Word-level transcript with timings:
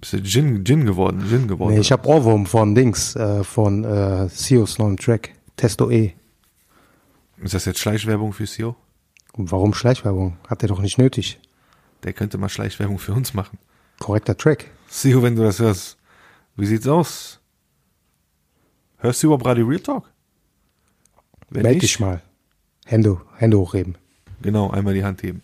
Bist 0.00 0.14
du 0.14 0.22
Gin, 0.22 0.64
Gin 0.64 0.86
geworden, 0.86 1.24
Gin 1.28 1.46
geworden. 1.46 1.74
Nee, 1.74 1.80
ich 1.80 1.92
hab 1.92 2.06
Ohrwurm 2.06 2.46
von 2.46 2.74
Dings, 2.74 3.14
äh, 3.16 3.44
von 3.44 3.84
äh, 3.84 4.28
Sios 4.28 4.78
neuen 4.78 4.96
Track. 4.96 5.34
Testo 5.56 5.90
E. 5.90 6.14
Ist 7.42 7.54
das 7.54 7.66
jetzt 7.66 7.78
Schleichwerbung 7.80 8.32
für 8.32 8.46
Sio? 8.46 8.76
Und 9.32 9.52
warum 9.52 9.74
Schleichwerbung? 9.74 10.38
Hat 10.48 10.62
er 10.62 10.68
doch 10.68 10.80
nicht 10.80 10.98
nötig. 10.98 11.38
Der 12.02 12.14
könnte 12.14 12.38
mal 12.38 12.48
Schleichwerbung 12.48 12.98
für 12.98 13.12
uns 13.12 13.34
machen. 13.34 13.58
Korrekter 13.98 14.36
Track. 14.36 14.70
Sio, 14.88 15.22
wenn 15.22 15.36
du 15.36 15.42
das 15.42 15.58
hörst, 15.58 15.98
wie 16.56 16.66
sieht's 16.66 16.88
aus? 16.88 17.40
Hörst 18.98 19.22
du 19.22 19.28
überhaupt 19.28 19.46
Radio 19.46 19.66
Real 19.66 19.80
Talk? 19.80 20.10
Wenn 21.50 21.62
Meld 21.62 21.82
dich 21.82 22.00
mal. 22.00 22.22
Hände, 22.86 23.20
Hände 23.36 23.58
hochheben. 23.58 23.96
Genau, 24.42 24.70
einmal 24.70 24.94
die 24.94 25.04
Hand 25.04 25.22
heben. 25.22 25.42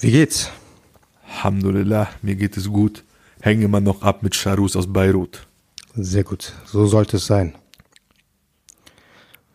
Wie 0.00 0.10
geht's? 0.10 0.50
Alhamdulillah, 1.30 2.08
mir 2.22 2.34
geht 2.36 2.56
es 2.56 2.68
gut. 2.68 3.04
Hänge 3.40 3.64
immer 3.64 3.80
noch 3.80 4.02
ab 4.02 4.22
mit 4.22 4.34
Charus 4.34 4.76
aus 4.76 4.92
Beirut. 4.92 5.46
Sehr 5.94 6.24
gut. 6.24 6.52
So 6.66 6.86
sollte 6.86 7.16
es 7.16 7.26
sein. 7.26 7.54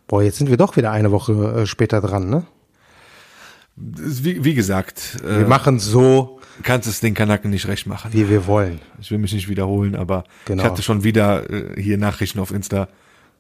Boah, 0.08 0.24
jetzt 0.24 0.38
sind 0.38 0.50
wir 0.50 0.58
doch 0.58 0.76
wieder 0.78 0.92
eine 0.92 1.12
Woche 1.12 1.34
äh, 1.62 1.66
später 1.66 2.02
dran, 2.02 2.30
ne? 2.30 2.46
Wie, 3.76 4.44
wie 4.44 4.54
gesagt, 4.54 5.18
Wir 5.22 5.40
äh, 5.40 5.48
machen 5.48 5.80
so, 5.80 6.40
kannst 6.64 6.88
es 6.88 7.02
den 7.02 7.14
Kanaken 7.14 7.50
nicht 7.52 7.68
recht 7.68 7.88
machen. 7.88 8.14
wie 8.14 8.30
wir 8.30 8.48
wollen. 8.48 8.80
Ich 9.02 9.12
will 9.12 9.18
mich 9.18 9.34
nicht 9.34 9.50
wiederholen, 9.50 9.96
aber 9.96 10.24
Genau. 10.46 10.64
ich 10.64 10.70
hatte 10.70 10.82
schon 10.82 11.04
wieder 11.04 11.50
äh, 11.50 11.82
hier 11.82 11.98
Nachrichten 11.98 12.40
auf 12.40 12.52
Insta. 12.52 12.88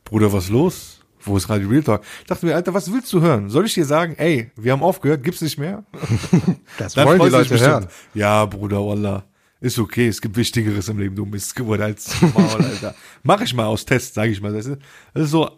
Bruder, 0.03 0.33
was 0.33 0.49
los? 0.49 0.99
Wo 1.25 1.37
ist 1.37 1.49
Radio 1.49 1.67
Real 1.69 1.83
Talk? 1.83 2.01
Ich 2.21 2.27
dachte 2.27 2.45
mir, 2.45 2.55
Alter, 2.55 2.73
was 2.73 2.91
willst 2.91 3.11
du 3.11 3.21
hören? 3.21 3.49
Soll 3.49 3.65
ich 3.65 3.73
dir 3.73 3.85
sagen, 3.85 4.15
ey, 4.17 4.51
wir 4.55 4.71
haben 4.71 4.83
aufgehört, 4.83 5.23
gibt's 5.23 5.41
nicht 5.41 5.57
mehr? 5.57 5.83
Das 6.77 6.93
Dann 6.93 7.07
wollen 7.07 7.21
die 7.21 7.29
Leute 7.29 7.59
hören. 7.59 7.87
Ja, 8.13 8.45
Bruder, 8.45 8.85
Wallah. 8.85 9.23
Ist 9.61 9.79
okay, 9.79 10.07
es 10.07 10.21
gibt 10.21 10.35
Wichtigeres 10.35 10.89
im 10.89 10.99
Leben, 10.99 11.15
du 11.15 11.25
Mistgeburt 11.25 11.81
als 11.81 12.21
Maul, 12.33 12.61
Alter. 12.61 12.93
Mach 13.23 13.41
ich 13.41 13.53
mal 13.53 13.65
aus 13.65 13.85
Test, 13.85 14.13
sage 14.13 14.31
ich 14.31 14.41
mal. 14.41 14.53
Das 14.53 14.65
ist, 14.65 14.77
das 15.13 15.23
ist 15.23 15.31
so 15.31 15.49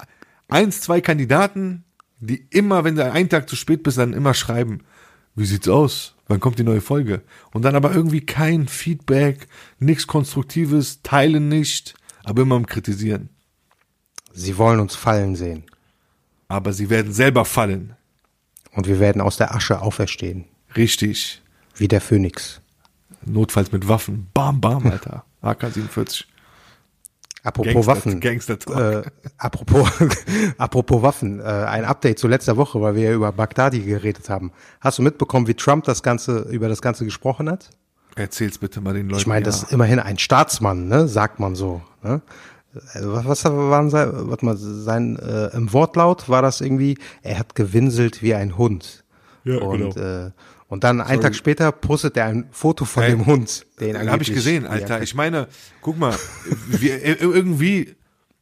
eins, 0.47 0.81
zwei 0.81 1.01
Kandidaten, 1.01 1.83
die 2.19 2.47
immer, 2.51 2.83
wenn 2.83 2.95
du 2.95 3.11
einen 3.11 3.29
Tag 3.29 3.49
zu 3.49 3.55
spät 3.55 3.83
bist, 3.83 3.97
dann 3.97 4.13
immer 4.13 4.33
schreiben, 4.33 4.81
wie 5.35 5.45
sieht's 5.45 5.67
aus? 5.67 6.15
Wann 6.27 6.39
kommt 6.39 6.59
die 6.59 6.63
neue 6.63 6.81
Folge? 6.81 7.21
Und 7.51 7.63
dann 7.63 7.75
aber 7.75 7.93
irgendwie 7.93 8.21
kein 8.21 8.67
Feedback, 8.67 9.47
nichts 9.79 10.07
Konstruktives, 10.07 11.01
teilen 11.03 11.47
nicht, 11.47 11.95
aber 12.23 12.41
immer 12.43 12.55
am 12.55 12.65
Kritisieren. 12.65 13.29
Sie 14.39 14.57
wollen 14.57 14.79
uns 14.79 14.95
fallen 14.95 15.35
sehen. 15.35 15.63
Aber 16.47 16.71
sie 16.73 16.89
werden 16.89 17.11
selber 17.11 17.43
fallen. 17.43 17.95
Und 18.71 18.87
wir 18.87 18.99
werden 18.99 19.21
aus 19.21 19.37
der 19.37 19.55
Asche 19.55 19.81
auferstehen. 19.81 20.45
Richtig. 20.75 21.41
Wie 21.75 21.87
der 21.87 22.01
Phönix. 22.01 22.61
Notfalls 23.25 23.71
mit 23.71 23.87
Waffen. 23.87 24.27
Bam, 24.33 24.61
bam, 24.61 24.85
Alter. 24.91 25.23
AK-47. 25.41 26.25
Apropos 27.43 27.73
Gangster- 27.73 27.87
Waffen. 27.91 28.19
Gangster-Talk. 28.19 29.05
äh, 29.05 29.09
apropos, 29.37 29.89
apropos 30.57 31.01
Waffen. 31.01 31.39
Äh, 31.39 31.43
ein 31.43 31.85
Update 31.85 32.19
zu 32.19 32.27
letzter 32.27 32.57
Woche, 32.57 32.79
weil 32.81 32.95
wir 32.95 33.03
ja 33.03 33.13
über 33.13 33.31
Baghdadi 33.31 33.79
geredet 33.81 34.29
haben. 34.29 34.51
Hast 34.81 34.99
du 34.99 35.01
mitbekommen, 35.01 35.47
wie 35.47 35.53
Trump 35.55 35.85
das 35.85 36.03
Ganze, 36.03 36.39
über 36.49 36.67
das 36.69 36.81
Ganze 36.81 37.05
gesprochen 37.05 37.49
hat? 37.49 37.69
Erzähl's 38.15 38.57
bitte 38.57 38.81
mal 38.81 38.93
den 38.93 39.07
Leuten. 39.07 39.19
Ich 39.21 39.27
meine, 39.27 39.45
das 39.45 39.63
ist 39.63 39.71
immerhin 39.71 39.99
ein 39.99 40.17
Staatsmann, 40.19 40.87
ne? 40.87 41.07
sagt 41.07 41.39
man 41.39 41.55
so. 41.55 41.81
Ne? 42.03 42.21
Also, 42.93 43.13
Was, 43.25 43.45
waren 43.45 43.89
sein, 43.89 44.11
warte 44.13 44.45
mal, 44.45 44.57
sein 44.57 45.17
äh, 45.17 45.55
im 45.55 45.71
Wortlaut 45.73 46.29
war 46.29 46.41
das 46.41 46.61
irgendwie, 46.61 46.97
er 47.21 47.39
hat 47.39 47.55
gewinselt 47.55 48.21
wie 48.21 48.33
ein 48.33 48.57
Hund. 48.57 49.03
Ja, 49.43 49.59
und, 49.59 49.95
genau. 49.95 50.25
äh, 50.27 50.31
und 50.67 50.83
dann 50.83 50.99
einen 50.99 51.21
Tag 51.21 51.35
später 51.35 51.71
postet 51.71 52.17
er 52.17 52.25
ein 52.25 52.47
Foto 52.51 52.85
von 52.85 53.03
Hey, 53.03 53.11
dem 53.13 53.25
Hund. 53.25 53.65
Den 53.79 54.11
Habe 54.11 54.23
ich 54.23 54.33
gesehen, 54.33 54.65
Alter. 54.65 55.01
Ich 55.01 55.15
meine, 55.15 55.47
guck 55.81 55.97
mal, 55.97 56.13
wir, 56.67 57.03
äh, 57.03 57.13
irgendwie 57.13 57.95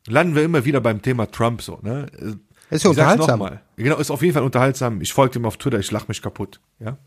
landen 0.08 0.36
wir 0.36 0.44
immer 0.44 0.66
wieder 0.66 0.82
beim 0.82 1.02
Thema 1.02 1.28
Trump 1.28 1.62
so, 1.62 1.80
ne? 1.82 2.08
Ist 2.72 2.84
ja 2.84 2.90
unterhaltsam. 2.90 3.40
mal. 3.40 3.62
Genau, 3.76 3.98
ist 3.98 4.10
auf 4.10 4.22
jeden 4.24 4.34
Fall 4.34 4.44
unterhaltsam. 4.44 5.02
Ich 5.02 5.14
folge 5.14 5.38
ihm 5.38 5.46
auf 5.46 5.58
Twitter, 5.58 5.80
ich 5.80 5.92
lach 5.92 6.08
mich 6.08 6.22
kaputt, 6.22 6.60
ja? 6.80 6.98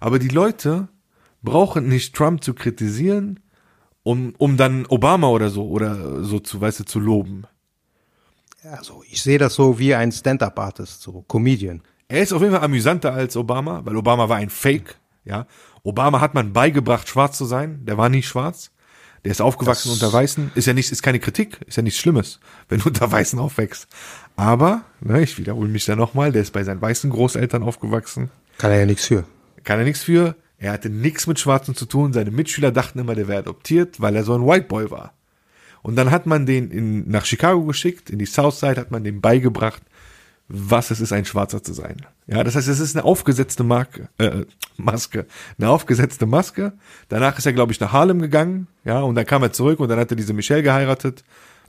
Aber 0.00 0.18
die 0.18 0.28
Leute 0.28 0.88
brauchen 1.42 1.88
nicht 1.88 2.14
Trump 2.14 2.44
zu 2.44 2.54
kritisieren, 2.54 3.40
um, 4.02 4.34
um 4.38 4.56
dann 4.56 4.86
Obama 4.86 5.28
oder 5.28 5.50
so 5.50 5.68
oder 5.68 6.22
so 6.24 6.38
zu, 6.40 6.60
weißt 6.60 6.80
du, 6.80 6.84
zu 6.84 7.00
loben. 7.00 7.44
Also 8.70 9.02
ich 9.08 9.22
sehe 9.22 9.38
das 9.38 9.54
so 9.54 9.78
wie 9.78 9.94
ein 9.94 10.12
Stand-up-Artist, 10.12 11.02
so 11.02 11.24
Comedian. 11.28 11.82
Er 12.08 12.22
ist 12.22 12.32
auf 12.32 12.40
jeden 12.42 12.54
Fall 12.54 12.64
amüsanter 12.64 13.12
als 13.12 13.36
Obama, 13.36 13.82
weil 13.84 13.96
Obama 13.96 14.28
war 14.28 14.36
ein 14.38 14.50
Fake, 14.50 14.98
ja. 15.24 15.46
Obama 15.84 16.20
hat 16.20 16.34
man 16.34 16.52
beigebracht, 16.52 17.08
schwarz 17.08 17.38
zu 17.38 17.44
sein. 17.44 17.84
Der 17.86 17.96
war 17.96 18.08
nie 18.08 18.22
schwarz. 18.22 18.72
Der 19.24 19.30
ist 19.32 19.40
aufgewachsen 19.40 19.88
Das- 19.90 20.02
unter 20.02 20.12
Weißen. 20.12 20.52
Ist 20.54 20.66
ja 20.66 20.72
nicht, 20.74 20.90
ist 20.90 21.02
keine 21.02 21.18
Kritik, 21.20 21.60
ist 21.66 21.76
ja 21.76 21.82
nichts 21.82 21.98
Schlimmes, 22.00 22.40
wenn 22.68 22.80
du 22.80 22.86
unter 22.88 23.10
Weißen 23.10 23.38
aufwächst. 23.38 23.86
Aber, 24.36 24.82
ne, 25.00 25.22
ich 25.22 25.38
wiederhole 25.38 25.68
mich 25.68 25.84
da 25.84 25.96
nochmal, 25.96 26.32
der 26.32 26.42
ist 26.42 26.52
bei 26.52 26.64
seinen 26.64 26.80
weißen 26.80 27.10
Großeltern 27.10 27.62
aufgewachsen. 27.62 28.30
Kann 28.58 28.70
er 28.72 28.80
ja 28.80 28.86
nichts 28.86 29.06
für. 29.06 29.24
Kann 29.64 29.78
er 29.78 29.84
nichts 29.84 30.02
für. 30.02 30.34
Er 30.58 30.72
hatte 30.72 30.90
nichts 30.90 31.26
mit 31.26 31.38
Schwarzen 31.38 31.74
zu 31.74 31.86
tun. 31.86 32.12
Seine 32.12 32.30
Mitschüler 32.30 32.72
dachten 32.72 32.98
immer, 32.98 33.14
der 33.14 33.28
wäre 33.28 33.40
adoptiert, 33.40 34.00
weil 34.00 34.16
er 34.16 34.24
so 34.24 34.34
ein 34.34 34.46
White 34.46 34.66
Boy 34.66 34.90
war. 34.90 35.14
Und 35.82 35.96
dann 35.96 36.10
hat 36.10 36.26
man 36.26 36.46
den 36.46 36.70
in, 36.70 37.08
nach 37.08 37.24
Chicago 37.24 37.64
geschickt, 37.64 38.10
in 38.10 38.18
die 38.18 38.26
Southside, 38.26 38.80
hat 38.80 38.90
man 38.90 39.04
dem 39.04 39.20
beigebracht, 39.20 39.82
was 40.48 40.90
es 40.90 41.00
ist, 41.00 41.12
ein 41.12 41.24
Schwarzer 41.24 41.62
zu 41.62 41.72
sein. 41.72 41.96
Ja, 42.26 42.42
das 42.42 42.56
heißt, 42.56 42.68
es 42.68 42.80
ist 42.80 42.96
eine 42.96 43.04
aufgesetzte 43.04 43.64
Marke, 43.64 44.08
äh, 44.18 44.44
Maske, 44.76 45.26
eine 45.58 45.68
aufgesetzte 45.68 46.26
Maske. 46.26 46.72
Danach 47.08 47.38
ist 47.38 47.46
er, 47.46 47.52
glaube 47.52 47.72
ich, 47.72 47.80
nach 47.80 47.92
Harlem 47.92 48.20
gegangen, 48.20 48.66
ja, 48.84 49.00
und 49.00 49.14
dann 49.14 49.26
kam 49.26 49.42
er 49.42 49.52
zurück 49.52 49.78
und 49.78 49.88
dann 49.88 49.98
hat 49.98 50.10
er 50.10 50.16
diese 50.16 50.32
Michelle 50.32 50.62
geheiratet, 50.62 51.22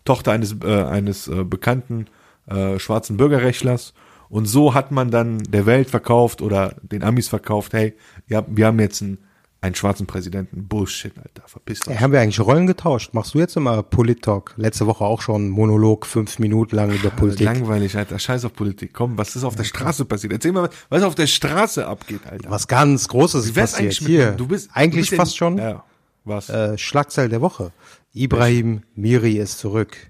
Tochter 0.06 0.32
eines 0.32 0.56
äh, 0.64 0.84
eines 0.84 1.28
äh, 1.28 1.44
bekannten 1.44 2.08
äh, 2.48 2.80
schwarzen 2.80 3.18
Bürgerrechtlers. 3.18 3.94
Und 4.30 4.46
so 4.46 4.74
hat 4.76 4.92
man 4.92 5.10
dann 5.12 5.40
der 5.40 5.66
Welt 5.66 5.90
verkauft 5.90 6.42
oder 6.42 6.76
den 6.84 7.04
Amis 7.04 7.28
verkauft, 7.28 7.74
hey, 7.74 7.96
ja, 8.28 8.46
wir 8.48 8.68
haben 8.68 8.80
jetzt 8.80 9.02
einen, 9.02 9.18
einen 9.62 9.74
schwarzen 9.76 10.06
Präsidenten. 10.06 10.68
Bullshit, 10.68 11.14
Alter, 11.18 11.48
verpisst 11.48 11.88
euch. 11.88 11.96
Ja, 11.96 12.02
haben 12.02 12.14
wir 12.14 12.22
eigentlich 12.22 12.40
Rollen 12.40 12.68
getauscht? 12.68 13.14
Machst 13.16 13.34
du 13.34 13.40
jetzt 13.40 13.58
immer 13.58 13.82
Polit-Talk? 13.82 14.54
Letzte 14.56 14.86
Woche 14.86 15.04
auch 15.04 15.22
schon 15.22 15.50
Monolog, 15.50 16.06
fünf 16.06 16.38
Minuten 16.38 16.76
lang 16.76 16.92
über 16.92 17.10
Politik. 17.10 17.46
Langweilig, 17.46 17.98
Alter. 17.98 18.20
Scheiß 18.20 18.46
auf 18.46 18.54
Politik. 18.54 18.94
Komm, 18.94 19.18
was 19.18 19.36
ist 19.36 19.44
auf 19.44 19.56
der 19.56 19.64
Straße 19.64 20.06
passiert? 20.06 20.32
Erzähl 20.34 20.52
mal, 20.52 20.70
was 20.90 21.02
auf 21.02 21.16
der 21.16 21.28
Straße 21.28 21.88
abgeht, 21.88 22.22
Alter. 22.30 22.52
Was 22.52 22.68
ganz 22.68 23.08
Großes 23.08 23.56
wär's 23.56 23.72
passiert 23.72 23.80
eigentlich 23.88 24.02
mit 24.02 24.10
hier. 24.12 24.32
du 24.34 24.48
bist 24.48 24.70
eigentlich 24.74 25.08
du 25.08 25.10
bist 25.10 25.12
ja- 25.12 25.18
fast 25.18 25.38
schon 25.38 25.58
Ja. 25.58 25.84
Was? 26.24 26.50
äh, 26.50 26.78
Schlagzeil 26.78 27.30
der 27.30 27.42
Woche. 27.42 27.72
Ibrahim 28.14 28.82
Miri 28.96 29.38
ist 29.38 29.58
zurück. 29.58 30.09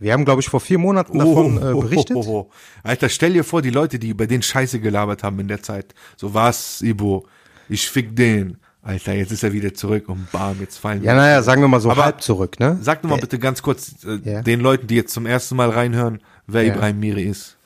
Wir 0.00 0.12
haben, 0.12 0.24
glaube 0.24 0.40
ich, 0.40 0.48
vor 0.48 0.60
vier 0.60 0.78
Monaten 0.78 1.18
davon 1.18 1.56
äh, 1.56 1.74
berichtet. 1.74 2.16
Oh, 2.16 2.24
oh, 2.26 2.48
oh. 2.48 2.50
Alter, 2.82 3.08
stell 3.08 3.32
dir 3.32 3.44
vor, 3.44 3.62
die 3.62 3.70
Leute, 3.70 3.98
die 3.98 4.08
über 4.10 4.26
den 4.26 4.42
Scheiße 4.42 4.80
gelabert 4.80 5.22
haben 5.22 5.38
in 5.40 5.48
der 5.48 5.62
Zeit. 5.62 5.94
So 6.16 6.34
was, 6.34 6.80
Ibo. 6.82 7.26
Ich 7.68 7.88
fick 7.90 8.14
den. 8.14 8.58
Alter, 8.82 9.12
jetzt 9.12 9.32
ist 9.32 9.42
er 9.42 9.52
wieder 9.52 9.74
zurück 9.74 10.08
und 10.08 10.30
bam, 10.30 10.56
jetzt 10.60 10.78
fallen 10.78 11.02
Ja, 11.02 11.14
naja, 11.14 11.42
sagen 11.42 11.60
wir 11.60 11.68
mal 11.68 11.80
so 11.80 11.90
Aber 11.90 12.04
halb 12.04 12.22
zurück, 12.22 12.58
ne? 12.60 12.78
Sag 12.80 13.02
doch 13.02 13.10
mal 13.10 13.18
bitte 13.18 13.38
ganz 13.38 13.60
kurz 13.60 13.96
äh, 14.04 14.18
Ja. 14.24 14.42
den 14.42 14.60
Leuten, 14.60 14.86
die 14.86 14.94
jetzt 14.94 15.12
zum 15.12 15.26
ersten 15.26 15.56
Mal 15.56 15.70
reinhören, 15.70 16.20
wer 16.46 16.62
Ja. 16.62 16.74
Ibrahim 16.74 17.00
Miri 17.00 17.24
ist. 17.24 17.56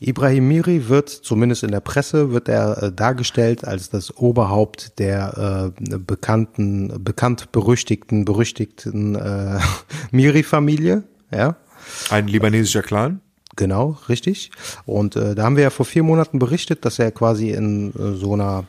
Ibrahim 0.00 0.48
Miri 0.48 0.88
wird, 0.88 1.10
zumindest 1.10 1.64
in 1.64 1.70
der 1.70 1.80
Presse, 1.80 2.30
wird 2.32 2.48
er 2.48 2.82
äh, 2.82 2.92
dargestellt 2.92 3.64
als 3.64 3.90
das 3.90 4.16
Oberhaupt 4.16 4.98
der 4.98 5.72
äh, 5.90 5.98
bekannten, 5.98 7.04
bekannt 7.04 7.52
berüchtigten, 7.52 8.24
berüchtigten 8.24 9.16
äh, 9.16 9.58
Miri-Familie, 10.12 11.02
ja. 11.32 11.56
Ein 12.10 12.26
libanesischer 12.28 12.82
Clan. 12.82 13.20
Genau, 13.56 13.96
richtig. 14.08 14.52
Und 14.86 15.16
äh, 15.16 15.34
da 15.34 15.42
haben 15.42 15.56
wir 15.56 15.64
ja 15.64 15.70
vor 15.70 15.84
vier 15.84 16.04
Monaten 16.04 16.38
berichtet, 16.38 16.84
dass 16.84 17.00
er 17.00 17.10
quasi 17.10 17.50
in 17.50 17.90
äh, 17.90 18.14
so 18.14 18.34
einer 18.34 18.64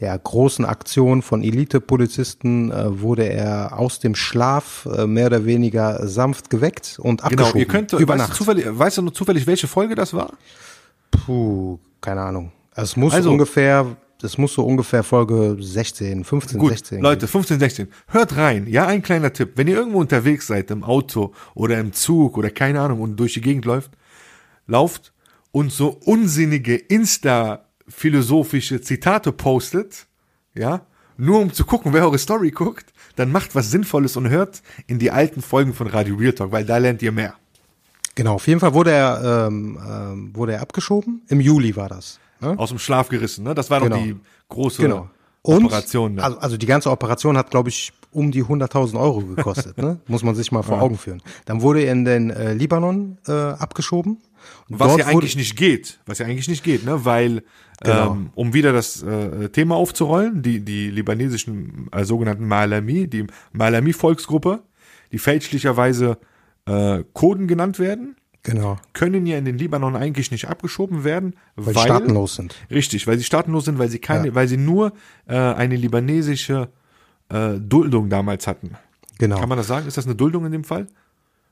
ja, 0.00 0.14
großen 0.14 0.66
Aktion 0.66 1.22
von 1.22 1.42
Elite-Polizisten 1.42 2.70
äh, 2.70 3.00
wurde 3.00 3.26
er 3.26 3.78
aus 3.78 4.00
dem 4.00 4.14
Schlaf 4.14 4.86
äh, 4.94 5.06
mehr 5.06 5.28
oder 5.28 5.46
weniger 5.46 6.06
sanft 6.06 6.50
geweckt 6.50 6.98
und 7.00 7.22
Genau, 7.22 7.44
abgeschoben. 7.44 7.60
ihr 7.60 7.66
könnt, 7.66 7.92
über 7.94 8.12
weißt, 8.14 8.18
Nacht. 8.18 8.32
Du 8.32 8.36
zufällig, 8.36 8.66
weißt 8.68 8.98
du 8.98 9.02
nur 9.02 9.14
zufällig, 9.14 9.46
welche 9.46 9.66
Folge 9.66 9.94
das 9.94 10.12
war? 10.12 10.32
Puh, 11.10 11.78
keine 12.02 12.20
Ahnung. 12.22 12.52
Es 12.74 12.96
muss 12.96 13.14
Also- 13.14 13.30
ungefähr, 13.30 13.96
das 14.24 14.38
muss 14.38 14.54
so 14.54 14.64
ungefähr 14.64 15.02
Folge 15.02 15.58
16, 15.60 16.24
15, 16.24 16.58
Gut, 16.58 16.70
16. 16.70 17.02
Leute, 17.02 17.28
15, 17.28 17.58
16. 17.58 17.88
Hört 18.08 18.38
rein. 18.38 18.66
Ja, 18.66 18.86
ein 18.86 19.02
kleiner 19.02 19.34
Tipp. 19.34 19.52
Wenn 19.56 19.68
ihr 19.68 19.76
irgendwo 19.76 20.00
unterwegs 20.00 20.46
seid, 20.46 20.70
im 20.70 20.82
Auto 20.82 21.34
oder 21.54 21.78
im 21.78 21.92
Zug 21.92 22.38
oder 22.38 22.48
keine 22.48 22.80
Ahnung 22.80 23.02
und 23.02 23.16
durch 23.16 23.34
die 23.34 23.42
Gegend 23.42 23.66
läuft, 23.66 23.90
lauft 24.66 25.12
und 25.52 25.70
so 25.70 26.00
unsinnige 26.06 26.74
Insta-philosophische 26.74 28.80
Zitate 28.80 29.30
postet, 29.30 30.06
ja, 30.54 30.86
nur 31.18 31.40
um 31.40 31.52
zu 31.52 31.66
gucken, 31.66 31.92
wer 31.92 32.04
eure 32.04 32.16
Story 32.16 32.50
guckt, 32.50 32.94
dann 33.16 33.30
macht 33.30 33.54
was 33.54 33.70
Sinnvolles 33.70 34.16
und 34.16 34.30
hört 34.30 34.62
in 34.86 34.98
die 34.98 35.10
alten 35.10 35.42
Folgen 35.42 35.74
von 35.74 35.86
Radio 35.86 36.16
Real 36.16 36.32
Talk, 36.32 36.50
weil 36.50 36.64
da 36.64 36.78
lernt 36.78 37.02
ihr 37.02 37.12
mehr. 37.12 37.34
Genau, 38.14 38.36
auf 38.36 38.46
jeden 38.46 38.60
Fall 38.60 38.72
wurde 38.72 38.92
er, 38.92 39.48
ähm, 39.48 39.78
ähm, 39.86 40.34
wurde 40.34 40.54
er 40.54 40.62
abgeschoben. 40.62 41.20
Im 41.28 41.40
Juli 41.40 41.76
war 41.76 41.90
das. 41.90 42.20
Ne? 42.44 42.58
Aus 42.58 42.68
dem 42.70 42.78
Schlaf 42.78 43.08
gerissen, 43.08 43.44
ne? 43.44 43.54
Das 43.54 43.70
war 43.70 43.80
doch 43.80 43.86
Genau. 43.88 44.02
die 44.02 44.16
große 44.48 44.82
Genau. 44.82 45.08
Und, 45.42 45.64
Operation. 45.66 46.14
Ne? 46.14 46.22
also, 46.24 46.38
also 46.38 46.56
die 46.56 46.66
ganze 46.66 46.90
Operation 46.90 47.36
hat, 47.36 47.50
glaube 47.50 47.68
ich, 47.68 47.92
um 48.12 48.30
die 48.30 48.42
100.000 48.44 48.98
Euro 48.98 49.20
gekostet. 49.20 49.76
ne? 49.76 49.98
Muss 50.06 50.22
man 50.22 50.34
sich 50.34 50.50
mal 50.52 50.62
vor 50.62 50.80
Augen 50.80 50.96
führen. 50.96 51.20
Dann 51.44 51.60
wurde 51.62 51.80
er 51.82 51.92
in 51.92 52.04
den 52.04 52.30
äh, 52.30 52.54
Libanon 52.54 53.18
äh, 53.26 53.32
abgeschoben. 53.32 54.18
Was 54.68 54.96
ja 54.98 55.06
eigentlich 55.06 55.36
nicht 55.36 55.56
geht, 55.56 56.00
was 56.06 56.18
ja 56.18 56.26
eigentlich 56.26 56.48
nicht 56.48 56.62
geht, 56.64 56.84
ne? 56.84 57.04
Weil 57.04 57.42
Genau. 57.82 58.12
ähm, 58.12 58.30
um 58.34 58.54
wieder 58.54 58.72
das 58.72 59.02
äh, 59.02 59.48
Thema 59.48 59.74
aufzurollen, 59.74 60.42
die 60.42 60.60
die 60.60 60.90
libanesischen 60.90 61.88
äh, 61.92 62.04
sogenannten 62.04 62.46
Malami, 62.46 63.08
die 63.08 63.26
Malami 63.52 63.92
Volksgruppe, 63.92 64.62
die 65.12 65.18
fälschlicherweise 65.18 66.18
äh, 66.66 67.02
Kurden 67.14 67.48
genannt 67.48 67.78
werden, 67.78 68.16
Genau, 68.44 68.76
können 68.92 69.24
ja 69.26 69.38
in 69.38 69.46
den 69.46 69.56
Libanon 69.58 69.96
eigentlich 69.96 70.30
nicht 70.30 70.48
abgeschoben 70.48 71.02
werden, 71.02 71.34
weil, 71.56 71.66
weil, 71.66 71.74
die 71.74 71.80
staatenlos 71.80 72.34
sind. 72.36 72.54
richtig, 72.70 73.06
weil 73.06 73.16
sie 73.18 73.24
staatenlos 73.24 73.64
sind, 73.64 73.78
weil 73.78 73.88
sie 73.88 73.98
keine, 73.98 74.28
Ja. 74.28 74.34
weil 74.34 74.48
sie 74.48 74.58
nur 74.58 74.92
äh, 75.26 75.34
eine 75.34 75.76
libanesische 75.76 76.68
äh, 77.30 77.54
Duldung 77.58 78.10
damals 78.10 78.46
hatten. 78.46 78.72
Genau. 79.18 79.38
Kann 79.40 79.48
man 79.48 79.56
das 79.56 79.66
sagen? 79.66 79.88
Ist 79.88 79.96
das 79.96 80.04
eine 80.04 80.14
Duldung 80.14 80.44
in 80.44 80.52
dem 80.52 80.64
Fall? 80.64 80.86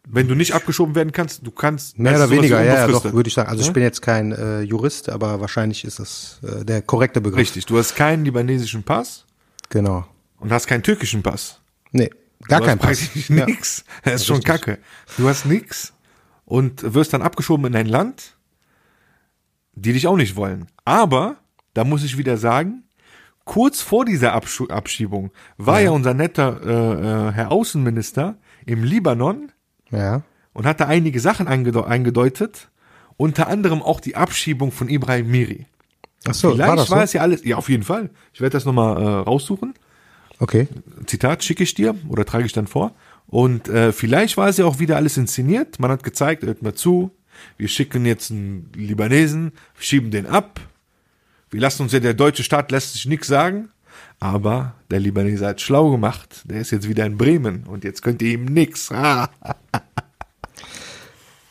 Wenn 0.07 0.29
du 0.29 0.35
nicht 0.35 0.53
abgeschoben 0.53 0.95
werden 0.95 1.13
kannst, 1.13 1.47
du 1.47 1.51
kannst 1.53 1.99
Mehr 1.99 2.17
oder 2.17 2.29
weniger, 2.29 2.63
ja, 2.63 2.75
ja, 2.75 2.87
doch, 2.89 3.05
würde 3.13 3.29
ich 3.29 3.35
sagen. 3.35 3.49
Also 3.49 3.63
Ja? 3.63 3.69
ich 3.69 3.73
bin 3.73 3.83
jetzt 3.85 4.03
kein 4.03 4.33
äh, 4.33 4.61
Jurist, 4.63 5.09
aber 5.09 5.41
wahrscheinlich 5.41 5.85
ist 5.85 5.99
das 6.01 6.41
äh, 6.43 6.65
der 6.65 6.83
korrekte 6.83 7.21
Begriff. 7.21 7.39
Richtig, 7.39 7.65
du 7.67 7.79
hast 7.79 7.95
keinen 7.97 8.25
libanesischen 8.25 8.83
Pass 8.83 9.25
Genau. 9.71 10.05
und 10.41 10.53
hast 10.53 10.67
keinen 10.67 10.83
türkischen 10.83 11.23
Pass. 11.23 11.61
Nee, 11.93 12.11
gar 12.49 12.61
du 12.61 12.67
kein 12.67 12.79
hast 12.81 12.87
Pass. 12.87 12.99
praktisch 13.07 13.31
Ja. 13.31 13.47
nix. 13.47 13.85
Das 14.05 14.15
ist 14.17 14.27
schon 14.27 14.37
Richtig. 14.39 14.53
kacke. 14.53 14.79
Du 15.17 15.29
hast 15.29 15.47
nix 15.47 15.92
und 16.53 16.93
wirst 16.95 17.15
dann 17.15 17.23
abgeschoben 17.23 17.65
in 17.65 17.75
ein 17.77 17.87
Land, 17.87 18.37
die 19.73 19.95
dich 19.95 20.07
auch 20.07 20.17
nicht 20.19 20.37
wollen. 20.37 20.67
Aber, 20.85 21.37
da 21.73 21.83
muss 21.83 22.05
ich 22.05 22.19
wieder 22.19 22.37
sagen, 22.37 22.83
kurz 23.47 23.81
vor 23.81 24.05
dieser 24.05 24.35
Abschu 24.35 24.67
Abschiebung 24.69 25.31
war 25.57 25.81
ja, 25.81 25.93
unser 25.93 26.13
netter 26.13 26.61
äh, 26.63 27.29
äh, 27.29 27.33
Herr 27.33 27.53
Außenminister 27.53 28.37
im 28.67 28.85
Libanon 28.85 29.51
Ja. 29.91 30.25
und 30.53 30.67
hatte 30.67 30.87
einige 30.89 31.21
Sachen 31.21 31.49
angede 31.49 31.87
eingedeutet, 31.87 32.69
unter 33.17 33.47
anderem 33.49 33.81
auch 33.81 34.01
die 34.01 34.17
Abschiebung 34.17 34.73
von 34.73 34.91
Ibrahim 34.91 35.31
Miri. 35.31 35.67
Ach 36.29 36.35
so, 36.35 36.51
Vielleicht 36.51 36.69
war 36.69 36.77
das 36.77 36.89
so? 36.89 36.95
war 36.97 37.03
es 37.03 37.15
ja 37.15 37.23
alles, 37.23 37.43
ja 37.45 37.57
auf 37.57 37.71
jeden 37.71 37.83
Fall. 37.83 38.11
Ich 38.35 38.43
werde 38.43 38.53
das 38.53 38.67
nochmal 38.67 39.01
äh, 39.03 39.07
raussuchen. 39.07 39.73
Okay. 40.39 40.69
Zitat 41.07 41.43
schicke 41.45 41.63
ich 41.63 41.73
dir 41.73 41.95
oder 42.09 42.27
trage 42.27 42.45
ich 42.45 42.53
dann 42.53 42.67
vor. 42.67 42.93
Und 43.33 43.71
äh, 43.71 43.93
vielleicht 43.93 44.37
war 44.37 44.51
es 44.51 44.59
ja 44.59 44.67
auch 44.67 44.79
wieder 44.79 44.97
alles 44.97 45.17
inszeniert. 45.17 45.81
Man 45.81 45.91
hat 45.91 46.03
gezeigt, 46.03 46.43
hört 46.43 46.61
mal 46.61 46.75
zu, 46.75 47.13
wir 47.57 47.67
schicken 47.67 48.05
jetzt 48.05 48.31
einen 48.31 48.71
Libanesen, 48.75 49.53
schieben 49.79 50.11
den 50.11 50.27
ab. 50.27 50.61
Wir 51.51 51.63
lassen 51.63 51.85
uns 51.85 51.93
ja, 51.93 52.01
der 52.01 52.13
deutsche 52.13 52.43
Staat 52.43 52.71
lässt 52.71 52.93
sich 52.93 53.07
nichts 53.07 53.29
sagen. 53.29 53.71
Aber 54.21 54.75
der 54.91 55.01
Libanese 55.01 55.47
hat 55.47 55.63
schlau 55.63 55.91
gemacht. 55.91 56.43
Der 56.45 56.61
ist 56.61 56.73
jetzt 56.73 56.87
wieder 56.87 57.07
in 57.07 57.17
Bremen 57.17 57.65
und 57.67 57.85
jetzt 57.85 58.03
könnt 58.03 58.21
ihr 58.21 58.33
ihm 58.35 58.45
nix. 58.45 58.93
Ah. 58.93 59.31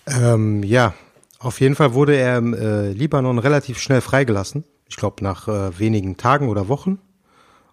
Ähm, 0.07 0.63
ja, 0.63 0.94
auf 1.39 1.62
jeden 1.62 1.75
Fall 1.75 1.94
wurde 1.94 2.16
er 2.16 2.39
im 2.39 2.54
äh, 2.54 2.92
Libanon 2.92 3.38
relativ 3.38 3.80
schnell 3.80 4.01
freigelassen. 4.01 4.66
Ich 4.89 4.98
glaube 4.98 5.24
nach 5.24 5.48
äh, 5.48 5.80
wenigen 5.80 6.18
Tagen 6.18 6.50
oder 6.50 6.68
Wochen. 6.68 7.00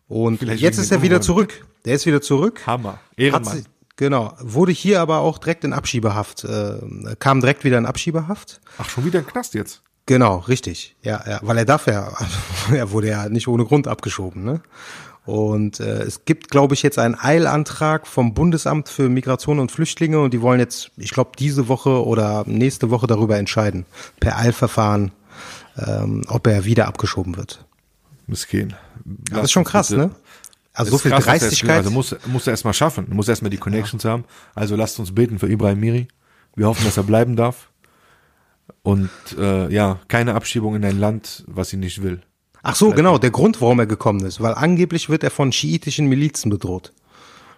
Und 0.08 0.38
Vielleicht 0.38 0.62
jetzt 0.62 0.78
ist 0.78 0.93
er 0.93 1.02
wieder 1.02 1.20
zurück. 1.20 1.66
Der 1.84 1.94
ist 1.94 2.06
wieder 2.06 2.20
zurück. 2.20 2.64
Hammer. 2.66 2.93
Hat 2.93 3.00
Ehrenmann. 3.16 3.56
sie, 3.56 3.64
genau. 3.98 4.32
Wurde 4.40 4.72
hier 4.72 5.02
aber 5.02 5.18
auch 5.18 5.36
direkt 5.36 5.64
in 5.64 5.74
Abschiebehaft. 5.74 6.44
Äh, 6.44 6.78
kam 7.18 7.40
direkt 7.40 7.64
wieder 7.64 7.76
in 7.76 7.84
Abschiebehaft. 7.84 8.62
Ach, 8.78 8.88
schon 8.88 9.04
wieder 9.04 9.18
ein 9.18 9.26
Knast 9.26 9.52
jetzt. 9.52 9.82
Genau, 10.06 10.38
richtig. 10.38 10.96
Ja, 11.02 11.22
ja, 11.28 11.40
weil 11.42 11.58
er 11.58 11.66
darf 11.66 11.86
ja, 11.86 12.10
er 12.72 12.90
wurde 12.92 13.08
ja 13.08 13.28
nicht 13.28 13.46
ohne 13.46 13.66
Grund 13.66 13.86
abgeschoben, 13.86 14.42
ne? 14.42 14.62
Und 15.26 15.80
äh, 15.80 16.04
es 16.04 16.24
gibt, 16.24 16.50
glaube 16.50 16.72
ich, 16.72 16.82
jetzt 16.82 16.98
einen 16.98 17.14
Eilantrag 17.14 18.06
vom 18.06 18.32
Bundesamt 18.32 18.88
für 18.88 19.10
Migration 19.10 19.58
und 19.58 19.70
Flüchtlinge 19.70 20.18
und 20.20 20.32
die 20.32 20.40
wollen 20.40 20.58
jetzt, 20.58 20.90
ich 20.96 21.10
glaube, 21.10 21.32
diese 21.38 21.68
Woche 21.68 22.06
oder 22.06 22.44
nächste 22.46 22.88
Woche 22.88 23.06
darüber 23.06 23.36
entscheiden, 23.36 23.84
per 24.20 24.38
Eilverfahren, 24.38 25.12
ähm, 25.76 26.22
ob 26.28 26.46
er 26.46 26.64
wieder 26.64 26.88
abgeschoben 26.88 27.36
wird. 27.36 27.66
Miskin. 28.26 28.72
Das 29.04 29.44
ist 29.44 29.52
schon 29.52 29.64
krass, 29.64 29.90
ne? 29.90 30.12
Also 30.78 30.92
so 30.92 30.98
viel 30.98 31.10
krass, 31.10 31.26
er- 31.26 31.38
Dreistigkeit. 31.38 31.76
Also 31.78 31.90
muss, 31.90 32.14
muss 32.26 32.46
er 32.46 32.52
erstmal 32.52 32.75
schaffen, 32.75 33.06
muss 33.10 33.28
erstmal 33.28 33.50
die 33.50 33.56
Connections 33.58 34.04
haben. 34.04 34.25
Also 34.54 34.76
lasst 34.76 34.98
uns 34.98 35.14
beten 35.14 35.38
für 35.38 35.48
Ibrahim 35.50 35.80
Miri. 35.80 36.08
Wir 36.56 36.66
hoffen, 36.66 36.84
dass 36.84 36.96
er 36.96 37.02
bleiben 37.04 37.36
darf. 37.36 37.70
Und 38.82 39.10
äh, 39.38 39.72
ja, 39.72 39.98
keine 40.08 40.34
Abschiebung 40.34 40.75
in 40.76 40.84
ein 40.84 40.98
Land, 40.98 41.44
was 41.46 41.72
ihn 41.72 41.80
nicht 41.80 42.02
will. 42.02 42.20
Ach 42.62 42.75
so, 42.75 42.90
genau, 42.90 43.19
der 43.19 43.30
Grund, 43.30 43.60
warum 43.60 43.78
er 43.78 43.86
gekommen 43.86 44.25
ist, 44.25 44.40
weil 44.40 44.52
angeblich 44.54 45.08
wird 45.08 45.22
er 45.25 45.30
von 45.30 45.52
schiitischen 45.52 46.06
Milizen 46.06 46.50
bedroht. 46.50 46.92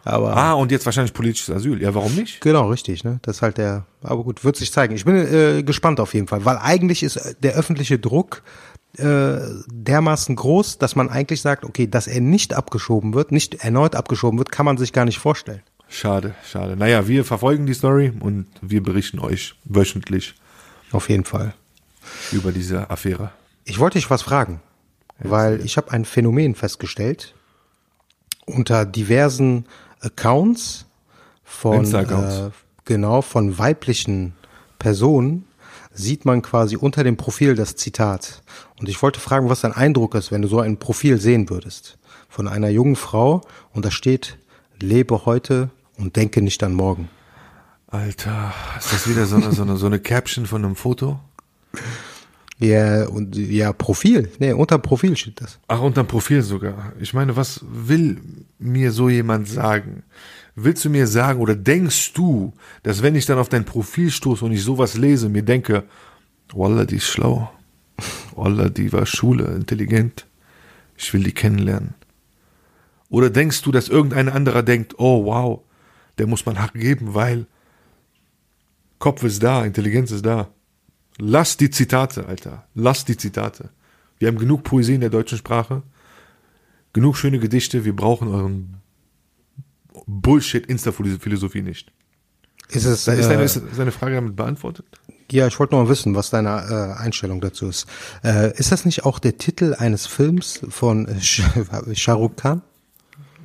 Aber 0.05 0.37
Ah, 0.37 0.53
und 0.55 0.71
jetzt 0.73 0.87
wahrscheinlich 0.87 1.13
politisches 1.13 1.55
Asyl. 1.55 1.81
Ja, 1.83 1.95
warum 1.95 2.15
nicht? 2.15 2.41
Genau, 2.41 2.69
richtig, 2.69 3.05
ne? 3.05 3.19
Das 3.23 3.37
ist 3.37 3.43
halt 3.43 3.59
der, 3.59 3.85
aber 4.03 4.23
gut, 4.25 4.45
wird 4.45 4.57
sich 4.57 4.73
zeigen. 4.73 4.95
Ich 4.95 5.05
bin 5.05 5.17
äh, 5.17 5.63
gespannt 5.63 6.01
auf 6.01 6.15
jeden 6.15 6.27
Fall, 6.27 6.45
weil 6.45 6.57
eigentlich 6.59 7.03
ist 7.03 7.37
der 7.43 7.55
öffentliche 7.55 7.99
Druck 7.99 8.43
äh, 8.99 9.39
dermaßen 9.69 10.35
groß, 10.37 10.79
dass 10.79 10.97
man 10.97 11.09
eigentlich 11.09 11.43
sagt, 11.43 11.65
okay, 11.65 11.87
dass 11.87 12.07
er 12.07 12.21
nicht 12.21 12.55
abgeschoben 12.55 13.15
wird, 13.15 13.33
nicht 13.33 13.55
erneut 13.65 13.95
abgeschoben 13.95 14.39
wird, 14.39 14.51
kann 14.51 14.67
man 14.67 14.77
sich 14.77 14.93
gar 14.93 15.05
nicht 15.05 15.19
vorstellen. 15.19 15.63
Schade, 15.89 16.35
schade. 16.45 16.77
Naja, 16.77 17.09
wir 17.09 17.25
verfolgen 17.25 17.67
die 17.67 17.75
Story 17.75 18.13
und 18.21 18.47
wir 18.61 18.83
berichten 18.83 19.19
euch 19.19 19.55
wöchentlich 19.65 20.35
Auf 20.93 21.09
jeden 21.09 21.25
Fall. 21.25 21.55
über 22.33 22.53
diese 22.53 22.91
Affäre. 22.91 23.33
Ich 23.65 23.79
wollte 23.79 23.99
dich 23.99 24.09
was 24.11 24.23
fragen, 24.23 24.61
weil 25.19 25.65
ich 25.65 25.77
habe 25.77 25.91
ein 25.91 26.05
Phänomen 26.05 26.55
festgestellt 26.55 27.35
unter 28.47 28.85
diversen 28.85 29.67
Accounts 30.01 30.87
von 31.45 31.93
äh, 31.93 32.51
genau 32.85 33.23
von 33.23 33.59
weiblichen 33.59 34.35
Personen 34.79 35.45
sieht 36.01 36.25
man 36.25 36.43
quasi 36.43 36.77
unter 36.77 37.05
dem 37.05 37.17
Profil 37.17 37.55
das 37.55 37.77
Zitat. 37.77 38.43
Und 38.79 38.89
ich 38.89 39.01
wollte 39.03 39.21
fragen, 39.21 39.49
was 39.49 39.61
dein 39.61 39.73
Eindruck 39.73 40.15
ist, 40.15 40.33
wenn 40.33 40.43
du 40.43 40.49
so 40.49 40.61
ein 40.61 40.79
Profil 40.79 41.21
sehen 41.21 41.51
würdest 41.51 41.99
von 42.29 42.49
einer 42.49 42.69
jungen 42.69 42.97
Frau 42.97 43.43
und 43.73 43.85
da 43.85 43.91
steht: 43.91 44.39
Lebe 44.81 45.27
heute 45.27 45.71
und 45.97 46.17
denke 46.17 46.43
nicht 46.43 46.63
an 46.63 46.75
morgen. 46.75 47.09
Alter, 47.87 48.55
ist 48.79 48.93
das 48.93 49.09
wieder 49.09 49.27
so 49.27 49.37
eine, 49.37 49.53
so 49.53 49.63
eine, 49.63 49.77
so 49.77 49.87
eine 49.87 49.99
Caption 49.99 50.47
von 50.47 50.65
einem 50.65 50.77
Foto? 50.77 51.19
Ja, 52.61 53.09
und 53.09 53.37
ja, 53.37 53.73
Profil. 53.73 54.31
Nee, 54.39 54.53
unter 54.53 54.79
Profil 54.79 55.17
steht 55.17 55.41
das. 55.41 55.59
Ach, 55.67 55.81
unterm 55.81 56.07
Profil 56.07 56.43
sogar. 56.43 56.93
Ich 57.01 57.15
meine, 57.15 57.35
was 57.35 57.61
will 57.63 58.21
mir 58.59 58.93
so 58.93 59.09
jemand 59.09 59.49
sagen? 59.49 60.03
Willst 60.63 60.85
du 60.85 60.91
mir 60.91 61.07
sagen 61.07 61.41
oder 61.41 61.57
denkst 61.57 62.13
du, 62.13 62.53
dass 62.83 63.03
wenn 63.03 63.15
ich 63.15 63.25
dann 63.25 63.39
auf 63.39 63.49
dein 63.49 63.65
Profil 63.65 64.11
stoße 64.11 64.45
und 64.45 64.53
ich 64.53 64.63
sowas 64.63 64.97
lese, 64.97 65.31
mir 65.31 65.43
denke, 65.43 65.85
Wallah, 66.53 66.85
die 66.85 66.97
ist 66.97 67.07
schlau. 67.07 67.51
Wallah, 68.37 68.69
die 68.69 68.93
war 68.93 69.07
Schule, 69.07 69.45
intelligent. 69.55 70.27
Ich 70.97 71.15
will 71.15 71.23
die 71.23 71.33
kennenlernen. 71.33 71.95
Oder 73.09 73.31
denkst 73.31 73.63
du, 73.63 73.73
dass 73.73 73.89
irgendein 73.89 74.29
anderer 74.29 74.63
denkt, 74.63 74.99
oh 74.99 75.25
wow, 75.25 75.61
der 76.19 76.27
muss 76.27 76.45
man 76.45 76.61
Hack 76.61 76.75
geben, 76.75 77.15
weil 77.15 77.47
Kopf 78.99 79.23
ist 79.23 79.43
da, 79.43 79.65
Intelligenz 79.65 80.11
ist 80.11 80.27
da. 80.27 80.49
Lass 81.17 81.57
die 81.57 81.71
Zitate, 81.71 82.27
Alter. 82.27 82.67
Lass 82.75 83.07
die 83.07 83.17
Zitate. 83.17 83.71
Wir 84.19 84.29
haben 84.29 84.39
genug 84.39 84.63
Poesie 84.65 84.95
in 84.95 85.01
der 85.01 85.11
deutschen 85.11 85.39
Sprache, 85.39 85.83
genug 86.93 87.17
schöne 87.17 87.39
Gedichte. 87.39 87.87
Wir 87.87 87.97
brauchen 87.97 88.29
euren 88.29 88.80
Bullshit-Insta-Philosophie 90.21 91.63
nicht. 91.63 91.93
Ist 92.69 92.85
es, 92.85 93.07
Ist 93.09 93.29
deine, 93.29 93.43
äh, 93.43 93.45
ist 93.45 93.61
deine 93.77 93.93
Frage 93.93 94.15
damit 94.17 94.37
beantwortet? 94.37 94.87
Ja, 95.31 95.47
ich 95.47 95.59
wollte 95.59 95.75
noch 95.75 95.85
mal 95.85 95.89
wissen, 95.89 96.15
was 96.15 96.31
deine 96.31 96.95
äh, 96.97 97.01
Einstellung 97.01 97.41
dazu 97.41 97.69
ist. 97.69 97.87
Äh, 98.25 98.57
ist 98.59 98.73
das 98.73 98.85
nicht 98.85 99.05
auch 99.05 99.19
der 99.19 99.39
Titel 99.39 99.75
eines 99.79 100.07
Films 100.07 100.61
von 100.69 101.07
äh, 101.07 101.13
Sh- 101.21 101.95
Shah 101.95 102.15
Rukh 102.15 102.35
Khan? 102.37 102.63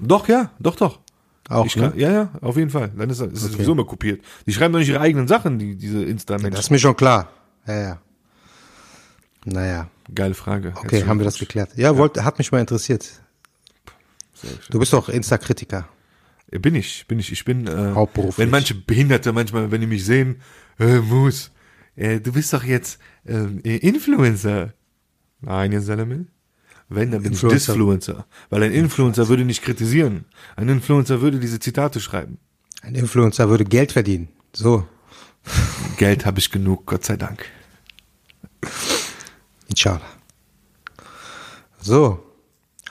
Doch, 0.02 0.28
ja, 0.28 0.52
doch, 0.60 0.76
doch. 0.76 1.00
Auch, 1.48 1.66
Ich 1.68 1.76
ne? 1.76 1.90
kann, 1.92 2.00
ja, 2.00 2.12
ja, 2.12 2.30
auf 2.42 2.58
jeden 2.58 2.72
Fall. 2.72 2.92
Dann 2.98 3.10
ist 3.10 3.20
es 3.20 3.32
ist 3.34 3.44
es 3.44 3.52
sowieso 3.52 3.74
immer 3.74 3.86
kopiert. 3.86 4.22
Die 4.48 4.54
schreiben 4.54 4.74
doch 4.74 4.80
nicht 4.80 4.90
ihre 4.90 5.00
eigenen 5.00 5.28
Sachen, 5.28 5.60
die, 5.60 5.76
diese 5.76 6.04
Insta-Menschen. 6.04 6.52
Das 6.56 6.62
ist 6.66 6.70
mir 6.72 6.80
schon 6.80 6.96
klar. 6.98 7.30
Ja, 7.68 7.80
ja. 7.82 8.02
Naja, 9.46 9.88
Geile 10.14 10.34
Frage. 10.34 10.74
okay, 10.76 10.98
Jetzt 10.98 11.08
haben 11.08 11.20
wir 11.20 11.24
das 11.26 11.38
geklärt. 11.38 11.70
Ja, 11.76 11.98
Wollte, 11.98 12.24
hat 12.26 12.38
mich 12.40 12.52
mal 12.52 12.60
interessiert. 12.62 13.08
Du 14.70 14.80
bist 14.80 14.92
doch 14.94 15.08
Insta-Kritiker. 15.10 15.88
Ja, 16.56 16.60
Bin 16.60 16.74
ich, 16.74 17.06
bin 17.06 17.20
ich. 17.20 17.34
Ich 17.34 17.44
bin, 17.44 17.68
äh, 17.68 17.92
Hauptberuflich. 17.94 18.38
wenn 18.38 18.50
manche 18.50 18.76
Behinderte 18.76 19.34
manchmal, 19.34 19.72
wenn 19.72 19.82
die 19.82 19.88
mich 19.88 20.06
sehen, 20.06 20.38
äh, 20.80 21.00
Mus, 21.02 21.52
äh, 21.98 22.22
du 22.22 22.32
bist 22.32 22.54
doch 22.54 22.64
jetzt 22.64 22.98
äh, 23.26 23.76
Influencer. 23.80 24.74
Nein, 25.42 25.74
ihr 25.74 25.82
Salame. 25.82 26.28
Wenn, 26.88 27.12
dann 27.12 27.24
bin 27.24 27.34
Influencer. 27.34 27.58
ich 27.58 27.66
Disfluencer. 27.66 28.26
Weil 28.50 28.64
ein 28.64 28.72
Influencer 28.72 29.28
würde 29.28 29.44
nicht 29.44 29.64
kritisieren. 29.64 30.24
Ein 30.56 30.70
Influencer 30.70 31.20
würde 31.20 31.42
diese 31.42 31.60
Zitate 31.60 32.00
schreiben. 32.00 32.38
Ein 32.82 32.96
Influencer 32.96 33.50
würde 33.50 33.66
Geld 33.66 33.92
verdienen. 33.92 34.30
So, 34.54 34.88
Geld 35.98 36.26
habe 36.26 36.40
ich 36.40 36.52
genug, 36.52 36.86
Gott 36.86 37.04
sei 37.04 37.18
Dank. 37.18 37.46
inshallah. 39.68 40.00
So, 41.82 42.24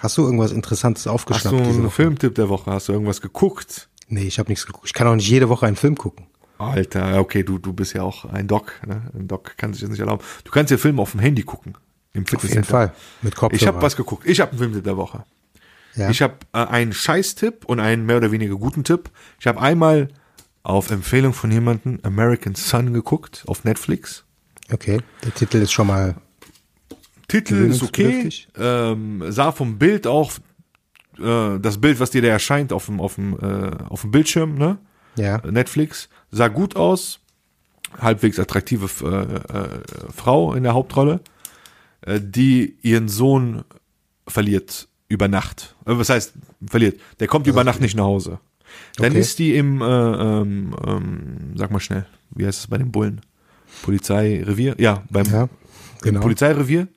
hast 0.04 0.18
du 0.18 0.22
irgendwas 0.22 0.52
Interessantes 0.52 1.06
Hast 1.06 1.12
aufgeschnappt 1.12 1.58
du 1.58 1.64
diese 1.64 1.78
einen? 1.80 1.90
Filmtipp 1.90 2.34
der 2.34 2.48
Woche? 2.48 2.70
Hast 2.70 2.88
du 2.88 2.92
irgendwas 2.92 3.20
geguckt? 3.20 3.88
Nee, 4.08 4.24
ich 4.24 4.38
habe 4.38 4.50
nichts 4.50 4.66
geguckt. 4.66 4.86
Ich 4.86 4.92
kann 4.92 5.06
auch 5.08 5.14
nicht 5.16 5.28
jede 5.28 5.48
Woche 5.48 5.66
einen 5.66 5.76
Film 5.76 5.96
gucken. 5.96 6.26
Alter, 6.58 7.18
okay, 7.18 7.42
du, 7.42 7.58
du 7.58 7.72
bist 7.72 7.94
ja 7.94 8.02
auch 8.02 8.26
ein 8.26 8.46
Doc. 8.46 8.80
Ne? 8.86 9.02
Ein 9.14 9.26
Doc 9.26 9.56
kann 9.56 9.72
sich 9.72 9.80
das 9.80 9.90
nicht 9.90 10.00
erlauben. 10.00 10.22
Du 10.44 10.52
kannst 10.52 10.70
ja 10.70 10.76
Filme 10.76 11.02
auf 11.02 11.10
dem 11.12 11.20
Handy 11.20 11.42
gucken. 11.42 11.76
Im 12.12 12.24
Auf 12.32 12.44
jeden. 12.44 12.62
Fall. 12.62 12.94
Mit 13.22 13.34
Kopfhörer. 13.34 13.60
Ich 13.60 13.66
habe 13.66 13.82
was 13.82 13.96
geguckt. 13.96 14.24
Ich 14.24 14.40
habe 14.40 14.52
einen 14.52 14.58
Filmtipp 14.60 14.84
der 14.84 14.96
Woche. 14.96 15.24
Ja. 15.96 16.10
Ich 16.10 16.22
habe 16.22 16.34
äh, 16.52 16.58
einen 16.58 16.92
Scheiß-Tipp 16.92 17.64
und 17.64 17.80
einen 17.80 18.06
mehr 18.06 18.18
oder 18.18 18.30
weniger 18.30 18.54
guten 18.56 18.84
Tipp. 18.84 19.10
Ich 19.40 19.46
habe 19.46 19.60
einmal 19.60 20.08
auf 20.62 20.90
Empfehlung 20.90 21.32
von 21.32 21.50
jemandem 21.50 21.98
American 22.02 22.54
Sun 22.54 22.92
geguckt 22.92 23.42
auf 23.46 23.64
Netflix. 23.64 24.24
Okay, 24.72 25.00
der 25.24 25.34
Titel 25.34 25.58
ist 25.58 25.72
schon 25.72 25.88
mal. 25.88 26.14
Titel 27.42 27.64
ist 27.66 27.82
okay. 27.82 28.30
Ähm, 28.56 29.24
sah 29.28 29.50
vom 29.52 29.78
Bild 29.78 30.06
auch 30.06 30.32
äh, 31.18 31.58
das 31.60 31.80
Bild, 31.80 31.98
was 32.00 32.10
dir 32.10 32.22
da 32.22 32.28
erscheint 32.28 32.72
auf 32.72 32.86
dem 32.86 33.00
auf 33.00 33.16
dem 33.16 33.34
äh, 33.40 33.70
auf 33.88 34.02
dem 34.02 34.10
Bildschirm, 34.10 34.54
ne? 34.56 34.78
Ja. 35.16 35.38
Netflix 35.46 36.08
sah 36.30 36.48
gut 36.48 36.76
aus, 36.76 37.20
halbwegs 37.98 38.38
attraktive 38.38 38.88
äh, 39.04 39.58
äh, 39.58 39.68
Frau 40.14 40.54
in 40.54 40.62
der 40.64 40.74
Hauptrolle, 40.74 41.20
äh, 42.02 42.20
die 42.22 42.76
ihren 42.82 43.08
Sohn 43.08 43.64
verliert 44.26 44.88
über 45.08 45.28
Nacht. 45.28 45.74
Äh, 45.86 45.96
was 45.98 46.08
heißt 46.10 46.34
verliert? 46.66 47.00
Der 47.20 47.28
kommt 47.28 47.46
über 47.46 47.62
Nacht 47.64 47.80
nicht 47.80 47.96
nach 47.96 48.04
Hause. 48.04 48.38
Dann 48.96 49.10
Okay. 49.12 49.20
ist 49.20 49.38
die 49.38 49.54
im, 49.56 49.80
äh, 49.82 49.84
ähm, 49.84 50.74
ähm, 50.84 51.36
sag 51.54 51.70
mal 51.70 51.78
schnell, 51.80 52.06
wie 52.30 52.44
heißt 52.46 52.58
es 52.60 52.66
bei 52.66 52.78
den 52.78 52.90
Bullen? 52.90 53.20
Polizeirevier? 53.82 54.74
Ja, 54.78 55.02
beim 55.10 55.26
Ja, 55.26 55.48
genau. 56.02 56.20
Polizeirevier 56.20 56.88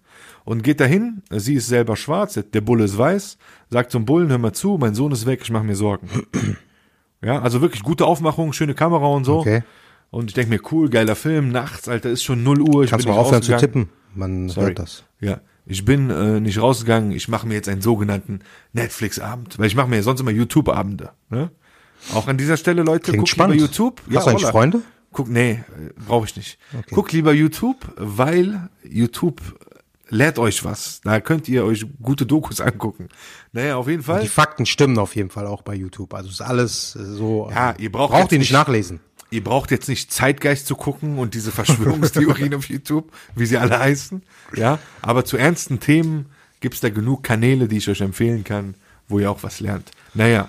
und 0.48 0.64
geht 0.64 0.80
dahin. 0.80 1.24
Sie 1.30 1.56
ist 1.56 1.68
selber 1.68 1.98
schwarz, 1.98 2.40
der 2.42 2.62
Bulle 2.62 2.86
ist 2.86 2.98
weiß, 2.98 3.38
sagt 3.70 3.92
zum 3.92 4.06
Bullen, 4.06 4.30
hör 4.30 4.38
mal 4.38 4.54
zu, 4.54 4.78
mein 4.80 4.96
Sohn 4.96 5.12
ist 5.12 5.26
weg, 5.26 5.42
ich 5.44 5.52
mache 5.52 5.66
mir 5.66 5.76
Sorgen. 5.76 6.08
ja, 7.22 7.42
also 7.42 7.60
wirklich 7.62 7.84
gute 7.84 8.06
Aufmachung, 8.06 8.54
schöne 8.54 8.74
Kamera 8.74 9.08
und 9.08 9.26
so. 9.26 9.40
Okay. 9.40 9.64
Und 10.10 10.30
ich 10.30 10.36
denke 10.36 10.52
mir, 10.52 10.62
cool, 10.72 10.90
geiler 10.90 11.18
Film, 11.18 11.52
nachts, 11.52 11.90
Alter, 11.90 12.10
ist 12.10 12.24
schon 12.24 12.44
0 12.44 12.62
Uhr. 12.62 12.86
Ich 12.86 12.92
Kannst 12.92 13.06
bin 13.06 13.14
mal 13.14 13.20
aufhören 13.20 13.44
zu 13.44 13.58
tippen? 13.58 13.90
Man 14.16 14.48
Sorry. 14.48 14.68
hört 14.68 14.80
das. 14.80 15.04
Ja, 15.20 15.42
ich 15.66 15.84
bin 15.84 16.10
äh, 16.10 16.40
nicht 16.40 16.62
rausgegangen, 16.62 17.12
ich 17.12 17.28
mache 17.28 17.46
mir 17.46 17.56
jetzt 17.56 17.68
einen 17.68 17.82
sogenannten 17.82 18.40
Netflix-Abend, 18.72 19.60
weil 19.60 19.68
ich 19.68 19.76
mache 19.76 19.90
mir 19.90 19.98
ja 19.98 20.02
sonst 20.02 20.22
immer 20.22 20.32
YouTube-Abende. 20.32 21.10
Ne? 21.30 21.52
Auch 22.14 22.30
an 22.30 22.38
dieser 22.38 22.56
Stelle, 22.56 22.84
Leute, 22.84 23.12
Klingt 23.12 23.18
guckt 23.18 23.30
spannend. 23.32 23.56
lieber 23.56 23.66
YouTube. 23.66 24.02
Hast 24.16 24.28
du 24.28 24.32
eigentlich. 24.32 24.48
Freunde? 24.48 24.82
Guck, 25.12 25.28
nee, 25.30 25.64
brauche 26.08 26.26
ich 26.26 26.38
nicht. 26.38 26.58
Guckt 26.92 27.12
lieber 27.12 27.34
YouTube, 27.34 27.92
weil 27.98 28.70
YouTube 28.88 29.42
lehrt 30.10 30.40
euch 30.40 30.64
was. 30.66 31.02
Da 31.04 31.20
könnt 31.20 31.48
ihr 31.50 31.64
euch 31.66 31.86
gute 32.02 32.26
Dokus 32.26 32.62
angucken. 32.62 33.10
Naja, 33.52 33.76
auf 33.78 33.88
jeden 33.88 34.04
Fall. 34.04 34.22
Die 34.22 34.28
Fakten 34.28 34.66
stimmen 34.66 34.98
auf 34.98 35.16
jeden 35.16 35.30
Fall 35.30 35.48
auch 35.48 35.62
bei 35.62 35.74
YouTube. 35.76 36.14
Also 36.14 36.30
ist 36.30 36.42
alles 36.42 36.96
äh, 36.96 37.04
so. 37.04 37.50
Ja, 37.52 37.72
äh, 37.72 37.82
ihr 37.84 37.92
braucht 37.92 38.12
braucht 38.12 38.32
ihr 38.32 38.40
nicht 38.40 38.52
nicht- 38.52 38.58
nachlesen. 38.58 39.00
Ihr 39.30 39.44
braucht 39.44 39.72
jetzt 39.72 39.90
nicht 39.90 40.10
Zeitgeist 40.14 40.68
zu 40.68 40.76
gucken 40.78 41.18
und 41.20 41.34
diese 41.34 41.52
Verschwörungstheorien 41.52 42.54
auf 42.56 42.70
YouTube, 42.70 43.12
wie 43.36 43.46
sie 43.46 43.58
alle 43.58 43.78
heißen. 43.78 44.24
Ja, 44.56 44.80
aber 45.02 45.26
zu 45.26 45.36
ernsten 45.36 45.82
Themen 45.82 46.28
gibt's 46.62 46.80
da 46.80 46.90
genug 46.90 47.24
Kanäle, 47.24 47.68
die 47.68 47.76
ich 47.76 47.90
euch 47.90 48.00
empfehlen 48.00 48.46
kann, 48.46 48.76
wo 49.10 49.20
ihr 49.20 49.30
auch 49.30 49.44
was 49.44 49.60
lernt. 49.60 49.92
Naja, 50.14 50.48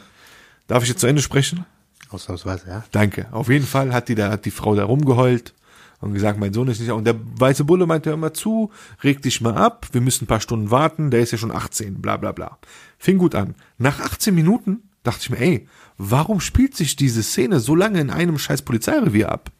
darf 0.69 0.85
ich 0.85 0.91
jetzt 0.91 1.00
zu 1.00 1.09
Ende 1.09 1.23
sprechen? 1.23 1.67
Ausnahmsweise, 2.11 2.69
ja. 2.69 2.85
Danke. 2.93 3.27
Auf 3.33 3.49
jeden 3.49 3.67
Fall 3.67 3.93
hat 3.93 4.09
die 4.09 4.15
da, 4.15 4.31
hat 4.31 4.45
die 4.45 4.53
Frau 4.53 4.77
da 4.77 4.85
rumgeheult 4.85 5.55
und 6.00 6.14
gesagt, 6.14 6.38
mein 6.38 6.52
Sohn 6.52 6.69
ist 6.69 6.78
nicht 6.78 6.90
da. 6.90 6.95
Und 6.95 7.05
der 7.05 7.17
weiße 7.19 7.64
Bulle 7.64 7.87
meinte 7.87 8.11
immer 8.11 8.33
zu, 8.33 8.71
reg 9.02 9.23
dich 9.23 9.40
mal 9.40 9.57
ab, 9.57 9.88
wir 9.93 10.00
müssen 10.00 10.25
ein 10.25 10.28
paar 10.28 10.40
Stunden 10.40 10.71
warten, 10.71 11.11
der 11.11 11.21
ist 11.21 11.33
ja 11.33 11.38
schon 11.38 11.50
18, 11.50 12.00
bla 12.00 12.17
bla 12.17 12.33
bla. 12.33 12.59
Fing 12.99 13.19
gut 13.19 13.35
an. 13.35 13.55
Nach 13.78 14.00
18 14.00 14.35
Minuten 14.35 14.83
dachte 15.02 15.21
ich 15.23 15.31
mir, 15.31 15.38
ey, 15.38 15.69
warum 15.97 16.40
spielt 16.40 16.76
sich 16.76 16.97
diese 16.97 17.23
Szene 17.23 17.61
so 17.61 17.75
lange 17.75 18.00
in 18.00 18.11
einem 18.11 18.38
scheiß 18.38 18.62
Polizeirevier 18.62 19.31
ab? 19.31 19.50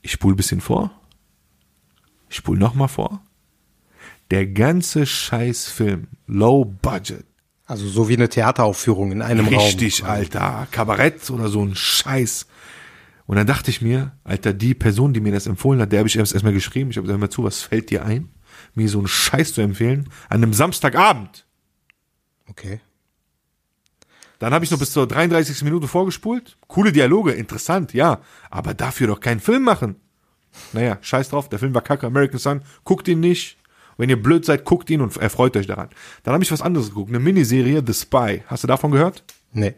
Ich 0.00 0.12
spul 0.12 0.34
bisschen 0.34 0.60
vor. 0.60 0.90
Ich 2.28 2.36
spul 2.36 2.58
nochmal 2.58 2.88
vor. 2.88 3.20
Der 4.30 4.46
ganze 4.46 5.04
scheiß 5.04 5.68
Film, 5.68 6.08
low 6.26 6.64
budget, 6.64 7.26
Also 7.66 7.86
so 7.86 8.08
wie 8.08 8.14
eine 8.14 8.30
Theateraufführung 8.30 9.12
in 9.12 9.22
einem 9.22 9.46
Richtig, 9.46 10.02
Raum. 10.02 10.10
Alter. 10.10 10.66
Kabarett 10.70 11.28
oder 11.30 11.48
so 11.48 11.62
ein 11.62 11.74
Scheiß. 11.74 12.46
Und 13.32 13.38
dann 13.38 13.46
dachte 13.46 13.70
ich 13.70 13.80
mir, 13.80 14.12
Alter, 14.24 14.52
die 14.52 14.74
Person, 14.74 15.14
die 15.14 15.20
mir 15.20 15.32
das 15.32 15.46
empfohlen 15.46 15.80
hat, 15.80 15.90
der 15.90 16.00
habe 16.00 16.06
ich 16.06 16.18
erst 16.18 16.34
erstmal 16.34 16.52
geschrieben. 16.52 16.90
Ich 16.90 16.98
habe 16.98 17.06
gesagt, 17.06 17.16
hör 17.18 17.26
mal 17.26 17.30
zu, 17.30 17.44
was 17.44 17.62
fällt 17.62 17.88
dir 17.88 18.04
ein, 18.04 18.28
mir 18.74 18.90
so 18.90 18.98
einen 18.98 19.08
Scheiß 19.08 19.54
zu 19.54 19.62
empfehlen 19.62 20.10
an 20.28 20.42
einem 20.42 20.52
Samstagabend? 20.52 21.46
Okay. 22.50 22.82
Dann 24.38 24.52
habe 24.52 24.66
ich 24.66 24.70
noch 24.70 24.78
bis 24.78 24.92
zur 24.92 25.08
33. 25.08 25.62
Minute 25.62 25.88
vorgespult. 25.88 26.58
Coole 26.66 26.92
Dialoge, 26.92 27.32
interessant, 27.32 27.94
ja. 27.94 28.20
Aber 28.50 28.74
dafür 28.74 29.06
doch 29.06 29.20
keinen 29.20 29.40
Film 29.40 29.62
machen. 29.62 29.96
Naja, 30.74 30.98
scheiß 31.00 31.30
drauf, 31.30 31.48
der 31.48 31.58
Film 31.58 31.72
war 31.72 31.80
kacke, 31.80 32.06
American 32.06 32.38
Sun, 32.38 32.60
guckt 32.84 33.08
ihn 33.08 33.20
nicht. 33.20 33.56
Wenn 33.96 34.10
ihr 34.10 34.22
blöd 34.22 34.44
seid, 34.44 34.66
guckt 34.66 34.90
ihn 34.90 35.00
und 35.00 35.16
erfreut 35.16 35.56
euch 35.56 35.66
daran. 35.66 35.88
Dann 36.22 36.34
habe 36.34 36.44
ich 36.44 36.52
was 36.52 36.60
anderes 36.60 36.90
geguckt, 36.90 37.08
eine 37.08 37.18
Miniserie, 37.18 37.82
The 37.86 37.94
Spy. 37.94 38.42
Hast 38.46 38.62
du 38.62 38.68
davon 38.68 38.90
gehört? 38.90 39.24
Nee. 39.54 39.72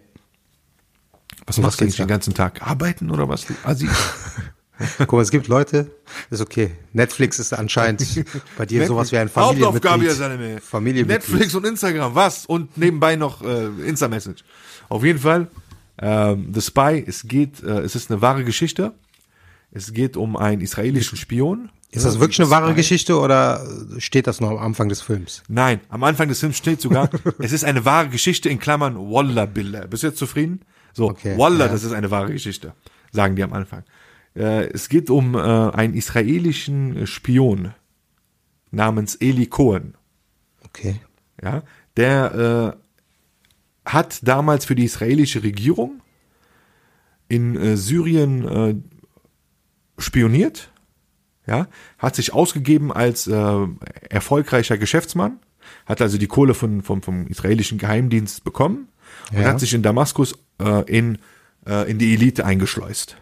Was 1.47 1.59
machst 1.59 1.81
du 1.81 1.85
nicht 1.85 1.99
den 1.99 2.07
ganzen 2.07 2.35
Tag? 2.35 2.63
Arbeiten 2.63 3.11
oder 3.11 3.29
was? 3.29 3.47
Assi? 3.65 3.89
Guck 4.99 5.13
mal, 5.13 5.23
es 5.23 5.31
gibt 5.31 5.47
Leute, 5.47 5.91
ist 6.31 6.41
okay. 6.41 6.73
Netflix 6.93 7.39
ist 7.39 7.53
anscheinend 7.53 8.05
bei 8.59 8.67
dir 8.67 8.87
sowas 8.87 9.13
wie 9.13 9.19
ein 9.19 9.29
Familienmitglied. 9.29 9.67
Hauptaufgabe 9.67 10.05
ja 10.05 10.15
seine 10.15 10.37
Mail. 10.37 10.61
Familienmitglied. 10.61 11.29
Netflix 11.29 11.55
und 11.55 11.65
Instagram, 11.65 12.15
was? 12.15 12.47
Und 12.47 12.77
nebenbei 12.77 13.15
noch 13.15 13.43
äh, 13.43 13.67
Insta-Message. 13.87 14.43
Auf 14.89 15.05
jeden 15.05 15.21
Fall, 15.21 15.49
ähm, 15.99 16.51
The 16.53 16.61
Spy, 16.61 17.05
es 17.07 17.23
geht, 17.29 17.63
äh, 17.63 17.81
es 17.81 17.95
ist 17.95 18.11
eine 18.11 18.21
wahre 18.21 18.45
Geschichte. 18.45 18.95
Es 19.71 19.93
geht 19.93 20.17
um 20.17 20.37
einen 20.37 20.61
israelischen 20.61 21.19
Spion. 21.19 21.71
Ist 21.91 22.05
das 22.05 22.19
wirklich 22.19 22.41
eine 22.41 22.51
wahre 22.51 22.75
Geschichte 22.75 23.19
oder 23.19 23.65
steht 23.99 24.27
das 24.27 24.41
noch 24.41 24.51
am 24.51 24.59
Anfang 24.59 24.89
des 24.89 25.01
Films? 25.01 25.45
Nein, 25.47 25.81
am 25.89 26.03
Anfang 26.03 26.27
des 26.29 26.41
Films 26.41 26.57
steht 26.57 26.81
sogar, 26.81 27.09
es 27.39 27.53
ist 27.53 27.65
eine 27.65 27.85
wahre 27.85 28.09
Geschichte 28.09 28.49
in 28.49 28.59
Klammern 28.59 28.97
Wallah 28.97 29.47
Billah. 29.47 29.87
Bist 29.87 30.03
du 30.03 30.09
jetzt 30.09 30.19
zufrieden? 30.19 30.63
So, 30.95 31.11
Okay, 31.11 31.37
Wallah, 31.37 31.67
ja. 31.67 31.73
das 31.73 31.85
ist 31.85 31.93
eine 31.93 32.11
wahre 32.11 32.33
Geschichte, 32.33 32.73
sagen 33.11 33.37
die 33.37 33.43
am 33.43 33.53
Anfang. 33.53 33.83
Äh, 34.35 34.69
es 34.71 34.89
geht 34.89 35.11
um 35.11 35.35
äh, 35.35 35.39
einen 35.39 35.95
israelischen 35.95 37.07
Spion 37.07 37.75
namens 38.71 39.17
Eli 39.17 39.47
Cohen. 39.47 39.95
Okay. 40.65 41.01
ja, 41.43 41.63
der 41.97 42.75
äh, 43.85 43.91
hat 43.91 44.27
damals 44.27 44.65
für 44.65 44.75
die 44.75 44.85
israelische 44.85 45.43
Regierung 45.43 46.01
in 47.29 47.57
äh, 47.57 47.77
Syrien 47.77 48.49
äh, 48.49 48.75
spioniert, 49.99 50.71
ja, 51.47 51.69
hat 51.99 52.17
sich 52.17 52.33
ausgegeben 52.33 52.93
als 52.93 53.27
äh, 53.27 53.67
erfolgreicher 54.09 54.79
Geschäftsmann, 54.79 55.39
hat 55.87 56.01
also 56.01 56.19
die 56.19 56.27
Kohle 56.27 56.55
von, 56.55 56.83
vom, 56.83 57.03
vom 57.03 57.27
israelischen 57.27 57.79
Geheimdienst 57.79 58.45
bekommen 58.45 58.89
und 59.33 59.39
Ja. 59.41 59.45
hat 59.47 59.61
sich 59.61 59.75
in 59.75 59.83
Damaskus 59.83 60.35
äh, 60.61 60.83
in, 60.91 61.19
äh, 61.67 61.91
in 61.91 61.99
die 61.99 62.13
Elite 62.15 62.45
eingeschleust 62.45 63.17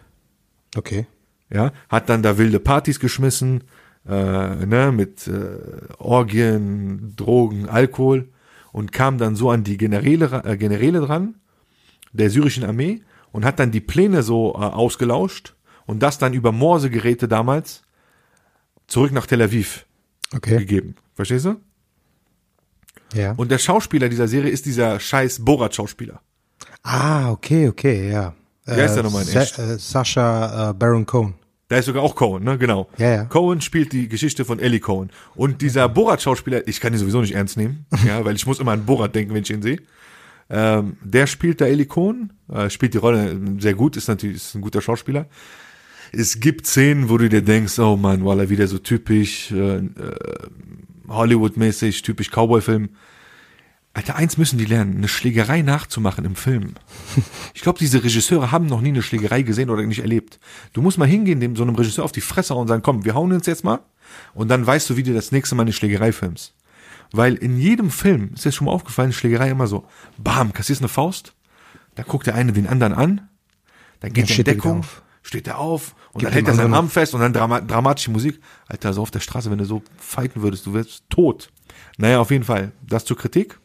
Okay. 0.75 1.05
ja, 1.51 1.71
hat 1.89 2.09
dann 2.09 2.23
da 2.23 2.37
wilde 2.37 2.59
Partys 2.59 2.99
geschmissen, 2.99 3.63
äh, 4.07 4.65
ne, 4.65 4.91
mit 4.91 5.27
äh, 5.27 5.57
Orgien, 5.99 7.13
Drogen, 7.15 7.69
Alkohol 7.69 8.29
und 8.71 8.91
kam 8.91 9.17
dann 9.17 9.35
so 9.35 9.49
an 9.51 9.63
die 9.63 9.77
Generäle, 9.77 10.41
äh, 10.45 10.57
Generäle 10.57 10.99
dran, 11.01 11.35
der 12.11 12.29
syrischen 12.29 12.63
Armee 12.65 13.01
und 13.31 13.45
hat 13.45 13.59
dann 13.59 13.71
die 13.71 13.81
Pläne 13.81 14.23
so 14.23 14.53
äh, 14.53 14.57
ausgelauscht 14.57 15.53
und 15.85 16.01
das 16.03 16.17
dann 16.17 16.33
über 16.33 16.51
Morsegeräte 16.51 17.27
damals 17.27 17.83
zurück 18.87 19.11
nach 19.11 19.25
Tel 19.27 19.41
Aviv 19.41 19.85
Okay. 20.35 20.57
gegeben. 20.57 20.95
Verstehst 21.13 21.45
du? 21.45 21.55
Ja. 23.13 23.33
Und 23.37 23.51
der 23.51 23.57
Schauspieler 23.57 24.09
dieser 24.09 24.27
Serie 24.27 24.51
ist 24.51 24.65
dieser 24.65 24.99
scheiß 24.99 25.43
Borat-Schauspieler. 25.43 26.21
ah, 26.83 27.31
okay, 27.31 27.67
okay, 27.67 28.11
ja. 28.11 28.33
Wie 28.65 28.71
heißt 28.71 28.95
der 28.95 29.03
nochmal 29.03 29.23
in 29.23 29.27
Sa 29.27 29.41
äh, 29.41 29.77
Sascha 29.77 30.69
äh, 30.69 30.73
Baron 30.73 31.05
Cohen. 31.05 31.33
Da 31.67 31.77
ist 31.77 31.85
sogar 31.85 32.03
auch 32.03 32.15
Cohen, 32.15 32.43
ne? 32.43 32.57
Genau. 32.57 32.87
Ja, 32.97 33.09
ja. 33.09 33.25
Cohen 33.25 33.59
spielt 33.61 33.93
die 33.93 34.07
Geschichte 34.07 34.45
von 34.45 34.59
Ellie 34.59 34.79
Cohen. 34.79 35.09
Und 35.35 35.61
dieser 35.61 35.89
Borat-Schauspieler, 35.89 36.67
ich 36.67 36.79
kann 36.79 36.93
ihn 36.93 36.99
sowieso 36.99 37.21
nicht 37.21 37.35
ernst 37.35 37.57
nehmen, 37.57 37.85
ja, 38.05 38.23
weil 38.23 38.35
ich 38.35 38.45
muss 38.45 38.59
immer 38.59 38.73
an 38.73 38.85
Borat 38.85 39.15
denken, 39.15 39.33
wenn 39.33 39.43
ich 39.43 39.49
ihn 39.49 39.61
sehe. 39.61 39.79
Ähm, 40.49 40.97
der 41.01 41.25
spielt 41.25 41.61
da 41.61 41.65
Ellie 41.65 41.85
Cohen, 41.85 42.33
äh, 42.51 42.69
spielt 42.69 42.93
die 42.93 42.99
Rolle 42.99 43.39
sehr 43.59 43.73
gut, 43.73 43.97
ist 43.97 44.07
natürlich 44.07 44.37
ist 44.37 44.55
ein 44.55 44.61
guter 44.61 44.81
Schauspieler. 44.81 45.25
Es 46.11 46.39
gibt 46.39 46.67
Szenen, 46.67 47.09
wo 47.09 47.17
du 47.17 47.27
dir 47.27 47.41
denkst, 47.41 47.79
oh 47.79 47.95
Mann, 47.95 48.23
er 48.23 48.49
wieder 48.49 48.67
so 48.67 48.77
typisch 48.77 49.51
äh, 49.51 49.77
äh, 49.77 49.81
Hollywood-mäßig, 51.13 52.01
typisch 52.01 52.29
Cowboy-Film. 52.29 52.89
Alter, 53.95 54.15
eins 54.15 54.37
müssen 54.37 54.57
die 54.57 54.65
lernen, 54.65 54.97
eine 54.97 55.07
Schlägerei 55.07 55.61
nachzumachen 55.61 56.25
im 56.25 56.35
Film. 56.35 56.73
Ich 57.53 57.61
glaube, 57.61 57.77
diese 57.77 58.03
Regisseure 58.03 58.51
haben 58.51 58.65
noch 58.65 58.81
nie 58.81 58.89
eine 58.89 59.03
Schlägerei 59.03 59.43
gesehen 59.43 59.69
oder 59.69 59.83
nicht 59.83 59.99
erlebt. 59.99 60.39
Du 60.73 60.81
musst 60.81 60.97
mal 60.97 61.07
hingehen, 61.07 61.39
dem 61.39 61.55
so 61.55 61.61
einem 61.61 61.75
Regisseur 61.75 62.03
auf 62.03 62.11
die 62.11 62.21
Fresse 62.21 62.55
und 62.55 62.67
sagen, 62.67 62.81
komm, 62.81 63.05
wir 63.05 63.13
hauen 63.13 63.31
uns 63.31 63.45
jetzt 63.45 63.63
mal 63.63 63.79
und 64.33 64.49
dann 64.49 64.65
weißt 64.65 64.89
du, 64.89 64.97
wie 64.97 65.03
du 65.03 65.13
das 65.13 65.31
nächste 65.31 65.53
Mal 65.55 65.63
eine 65.63 65.73
Schlägerei 65.73 66.11
filmst. 66.11 66.55
Weil 67.11 67.35
in 67.35 67.59
jedem 67.59 67.91
Film, 67.91 68.31
ist 68.33 68.43
dir 68.43 68.51
schon 68.51 68.65
mal 68.65 68.71
aufgefallen, 68.71 69.13
Schlägerei 69.13 69.51
immer 69.51 69.67
so, 69.67 69.85
bam, 70.17 70.51
kassierst 70.51 70.81
eine 70.81 70.89
Faust, 70.89 71.33
dann 71.93 72.05
guckt 72.07 72.25
der 72.25 72.33
eine 72.33 72.51
den 72.51 72.65
anderen 72.65 72.93
an, 72.93 73.29
dann 73.99 74.11
geht 74.11 74.29
der 74.29 74.39
in 74.39 74.43
Deckung, 74.43 74.79
auf. 74.79 75.02
Steht 75.23 75.47
er 75.47 75.57
auf 75.57 75.95
und 76.11 76.19
Gibt 76.19 76.25
dann 76.25 76.33
hält 76.33 76.47
er 76.47 76.53
seinen 76.53 76.73
Arm 76.73 76.89
fest 76.89 77.15
und 77.15 77.21
dann 77.21 77.33
drama 77.33 77.61
dramatische 77.61 78.11
Musik. 78.11 78.39
Alter, 78.67 78.93
so 78.93 79.01
auf 79.01 79.11
der 79.11 79.21
Straße, 79.21 79.49
wenn 79.49 79.57
du 79.57 79.65
so 79.65 79.81
fighten 79.97 80.41
würdest, 80.41 80.65
du 80.65 80.73
wärst 80.73 81.09
tot. 81.09 81.49
Naja, 81.97 82.19
auf 82.19 82.29
jeden 82.29 82.43
Fall, 82.43 82.71
das 82.85 83.05
zur 83.05 83.17
Kritik. 83.17 83.59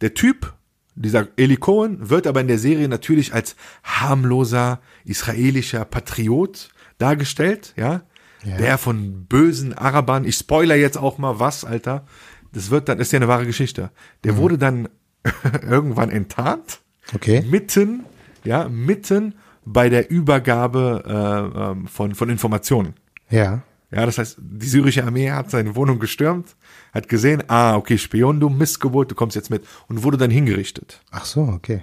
Der 0.00 0.14
Typ, 0.14 0.52
dieser 0.94 1.28
Eli 1.36 1.56
Cohen, 1.56 2.10
wird 2.10 2.26
aber 2.26 2.40
in 2.40 2.48
der 2.48 2.58
Serie 2.58 2.88
natürlich 2.88 3.32
als 3.32 3.56
harmloser 3.82 4.80
israelischer 5.04 5.84
Patriot 5.84 6.68
dargestellt, 6.98 7.72
ja. 7.76 8.02
Ja. 8.44 8.58
Der 8.58 8.76
von 8.76 9.24
bösen 9.24 9.72
Arabern, 9.72 10.26
ich 10.26 10.36
spoiler 10.36 10.74
jetzt 10.74 10.98
auch 10.98 11.16
mal 11.16 11.40
was, 11.40 11.64
Alter. 11.64 12.04
Das 12.52 12.70
wird 12.70 12.90
dann, 12.90 12.98
ist 12.98 13.10
ja 13.10 13.18
eine 13.18 13.28
wahre 13.28 13.46
Geschichte. 13.46 13.90
Der 14.22 14.36
wurde 14.36 14.58
dann 14.58 14.88
irgendwann 15.62 16.10
enttarnt. 16.10 16.80
Okay. 17.14 17.42
Mitten, 17.48 18.04
ja, 18.44 18.68
mitten 18.68 19.34
bei 19.64 19.88
der 19.88 20.10
Übergabe 20.10 21.02
äh, 21.06 21.60
ähm, 21.70 21.86
von, 21.86 22.14
von 22.14 22.28
Informationen. 22.28 22.94
Ja. 23.30 23.62
Ja, 23.90 24.06
das 24.06 24.18
heißt, 24.18 24.38
die 24.40 24.66
syrische 24.66 25.04
Armee 25.04 25.30
hat 25.30 25.50
seine 25.50 25.76
Wohnung 25.76 26.00
gestürmt, 26.00 26.56
hat 26.92 27.08
gesehen, 27.08 27.44
ah, 27.46 27.76
okay, 27.76 27.96
Spion, 27.96 28.40
du 28.40 28.48
Missgeburt, 28.48 29.10
du 29.10 29.14
kommst 29.14 29.36
jetzt 29.36 29.50
mit 29.50 29.64
und 29.86 30.02
wurde 30.02 30.16
dann 30.16 30.30
hingerichtet. 30.30 31.00
Ach 31.12 31.24
so, 31.24 31.42
okay. 31.42 31.82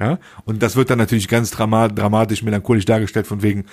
Ja, 0.00 0.18
und 0.46 0.62
das 0.62 0.76
wird 0.76 0.88
dann 0.88 0.98
natürlich 0.98 1.28
ganz 1.28 1.50
drama 1.50 1.88
dramatisch, 1.88 2.42
melancholisch 2.42 2.86
dargestellt 2.86 3.26
von 3.26 3.42
wegen, 3.42 3.66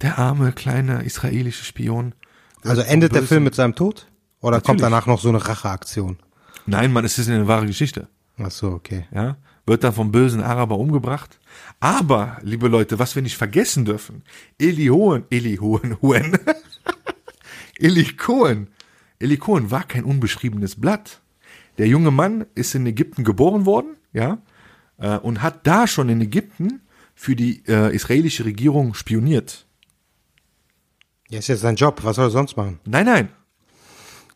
der 0.00 0.18
arme, 0.18 0.52
kleine 0.52 1.02
israelische 1.02 1.64
Spion. 1.64 2.14
Also 2.62 2.82
endet 2.82 3.14
der. 3.14 3.24
Film 3.24 3.42
mit 3.42 3.56
seinem 3.56 3.74
Tod? 3.74 4.06
Oder 4.40 4.58
kommt 4.58 4.80
Natürlich. 4.80 4.82
danach 4.82 5.06
noch 5.06 5.20
so 5.20 5.30
eine 5.30 5.44
Racheaktion? 5.44 6.18
Nein, 6.66 6.92
Mann, 6.92 7.04
es 7.04 7.18
ist 7.18 7.28
eine 7.28 7.48
wahre 7.48 7.66
Geschichte. 7.66 8.08
Ach 8.38 8.50
so, 8.50 8.68
okay. 8.68 9.06
Ja, 9.12 9.36
wird 9.66 9.84
dann 9.84 9.92
vom 9.92 10.12
bösen 10.12 10.42
Araber 10.42 10.78
umgebracht. 10.78 11.38
Aber, 11.80 12.38
liebe 12.42 12.68
Leute, 12.68 12.98
was 12.98 13.14
wir 13.14 13.22
nicht 13.22 13.36
vergessen 13.36 13.84
dürfen, 13.84 14.22
Eli 14.58 14.86
Hohen, 14.86 15.24
Eli 15.30 15.56
Hohen, 15.56 15.96
Hohen, 16.02 16.38
Eli 17.78 18.04
Cohen, 18.16 18.68
Eli 19.18 19.36
Cohen 19.36 19.70
war 19.70 19.84
kein 19.84 20.04
unbeschriebenes 20.04 20.80
Blatt. 20.80 21.20
Der 21.78 21.88
junge 21.88 22.10
Mann 22.10 22.46
ist 22.54 22.74
in 22.74 22.86
Ägypten 22.86 23.24
geboren 23.24 23.66
worden, 23.66 23.96
ja, 24.12 24.38
äh, 24.98 25.16
und 25.18 25.42
hat 25.42 25.66
da 25.66 25.86
schon 25.86 26.08
in 26.08 26.20
Ägypten 26.20 26.82
für 27.14 27.34
die 27.34 27.62
äh, 27.66 27.94
israelische 27.94 28.44
Regierung 28.44 28.94
spioniert. 28.94 29.66
Ja, 31.30 31.38
ist 31.38 31.48
jetzt 31.48 31.60
sein 31.60 31.76
Job. 31.76 32.00
Was 32.04 32.16
soll 32.16 32.26
er 32.26 32.30
sonst 32.30 32.56
machen? 32.56 32.80
Nein, 32.84 33.06
nein. 33.06 33.28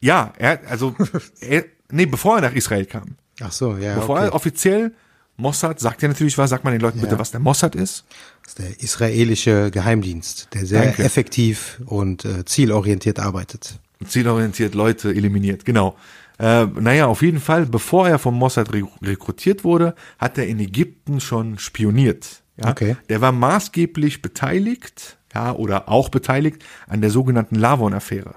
Ja, 0.01 0.33
er, 0.39 0.61
also, 0.69 0.95
er, 1.41 1.65
nee, 1.91 2.07
bevor 2.07 2.37
er 2.37 2.43
nach 2.43 2.55
Israel 2.55 2.87
kam. 2.87 3.17
Ach 3.41 3.53
so, 3.53 3.77
ja, 3.77 3.95
Bevor 3.95 4.17
okay. 4.17 4.27
er 4.27 4.35
offiziell 4.35 4.95
Mossad, 5.39 5.79
sagt 5.81 6.03
ja 6.03 6.09
natürlich 6.09 6.37
was, 6.37 6.51
sagt 6.51 6.65
man 6.65 6.73
den 6.73 6.81
Leuten 6.83 7.01
bitte, 7.01 7.15
Ja. 7.15 7.19
was 7.19 7.31
der 7.31 7.41
Mossad 7.41 7.75
ist. 7.75 8.05
Das 8.43 8.53
ist 8.53 8.59
der 8.59 8.81
israelische 8.83 9.71
Geheimdienst, 9.71 10.49
der 10.53 10.67
sehr 10.67 10.83
Danke. 10.85 11.05
effektiv 11.05 11.81
und 11.87 12.25
äh, 12.25 12.45
zielorientiert 12.45 13.19
arbeitet. 13.21 13.79
zielorientiert 14.07 14.75
Leute 14.75 15.11
eliminiert, 15.11 15.65
genau. 15.65 15.97
Äh, 16.39 16.67
naja, 16.67 17.07
auf 17.07 17.23
jeden 17.23 17.41
Fall, 17.41 17.67
bevor 17.67 18.09
er 18.09 18.19
vom 18.19 18.35
Mossad 18.37 18.73
re 18.73 18.83
rekrutiert 19.03 19.65
wurde, 19.65 19.95
hat 20.19 20.39
er 20.39 20.47
in 20.47 20.59
Ägypten 20.61 21.21
schon 21.21 21.59
spioniert. 21.59 22.43
Ja? 22.57 22.71
Okay. 22.71 22.97
Der 23.09 23.21
war 23.21 23.33
maßgeblich 23.33 24.23
beteiligt, 24.23 25.19
ja, 25.35 25.53
oder 25.53 25.89
auch 25.89 26.09
beteiligt 26.11 26.65
an 26.89 27.01
der 27.01 27.11
sogenannten 27.11 27.55
Lavon-Affäre. 27.57 28.37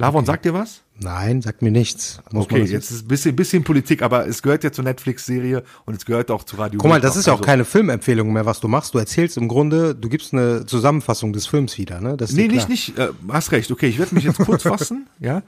Lavon, 0.00 0.24
sagt 0.24 0.44
dir 0.46 0.54
was? 0.54 0.82
Nein, 0.98 1.42
sagt 1.42 1.62
mir 1.62 1.70
nichts. 1.70 2.20
Muss 2.30 2.44
Okay, 2.46 2.62
jetzt 2.64 2.90
ist 2.90 3.04
ein 3.04 3.08
bisschen, 3.08 3.36
bisschen 3.36 3.64
Politik, 3.64 4.02
aber 4.02 4.26
es 4.26 4.42
gehört 4.42 4.64
ja 4.64 4.72
zur 4.72 4.84
Netflix-Serie 4.84 5.62
und 5.84 5.94
es 5.94 6.04
gehört 6.06 6.30
auch 6.30 6.42
zu 6.44 6.56
Radio. 6.56 6.78
Guck 6.80 6.88
mal, 6.90 7.00
das 7.00 7.16
ist 7.16 7.26
ja 7.26 7.32
auch 7.34 7.38
Also- 7.38 7.46
keine 7.46 7.64
Filmempfehlung 7.64 8.32
mehr, 8.32 8.46
was 8.46 8.60
du 8.60 8.68
machst. 8.68 8.94
Du 8.94 8.98
erzählst 8.98 9.36
im 9.36 9.46
Grunde, 9.46 9.94
du 9.94 10.08
gibst 10.08 10.32
eine 10.32 10.64
Zusammenfassung 10.66 11.32
des 11.32 11.46
Films 11.46 11.76
wieder, 11.78 12.00
ne? 12.00 12.16
Das 12.16 12.32
Nee, 12.32 12.48
nicht, 12.48 12.68
nicht, 12.68 12.98
äh, 12.98 13.08
hast 13.28 13.52
recht. 13.52 13.70
Okay, 13.70 13.86
ich 13.88 13.98
werde 13.98 14.14
mich 14.14 14.24
jetzt 14.24 14.38
kurz 14.38 14.62
fassen, 14.64 15.06
ja. 15.20 15.42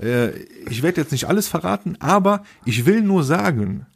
Äh, 0.00 0.30
ich 0.70 0.82
werde 0.82 1.00
jetzt 1.00 1.12
nicht 1.12 1.26
alles 1.26 1.48
verraten, 1.48 1.96
aber 2.00 2.44
ich 2.64 2.86
will 2.86 3.02
nur 3.02 3.24
sagen, 3.24 3.86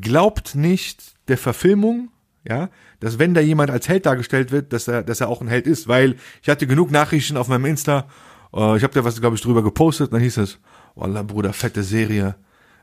glaubt 0.00 0.54
nicht 0.54 1.14
der 1.28 1.38
Verfilmung, 1.38 2.08
ja, 2.48 2.68
dass 3.00 3.18
wenn 3.18 3.34
da 3.34 3.40
jemand 3.40 3.70
als 3.70 3.88
Held 3.88 4.06
dargestellt 4.06 4.50
wird, 4.50 4.72
dass 4.72 4.88
er, 4.88 5.02
dass 5.02 5.20
er 5.20 5.28
auch 5.28 5.40
ein 5.40 5.48
Held 5.48 5.66
ist, 5.66 5.88
weil 5.88 6.16
ich 6.42 6.48
hatte 6.48 6.66
genug 6.66 6.90
Nachrichten 6.90 7.36
auf 7.36 7.48
meinem 7.48 7.66
Insta, 7.66 8.08
äh, 8.54 8.76
ich 8.76 8.82
habe 8.82 8.94
da 8.94 9.04
was, 9.04 9.20
glaube 9.20 9.36
ich, 9.36 9.42
drüber 9.42 9.62
gepostet, 9.62 10.12
dann 10.12 10.20
hieß 10.20 10.38
es, 10.38 10.58
Wallah, 10.94 11.22
Bruder, 11.22 11.52
fette 11.52 11.82
Serie. 11.82 12.34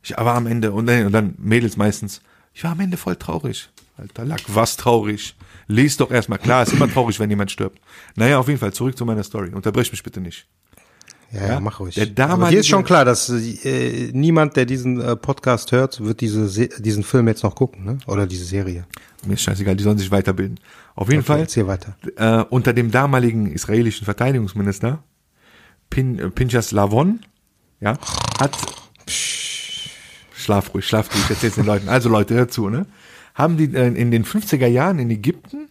Ich 0.04 0.12
war 0.16 0.36
am 0.36 0.48
Ende, 0.48 0.72
und 0.72 0.86
dann, 0.86 1.08
und 1.08 1.12
dann 1.12 1.36
Mädels 1.38 1.78
meistens, 1.78 2.22
ich 2.54 2.64
war 2.64 2.72
am 2.72 2.80
Ende 2.80 2.98
voll 2.98 3.16
traurig. 3.16 3.70
Alter 3.98 4.26
Lack, 4.26 4.42
was 4.48 4.76
traurig. 4.78 5.36
Lies 5.68 5.98
doch 5.98 6.12
erstmal. 6.12 6.38
Klar, 6.40 6.64
ist 6.64 6.74
immer 6.74 6.92
traurig, 6.92 7.20
wenn 7.20 7.30
jemand 7.30 7.50
stirbt. 7.50 7.80
Naja, 8.16 8.38
auf 8.38 8.48
jeden 8.48 8.60
Fall, 8.60 8.74
zurück 8.74 8.98
zu 8.98 9.06
meiner 9.06 9.24
Story. 9.24 9.52
Unterbrich 9.54 9.92
mich 9.92 10.04
bitte 10.04 10.20
nicht. 10.22 10.48
Ja, 11.32 11.48
ja, 11.48 11.60
mach 11.60 11.80
ruhig. 11.80 11.96
der 11.96 12.30
Aber 12.30 12.50
dir 12.50 12.60
ist 12.60 12.68
schon 12.68 12.84
klar, 12.84 13.04
dass 13.04 13.30
äh, 13.30 14.12
niemand, 14.14 14.56
der 14.56 14.66
diesen 14.66 15.02
äh, 15.02 15.16
Podcast 15.16 15.72
hört, 15.72 16.00
wird 16.04 16.22
diese 16.22 16.48
Se 16.48 16.70
diesen 16.78 17.04
Film 17.04 17.28
jetzt 17.28 17.44
noch 17.44 17.56
gucken, 17.56 17.84
ne? 17.84 17.98
Oder 18.06 18.28
diese 18.28 18.46
Serie. 18.46 18.86
Mir 19.26 19.34
ist 19.34 19.42
scheißegal, 19.42 19.76
die 19.76 19.84
sollen 19.84 19.98
sich 19.98 20.12
weiterbilden. 20.12 20.60
Auf 20.94 21.10
jeden 21.10 21.22
Okay, 21.22 21.28
Fall, 21.28 21.40
erzähl 21.40 21.68
weiter. 21.68 21.98
äh, 22.16 22.44
unter 22.50 22.74
dem 22.74 22.92
damaligen 22.92 23.52
israelischen 23.52 24.06
Verteidigungsminister, 24.06 25.04
Pin, 25.90 26.20
äh, 26.20 26.30
Pinchas 26.30 26.72
Lavon, 26.72 27.22
ja, 27.80 27.98
hat, 28.40 28.58
schlaf 29.08 30.74
ruhig, 30.74 30.86
schlaf 30.86 31.14
ruhig, 31.14 31.24
ich 31.24 31.30
erzähl's 31.30 31.56
den 31.56 31.66
Leuten. 31.66 31.90
Also 31.90 32.10
Leute, 32.10 32.36
hört 32.36 32.52
zu, 32.52 32.70
ne? 32.70 32.86
Haben 33.34 33.58
die 33.58 33.74
äh, 33.76 33.88
in 33.88 34.12
den 34.12 34.26
50er 34.26 34.68
Jahren 34.68 35.00
in 35.00 35.10
Ägypten 35.10 35.70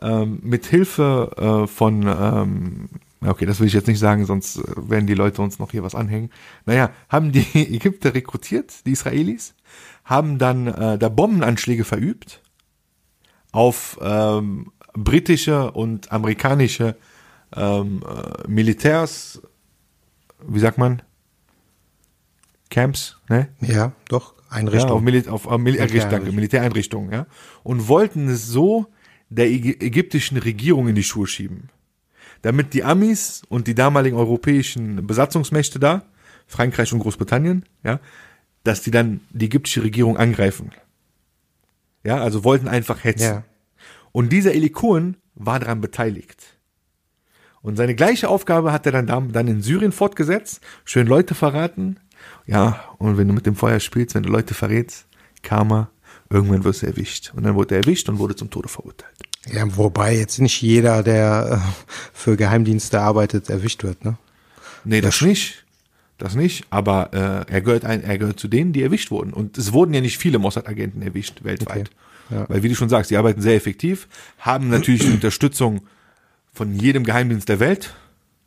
ähm, 0.00 0.40
mit 0.42 0.66
Hilfe 0.66 1.30
äh, 1.36 1.66
von, 1.66 2.02
ähm, 2.06 2.88
okay, 3.24 3.46
das 3.46 3.60
will 3.60 3.66
ich 3.66 3.72
jetzt 3.72 3.86
nicht 3.86 3.98
sagen, 3.98 4.26
sonst 4.26 4.56
äh, 4.56 4.62
werden 4.90 5.06
die 5.06 5.14
Leute 5.14 5.42
uns 5.42 5.58
noch 5.58 5.70
hier 5.70 5.82
was 5.82 5.94
anhängen. 5.94 6.30
Naja, 6.66 6.90
haben 7.08 7.32
die 7.32 7.46
Ägypter 7.54 8.14
rekrutiert, 8.14 8.86
die 8.86 8.92
Israelis, 8.92 9.54
haben 10.04 10.38
dann 10.38 10.66
äh, 10.66 10.98
da 10.98 11.08
Bombenanschläge 11.08 11.84
verübt 11.84 12.40
auf 13.52 13.98
ähm, 14.00 14.72
britische 14.94 15.70
und 15.72 16.12
amerikanische 16.12 16.96
ähm, 17.56 18.02
äh, 18.08 18.48
Militärs, 18.48 19.42
wie 20.46 20.60
sagt 20.60 20.78
man? 20.78 21.02
Camps, 22.70 23.18
ne? 23.28 23.48
Ja, 23.60 23.92
doch, 24.08 24.34
Ja, 24.36 24.56
Einrichtung. 24.56 24.90
auf, 24.92 25.00
Mil 25.02 25.28
auf, 25.28 25.46
auf 25.46 25.52
Mil 25.58 25.72
Militäreinrichtung. 25.72 26.10
danke, 26.10 26.32
Militäreinrichtungen, 26.32 27.12
ja. 27.12 27.26
Und 27.62 27.88
wollten 27.88 28.28
es 28.28 28.46
so 28.46 28.86
der 29.28 29.46
Ägy- 29.46 29.80
ägyptischen 29.82 30.36
Regierung 30.38 30.88
in 30.88 30.94
die 30.94 31.02
Schuhe 31.02 31.26
schieben. 31.26 31.68
Damit 32.42 32.72
die 32.74 32.84
Amis 32.84 33.42
und 33.48 33.66
die 33.66 33.74
damaligen 33.74 34.16
europäischen 34.16 35.06
Besatzungsmächte 35.06 35.78
da, 35.78 36.04
Frankreich 36.46 36.92
und 36.92 37.00
Großbritannien, 37.00 37.64
ja, 37.84 38.00
dass 38.64 38.82
die 38.82 38.90
dann 38.90 39.20
die 39.30 39.46
ägyptische 39.46 39.82
Regierung 39.82 40.16
angreifen. 40.16 40.70
Ja, 42.04 42.18
also 42.22 42.44
wollten 42.44 42.68
einfach 42.68 43.04
hetzen. 43.04 43.22
ja. 43.24 43.44
Und 44.12 44.32
dieser 44.32 44.52
Eli 44.54 44.70
Cohen 44.70 45.16
war 45.34 45.60
daran 45.60 45.80
beteiligt. 45.80 46.44
Und 47.62 47.76
seine 47.76 47.94
gleiche 47.94 48.28
Aufgabe 48.28 48.72
hat 48.72 48.86
er 48.86 48.92
dann, 48.92 49.06
da- 49.06 49.20
dann 49.20 49.48
in 49.48 49.62
Syrien 49.62 49.92
fortgesetzt, 49.92 50.60
schön 50.84 51.06
Leute 51.06 51.34
verraten. 51.34 51.98
Ja, 52.46 52.84
und 52.98 53.18
wenn 53.18 53.28
du 53.28 53.34
mit 53.34 53.46
dem 53.46 53.56
Feuer 53.56 53.80
spielst, 53.80 54.14
wenn 54.14 54.22
du 54.22 54.30
Leute 54.30 54.54
verrätst, 54.54 55.06
Karma, 55.42 55.90
irgendwann 56.30 56.64
wirst 56.64 56.82
du 56.82 56.86
erwischt. 56.86 57.32
Und 57.34 57.44
dann 57.44 57.54
wurde 57.54 57.74
er 57.76 57.82
erwischt 57.82 58.08
und 58.08 58.18
wurde 58.18 58.34
zum 58.36 58.50
Tode 58.50 58.68
verurteilt. 58.68 59.12
Ja, 59.50 59.64
wobei 59.76 60.16
jetzt 60.16 60.38
nicht 60.38 60.60
jeder, 60.60 61.02
der 61.02 61.62
äh, 61.62 61.86
für 62.12 62.36
Geheimdienste 62.36 63.00
arbeitet, 63.00 63.48
erwischt 63.48 63.82
wird, 63.84 64.04
ne? 64.04 64.16
Nee, 64.84 65.00
das 65.00 65.20
nicht. 65.20 65.64
Das 66.18 66.34
nicht, 66.34 66.66
aber 66.68 67.14
äh, 67.48 67.50
er 67.50 67.60
gehört 67.62 67.86
ein, 67.86 68.02
er 68.04 68.18
gehört 68.18 68.38
zu 68.38 68.46
denen, 68.46 68.74
die 68.74 68.82
erwischt 68.82 69.10
wurden. 69.10 69.32
Und 69.32 69.56
es 69.56 69.72
wurden 69.72 69.94
ja 69.94 70.02
nicht 70.02 70.18
viele 70.18 70.38
Mossad-Agenten 70.38 71.00
erwischt 71.00 71.42
weltweit. 71.44 71.90
Okay, 72.28 72.36
ja. 72.38 72.46
Weil, 72.50 72.62
wie 72.62 72.68
du 72.68 72.74
schon 72.74 72.90
sagst, 72.90 73.10
die 73.10 73.16
arbeiten 73.16 73.40
sehr 73.40 73.54
effektiv, 73.54 74.06
haben 74.38 74.68
natürlich 74.68 75.06
Unterstützung 75.10 75.80
von 76.52 76.74
jedem 76.74 77.04
Geheimdienst 77.04 77.48
der 77.48 77.60
Welt, 77.60 77.94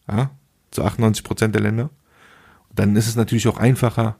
ja, 0.10 0.32
zu 0.72 0.84
98 0.84 1.24
Prozent 1.24 1.56
der 1.56 1.62
Länder. 1.62 1.90
Dann 2.76 2.96
ist 2.96 3.08
es 3.08 3.16
natürlich 3.16 3.48
auch 3.48 3.58
einfacher, 3.58 4.16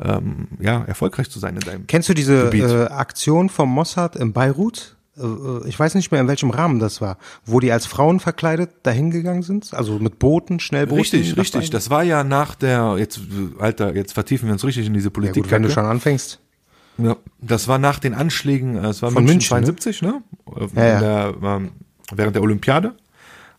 ähm, 0.00 0.48
ja, 0.60 0.82
erfolgreich 0.84 1.28
zu 1.30 1.38
sein 1.38 1.54
in 1.56 1.60
deinem. 1.60 1.86
Kennst 1.86 2.08
du 2.08 2.14
diese 2.14 2.44
Gebiet. 2.44 2.64
äh, 2.64 2.84
Aktion 2.86 3.48
vom 3.48 3.68
Mossad 3.70 4.16
in 4.16 4.32
Beirut? 4.32 4.96
Äh, 5.16 5.22
äh, 5.22 5.68
Ich 5.68 5.78
weiß 5.78 5.94
nicht 5.96 6.10
mehr, 6.10 6.20
in 6.20 6.28
welchem 6.28 6.50
Rahmen 6.50 6.78
das 6.78 7.00
war, 7.00 7.18
wo 7.44 7.60
die 7.60 7.70
als 7.72 7.84
Frauen 7.86 8.20
verkleidet 8.20 8.70
dahin 8.84 9.10
gegangen 9.10 9.42
sind, 9.42 9.74
also 9.74 9.98
mit 9.98 10.18
Booten, 10.18 10.60
Schnellbooten. 10.60 11.00
Richtig, 11.00 11.36
richtig. 11.36 11.70
Das 11.70 11.90
war 11.90 12.02
ja 12.04 12.24
nach 12.24 12.54
der, 12.54 12.96
jetzt, 12.98 13.20
Alter, 13.58 13.94
jetzt 13.94 14.12
vertiefen 14.14 14.46
wir 14.48 14.52
uns 14.54 14.64
richtig 14.64 14.86
in 14.86 14.94
diese 14.94 15.08
Ja, 15.08 15.12
Politik. 15.12 15.42
gut, 15.44 15.50
wenn 15.50 15.62
du 15.62 15.70
schon 15.70 15.84
anfängst. 15.84 16.40
Ja, 16.98 17.16
das 17.40 17.68
war 17.68 17.78
nach 17.78 17.98
den 17.98 18.14
Anschlägen, 18.14 18.76
äh, 18.76 18.88
es 18.88 19.02
war 19.02 19.10
Von 19.10 19.24
München, 19.24 19.54
München, 19.54 19.74
ne? 19.74 19.76
72, 19.76 20.02
ne? 20.02 20.22
Äh, 20.56 20.66
Ja, 20.74 20.86
ja. 20.86 21.00
Der, 21.00 21.34
ähm, 21.42 21.70
während 22.12 22.34
der 22.36 22.42
Olympiade, 22.42 22.94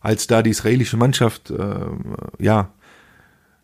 als 0.00 0.26
da 0.26 0.42
die 0.42 0.50
israelische 0.50 0.96
Mannschaft, 0.96 1.50
äh, 1.50 1.86
ja, 2.38 2.72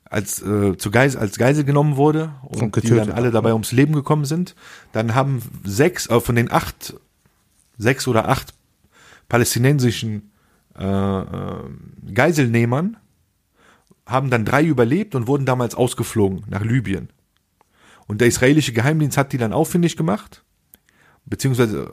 als, 0.04 0.40
äh, 0.42 0.76
zu 0.76 0.90
Geis, 0.90 1.16
als 1.16 1.36
Geisel 1.36 1.64
genommen 1.64 1.96
wurde 1.96 2.32
und, 2.42 2.58
Und 2.66 2.76
die 2.84 2.88
dann 3.08 3.16
alle 3.16 3.30
dabei 3.32 3.52
ums 3.52 3.72
Leben 3.72 3.92
gekommen 3.92 4.24
sind, 4.24 4.54
dann 4.92 5.14
haben 5.14 5.42
sechs, 5.64 6.08
äh, 6.08 6.20
von 6.20 6.36
den 6.36 6.50
acht, 6.50 6.94
sechs 7.76 8.06
oder 8.06 8.28
acht 8.28 8.54
palästinensischen 9.28 10.30
äh, 10.78 10.84
äh, 10.84 11.64
Geiselnehmern 12.14 12.98
haben 14.06 14.30
dann 14.30 14.44
drei 14.44 14.62
überlebt 14.62 15.16
und 15.16 15.26
wurden 15.26 15.46
damals 15.46 15.74
ausgeflogen 15.74 16.44
nach 16.48 16.62
Libyen. 16.62 17.08
Und 18.06 18.20
der 18.20 18.28
israelische 18.28 18.72
Geheimdienst 18.72 19.16
hat 19.18 19.32
die 19.32 19.38
dann 19.38 19.52
auffindig 19.52 19.96
gemacht, 19.96 20.44
beziehungsweise 21.24 21.90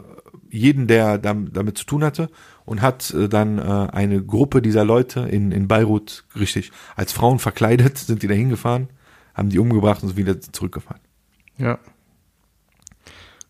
jeden, 0.52 0.86
der 0.86 1.18
dam- 1.18 1.52
damit 1.52 1.80
zu 1.80 1.86
tun 1.86 2.04
hatte, 2.04 2.30
und 2.66 2.82
hat 2.82 3.14
äh, 3.14 3.28
dann 3.30 3.58
äh, 3.58 3.62
eine 3.62 4.24
Gruppe 4.24 4.62
dieser 4.62 4.86
Leute 4.86 5.22
in, 5.22 5.52
in 5.52 5.68
Beirut, 5.68 6.26
richtig, 6.36 6.72
als 6.96 7.12
Frauen 7.12 7.40
verkleidet, 7.40 7.98
sind 8.00 8.24
die 8.24 8.28
da 8.28 8.34
hingefahren, 8.34 8.90
haben 9.34 9.50
die 9.50 9.60
umgebracht 9.60 10.04
und 10.04 10.10
sind 10.10 10.18
wieder 10.18 10.40
zurückgefahren. 10.40 11.02
Ja. 11.58 11.80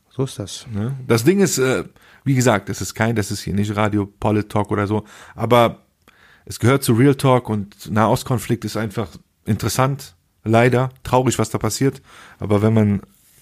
So 0.10 0.23
ist 0.23 0.38
das. 0.38 0.67
Ne? 0.71 0.95
Das 1.08 1.23
Ding 1.23 1.39
ist, 1.39 1.58
äh, 1.58 1.86
wie 2.23 2.36
gesagt, 2.36 2.69
es 2.69 2.82
ist 2.82 2.93
kein, 2.93 3.15
das 3.15 3.32
ist 3.32 3.41
hier 3.41 3.54
nicht 3.54 3.76
Radio 3.76 4.06
Polit 4.06 4.49
Talk 4.49 4.71
oder 4.71 4.88
so, 4.88 5.06
aber 5.36 5.80
es 6.45 6.60
gehört 6.60 6.84
zu 6.84 6.93
Real 6.93 7.15
Talk 7.15 7.49
und 7.49 7.91
Nahostkonflikt 7.91 8.65
ist 8.65 8.78
einfach 8.78 9.10
interessant, 9.45 10.15
leider, 10.43 10.89
traurig, 11.04 11.39
was 11.39 11.49
da 11.49 11.58
passiert, 11.58 12.02
aber 12.39 12.62
wenn 12.62 12.73
man 12.73 13.02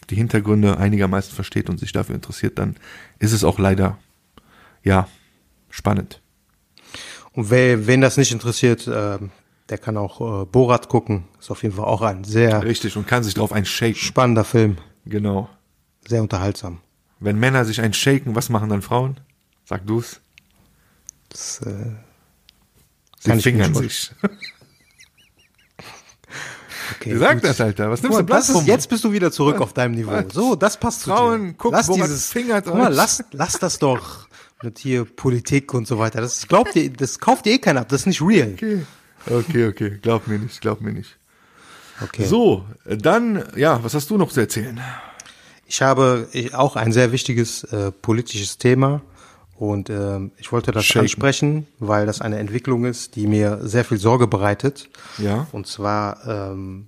die 0.09 0.15
Hintergründe 0.15 0.77
einigermaßen 0.77 1.33
versteht 1.33 1.69
und 1.69 1.79
sich 1.79 1.91
dafür 1.91 2.15
interessiert, 2.15 2.59
dann 2.59 2.75
ist 3.19 3.33
es 3.33 3.43
auch 3.43 3.59
leider, 3.59 3.97
ja, 4.83 5.07
spannend. 5.71 6.21
Und 7.33 7.49
wer, 7.49 7.87
wen 7.87 8.01
das 8.01 8.17
nicht 8.17 8.31
interessiert, 8.31 8.87
äh, 8.87 9.17
der 9.69 9.77
kann 9.77 9.97
auch 9.97 10.43
äh, 10.43 10.45
Borat 10.45 10.89
gucken. 10.89 11.23
Ist 11.39 11.49
auf 11.49 11.63
jeden 11.63 11.75
Fall 11.75 11.85
auch 11.85 12.01
ein 12.01 12.23
sehr 12.23 12.63
Richtig, 12.63 12.97
und 12.97 13.07
kann 13.07 13.23
sich 13.23 13.33
drauf 13.33 13.53
einshaken. 13.53 13.95
spannender 13.95 14.43
Film. 14.43 14.77
Genau. 15.05 15.49
Sehr 16.07 16.21
unterhaltsam. 16.21 16.79
Wenn 17.19 17.39
Männer 17.39 17.65
sich 17.65 17.79
einshaken, 17.81 18.35
was 18.35 18.49
machen 18.49 18.69
dann 18.69 18.81
Frauen? 18.81 19.19
Sag 19.65 19.87
du's. 19.87 20.19
Das, 21.29 21.61
äh, 21.61 21.91
Sie 23.19 23.39
fingern 23.39 23.73
sich. 23.75 24.11
okay, 26.95 27.17
Sag 27.17 27.35
gut. 27.35 27.43
das, 27.45 27.61
Alter. 27.61 27.91
Was 27.91 28.01
nimmst 28.01 28.17
mal, 28.17 28.23
du 28.23 28.33
das 28.33 28.49
ist, 28.49 28.65
jetzt 28.65 28.89
bist 28.89 29.03
du 29.03 29.11
wieder 29.11 29.31
zurück 29.31 29.61
auf 29.61 29.73
deinem 29.73 29.93
Niveau. 29.93 30.11
Was? 30.11 30.33
So, 30.33 30.55
das 30.55 30.77
passt 30.77 31.01
zu 31.01 31.11
Frauen, 31.11 31.49
dir. 31.49 31.53
guck, 31.57 31.71
lass 31.71 31.87
dieses, 31.87 32.31
fingert 32.31 32.65
guck 32.65 32.73
mal, 32.73 32.89
euch. 32.89 32.95
lass, 32.97 33.23
lass 33.31 33.59
das 33.59 33.77
doch 33.79 34.27
mit 34.63 34.79
hier 34.79 35.05
Politik 35.05 35.73
und 35.73 35.87
so 35.87 35.97
weiter. 35.99 36.21
Das 36.21 36.47
glaubt 36.47 36.75
ihr, 36.75 36.91
das 36.91 37.19
kauft 37.19 37.45
ihr 37.45 37.53
eh 37.53 37.57
keiner 37.57 37.81
ab. 37.81 37.89
Das 37.89 38.01
ist 38.01 38.07
nicht 38.07 38.21
real. 38.21 38.53
Okay. 38.53 38.81
Okay, 39.29 39.67
okay. 39.67 39.99
Glaub 40.01 40.27
mir 40.27 40.39
nicht, 40.39 40.61
glaub 40.61 40.81
mir 40.81 40.93
nicht. 40.93 41.17
Okay. 42.03 42.25
So, 42.25 42.65
dann, 42.85 43.43
ja, 43.55 43.83
was 43.83 43.93
hast 43.93 44.09
du 44.09 44.17
noch 44.17 44.31
zu 44.31 44.39
erzählen? 44.39 44.79
Ich 45.67 45.81
habe 45.81 46.27
auch 46.53 46.75
ein 46.75 46.91
sehr 46.91 47.11
wichtiges 47.11 47.63
äh, 47.65 47.91
politisches 47.91 48.57
Thema 48.57 49.01
und 49.55 49.89
ähm, 49.91 50.31
ich 50.37 50.51
wollte 50.51 50.71
das 50.71 50.85
Shaken. 50.85 51.01
ansprechen, 51.01 51.67
weil 51.79 52.07
das 52.07 52.19
eine 52.19 52.39
Entwicklung 52.39 52.85
ist, 52.85 53.15
die 53.15 53.27
mir 53.27 53.59
sehr 53.61 53.85
viel 53.85 53.99
Sorge 53.99 54.27
bereitet. 54.27 54.89
Ja. 55.19 55.47
Und 55.51 55.67
zwar, 55.67 56.25
ähm, 56.27 56.87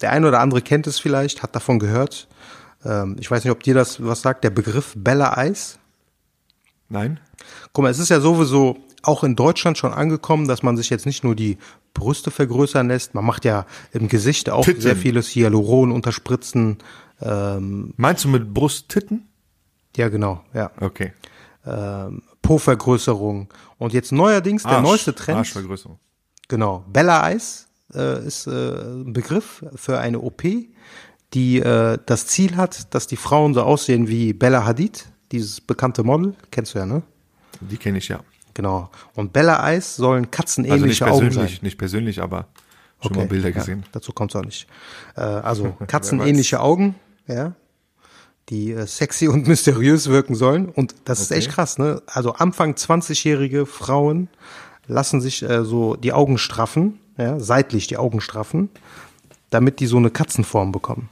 der 0.00 0.12
eine 0.12 0.28
oder 0.28 0.40
andere 0.40 0.62
kennt 0.62 0.86
es 0.86 1.00
vielleicht, 1.00 1.42
hat 1.42 1.56
davon 1.56 1.80
gehört. 1.80 2.28
Ähm, 2.84 3.16
ich 3.18 3.30
weiß 3.30 3.42
nicht, 3.44 3.50
ob 3.50 3.62
dir 3.62 3.74
das 3.74 4.02
was 4.04 4.22
sagt, 4.22 4.44
der 4.44 4.50
Begriff 4.50 4.94
Bella 4.96 5.36
Eis. 5.36 5.78
Nein? 6.92 7.18
Guck 7.72 7.82
mal, 7.84 7.90
es 7.90 7.98
ist 7.98 8.10
ja 8.10 8.20
sowieso 8.20 8.76
auch 9.02 9.24
in 9.24 9.34
Deutschland 9.34 9.78
schon 9.78 9.92
angekommen, 9.92 10.46
dass 10.46 10.62
man 10.62 10.76
sich 10.76 10.90
jetzt 10.90 11.06
nicht 11.06 11.24
nur 11.24 11.34
die 11.34 11.58
Brüste 11.94 12.30
vergrößern 12.30 12.86
lässt, 12.88 13.14
man 13.14 13.24
macht 13.24 13.44
ja 13.44 13.66
im 13.92 14.08
Gesicht 14.08 14.48
auch 14.50 14.64
Titten. 14.64 14.82
sehr 14.82 14.96
vieles 14.96 15.34
Hyaluron 15.34 15.90
unterspritzen. 15.90 16.78
Ähm, 17.20 17.94
Meinst 17.96 18.24
du 18.24 18.28
mit 18.28 18.52
Brusttitten? 18.54 19.28
ja, 19.96 20.08
genau, 20.08 20.42
ja. 20.54 20.70
Okay. 20.80 21.12
ähm, 21.66 22.22
Po-Vergrößerung. 22.42 23.48
Und 23.78 23.92
jetzt 23.92 24.12
neuerdings 24.12 24.62
der 24.62 24.72
Arsch, 24.72 24.82
neueste 24.82 25.14
Trend. 25.14 25.38
Arschvergrößerung. 25.38 25.98
Genau. 26.48 26.84
Bella 26.92 27.28
Eyes 27.28 27.68
äh, 27.94 28.26
ist 28.26 28.46
äh, 28.46 28.50
ein 28.50 29.12
Begriff 29.12 29.64
für 29.74 29.98
eine 29.98 30.20
OP, 30.20 30.42
die 31.34 31.58
äh, 31.60 31.98
das 32.04 32.26
Ziel 32.26 32.56
hat, 32.56 32.92
dass 32.94 33.06
die 33.06 33.16
Frauen 33.16 33.54
so 33.54 33.62
aussehen 33.62 34.08
wie 34.08 34.32
Bella 34.32 34.64
Hadid, 34.64 35.11
dieses 35.32 35.60
bekannte 35.60 36.04
Model. 36.04 36.34
Kennst 36.50 36.74
du 36.74 36.78
ja, 36.78 36.86
ne? 36.86 37.02
Die 37.60 37.76
kenne 37.76 37.98
ich 37.98 38.08
ja. 38.08 38.20
Genau. 38.54 38.90
Und 39.14 39.32
Bella 39.32 39.66
Eyes 39.68 39.96
sollen 39.96 40.24
Also 40.24 40.30
katzenähnliche 40.30 41.06
Augen 41.06 41.20
persönlich, 41.28 41.52
sein. 41.56 41.58
nicht 41.62 41.78
persönlich, 41.78 42.22
aber 42.22 42.46
schon 43.02 43.16
mal 43.16 43.26
Bilder 43.26 43.50
gesehen. 43.50 43.80
Ja, 43.82 43.88
dazu 43.92 44.12
kommt 44.12 44.32
es 44.32 44.36
auch 44.40 44.44
nicht. 44.44 44.66
Äh, 45.16 45.20
also 45.22 45.76
katzenähnliche 45.86 46.60
Augen, 46.60 46.94
ja, 47.26 47.54
die 48.50 48.72
äh, 48.72 48.86
sexy 48.86 49.28
und 49.28 49.46
mysteriös 49.48 50.08
wirken 50.08 50.34
sollen. 50.34 50.68
Und 50.68 50.94
das 51.04 51.20
ist 51.20 51.30
Okay. 51.30 51.38
echt 51.38 51.50
krass, 51.50 51.78
ne? 51.78 52.02
Also 52.06 52.34
Anfang 52.34 52.74
20-jährige 52.74 53.66
Frauen 53.66 54.28
lassen 54.86 55.20
sich 55.20 55.42
äh, 55.42 55.64
so 55.64 55.96
die 55.96 56.12
Augen 56.12 56.38
straffen, 56.38 56.98
ja, 57.16 57.40
seitlich 57.40 57.86
die 57.86 57.96
Augen 57.96 58.20
straffen, 58.20 58.68
damit 59.50 59.80
die 59.80 59.86
so 59.86 59.96
eine 59.96 60.10
Katzenform 60.10 60.72
bekommen. 60.72 61.08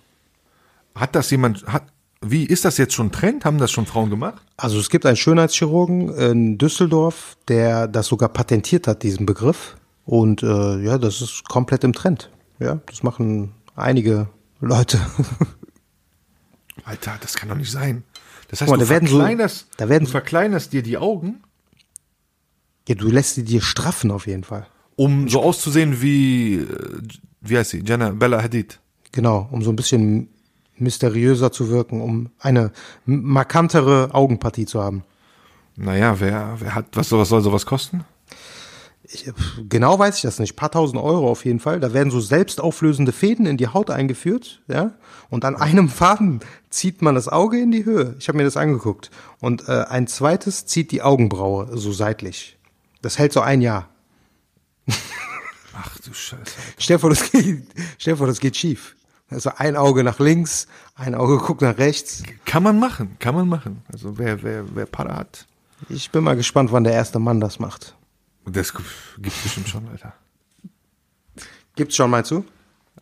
Hat 0.94 1.14
das 1.14 1.30
jemand, 1.30 1.66
hat, 1.66 1.84
wie, 2.22 2.44
ist 2.44 2.64
das 2.64 2.76
jetzt 2.78 2.94
schon 2.94 3.12
Trend? 3.12 3.44
Haben 3.44 3.58
das 3.58 3.70
schon 3.70 3.86
Frauen 3.86 4.10
gemacht? 4.10 4.42
Also 4.56 4.78
es 4.78 4.90
gibt 4.90 5.06
einen 5.06 5.16
Schönheitschirurgen 5.16 6.14
in 6.14 6.58
Düsseldorf, 6.58 7.36
der 7.48 7.88
das 7.88 8.06
sogar 8.08 8.28
patentiert 8.28 8.86
hat, 8.86 9.02
diesen 9.02 9.24
Begriff. 9.26 9.76
Und 10.04 10.42
äh, 10.42 10.78
ja, 10.82 10.98
das 10.98 11.20
ist 11.22 11.48
komplett 11.48 11.84
im 11.84 11.92
Trend. 11.92 12.30
Ja, 12.58 12.80
das 12.86 13.02
machen 13.02 13.52
einige 13.74 14.28
Leute. 14.60 15.00
Alter, 16.84 17.16
das 17.20 17.34
kann 17.36 17.48
doch 17.48 17.56
nicht 17.56 17.70
sein. 17.70 18.04
Das 18.48 18.60
heißt, 18.60 18.70
mal, 18.70 18.78
du, 18.78 18.84
da 18.84 18.90
werden 18.90 19.08
so- 19.08 19.16
verkleinerst, 19.18 19.68
da 19.76 19.88
werden 19.88 20.04
du 20.04 20.10
verkleinerst 20.10 20.72
dir 20.72 20.82
die 20.82 20.98
Augen, 20.98 21.42
ja, 22.88 22.94
du 22.96 23.08
lässt 23.08 23.36
sie 23.36 23.44
dir 23.44 23.60
straffen 23.62 24.10
auf 24.10 24.26
jeden 24.26 24.44
Fall. 24.44 24.66
um 24.96 25.28
so 25.28 25.40
auszusehen 25.42 26.02
wie, 26.02 26.56
äh, 26.56 27.00
wie 27.40 27.56
heißt 27.56 27.70
sie? 27.70 27.82
Jenna 27.86 28.10
Bella 28.10 28.42
Hadid. 28.42 28.80
Genau, 29.12 29.48
um 29.52 29.62
so 29.62 29.70
ein 29.70 29.76
bisschen 29.76 30.28
mysteriöser 30.80 31.52
zu 31.52 31.70
wirken, 31.70 32.00
um 32.00 32.30
eine 32.38 32.72
markantere 33.06 34.10
Augenpartie 34.12 34.66
zu 34.66 34.82
haben. 34.82 35.04
Naja, 35.76 36.20
wer, 36.20 36.56
wer 36.58 36.74
hat, 36.74 36.86
was, 36.92 37.10
was 37.12 37.28
soll 37.28 37.42
sowas 37.42 37.66
kosten? 37.66 38.04
Ich, 39.12 39.24
pf, 39.24 39.62
genau 39.68 39.98
weiß 39.98 40.16
ich 40.16 40.22
das 40.22 40.38
nicht. 40.38 40.54
Paar 40.54 40.70
tausend 40.70 41.02
Euro 41.02 41.30
auf 41.30 41.44
jeden 41.44 41.58
Fall. 41.58 41.80
Da 41.80 41.92
werden 41.92 42.10
so 42.10 42.20
selbstauflösende 42.20 43.12
Fäden 43.12 43.46
in 43.46 43.56
die 43.56 43.68
Haut 43.68 43.90
eingeführt, 43.90 44.62
ja. 44.68 44.92
Und 45.30 45.44
an 45.44 45.56
einem 45.56 45.88
Faden 45.88 46.40
zieht 46.68 47.02
man 47.02 47.14
das 47.14 47.28
Auge 47.28 47.58
in 47.58 47.72
die 47.72 47.84
Höhe. 47.84 48.14
Ich 48.18 48.28
habe 48.28 48.38
mir 48.38 48.44
das 48.44 48.56
angeguckt. 48.56 49.10
Und 49.40 49.68
äh, 49.68 49.84
ein 49.88 50.06
zweites 50.06 50.66
zieht 50.66 50.92
die 50.92 51.02
Augenbraue 51.02 51.76
so 51.76 51.92
seitlich. 51.92 52.58
Das 53.02 53.18
hält 53.18 53.32
so 53.32 53.40
ein 53.40 53.62
Jahr. 53.62 53.88
Ach 55.72 55.98
du 55.98 56.12
Scheiße. 56.12 56.42
Stell 56.78 56.98
vor, 56.98 57.10
das 57.10 57.30
geht, 57.30 57.62
stell 57.98 58.14
dir 58.14 58.18
vor, 58.18 58.26
das 58.26 58.40
geht 58.40 58.56
schief. 58.56 58.96
Also 59.30 59.50
ein 59.56 59.76
Auge 59.76 60.02
nach 60.02 60.18
links, 60.18 60.66
ein 60.96 61.14
Auge 61.14 61.38
guckt 61.38 61.62
nach 61.62 61.78
rechts. 61.78 62.22
Kann 62.44 62.62
man 62.62 62.78
machen, 62.80 63.16
kann 63.20 63.34
man 63.34 63.48
machen. 63.48 63.82
Also 63.92 64.18
wer, 64.18 64.42
wer, 64.42 64.64
wer 64.74 64.86
Pada 64.86 65.16
hat, 65.16 65.46
Ich 65.88 66.10
bin 66.10 66.24
mal 66.24 66.36
gespannt, 66.36 66.72
wann 66.72 66.84
der 66.84 66.92
erste 66.92 67.18
Mann 67.20 67.40
das 67.40 67.58
macht. 67.60 67.94
das 68.44 68.72
gibt's 68.74 69.42
bestimmt 69.42 69.68
schon, 69.68 69.88
Alter. 69.88 70.12
Gibt's 71.76 71.96
schon, 71.96 72.10
meinst 72.10 72.30
du? 72.30 72.44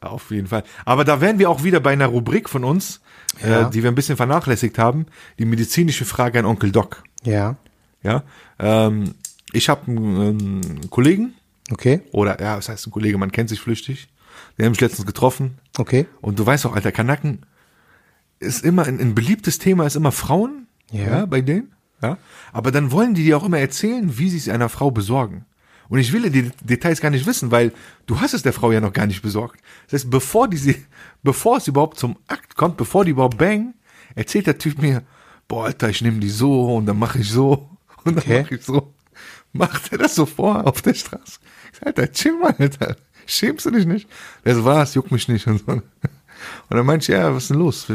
Auf 0.00 0.30
jeden 0.30 0.46
Fall. 0.46 0.62
Aber 0.84 1.04
da 1.04 1.20
wären 1.20 1.38
wir 1.38 1.50
auch 1.50 1.64
wieder 1.64 1.80
bei 1.80 1.92
einer 1.92 2.06
Rubrik 2.06 2.48
von 2.48 2.62
uns, 2.62 3.00
Ja. 3.42 3.66
äh, 3.66 3.70
die 3.70 3.82
wir 3.82 3.90
ein 3.90 3.94
bisschen 3.96 4.16
vernachlässigt 4.16 4.78
haben. 4.78 5.06
Die 5.38 5.44
medizinische 5.44 6.04
Frage 6.04 6.38
an 6.38 6.44
Onkel 6.44 6.70
Doc. 6.70 7.02
Ja. 7.24 7.56
Ja, 8.02 8.22
ähm, 8.60 9.14
ich 9.52 9.68
habe 9.68 9.90
einen, 9.90 10.20
einen 10.20 10.90
Kollegen 10.90 11.34
Okay, 11.70 12.00
oder 12.12 12.40
ja, 12.40 12.56
was 12.56 12.68
heißt 12.68 12.86
ein 12.86 12.90
Kollege? 12.92 13.18
Man 13.18 13.32
kennt 13.32 13.48
sich 13.50 13.60
flüchtig. 13.60 14.08
Den 14.58 14.66
habe 14.66 14.74
ich 14.74 14.80
letztens 14.80 15.06
getroffen. 15.06 15.58
okay. 15.78 16.06
Und 16.20 16.38
du 16.38 16.44
weißt 16.46 16.66
auch, 16.66 16.74
alter 16.74 16.92
Kanaken 16.92 17.46
ist 18.40 18.64
immer 18.64 18.84
ein, 18.84 19.00
ein 19.00 19.14
beliebtes 19.14 19.58
Thema 19.58 19.86
ist 19.86 19.96
immer 19.96 20.12
Frauen. 20.12 20.66
Ja. 20.90 21.26
bei 21.26 21.40
denen. 21.42 21.72
Ja. 22.02 22.16
Aber 22.52 22.70
dann 22.70 22.92
wollen 22.92 23.14
die 23.14 23.24
dir 23.24 23.36
auch 23.36 23.44
immer 23.44 23.58
erzählen, 23.58 24.16
wie 24.18 24.30
sie 24.30 24.38
es 24.38 24.48
einer 24.48 24.68
Frau 24.68 24.90
besorgen. 24.90 25.44
Und 25.90 25.98
ich 25.98 26.12
will 26.12 26.22
dir 26.30 26.30
die 26.30 26.50
Details 26.64 27.00
gar 27.00 27.10
nicht 27.10 27.26
wissen, 27.26 27.50
weil 27.50 27.72
du 28.06 28.20
hast 28.20 28.34
es 28.34 28.42
der 28.42 28.52
Frau 28.52 28.72
ja 28.72 28.80
noch 28.80 28.92
gar 28.92 29.06
nicht 29.06 29.22
besorgt. 29.22 29.60
Das 29.86 30.02
heißt, 30.02 30.10
bevor 30.10 30.48
die 30.48 30.56
sie, 30.56 30.76
bevor 31.22 31.58
es 31.58 31.68
überhaupt 31.68 31.98
zum 31.98 32.16
Akt 32.26 32.56
kommt, 32.56 32.76
bevor 32.76 33.04
die 33.04 33.10
überhaupt 33.12 33.38
bang, 33.38 33.74
erzählt 34.14 34.46
der 34.46 34.58
Typ 34.58 34.80
mir, 34.80 35.02
boah, 35.46 35.66
Alter, 35.66 35.88
ich 35.90 36.00
nehme 36.02 36.20
die 36.20 36.30
so 36.30 36.74
und 36.76 36.86
dann 36.86 36.98
mache 36.98 37.18
ich 37.20 37.30
so 37.30 37.70
und 38.04 38.16
dann 38.16 38.18
Okay. 38.18 38.42
mache 38.42 38.54
ich 38.54 38.64
so. 38.64 38.94
Macht 39.52 39.92
er 39.92 39.98
das 39.98 40.14
so 40.14 40.26
vor 40.26 40.66
auf 40.66 40.82
der 40.82 40.94
Straße? 40.94 41.38
Alter, 41.84 42.12
chill 42.12 42.38
mal, 42.38 42.54
Alter. 42.58 42.96
Schämst 43.30 43.66
du 43.66 43.70
dich 43.70 43.84
nicht? 43.86 44.08
Der 44.44 44.54
so, 44.54 44.64
was, 44.64 44.94
juckt 44.94 45.12
mich 45.12 45.28
nicht 45.28 45.46
und 45.46 45.58
so. 45.58 45.72
Und 45.72 45.82
dann 46.70 46.86
meinte 46.86 47.04
ich, 47.04 47.08
ja, 47.08 47.34
was 47.34 47.44
ist 47.44 47.50
denn 47.50 47.58
los? 47.58 47.86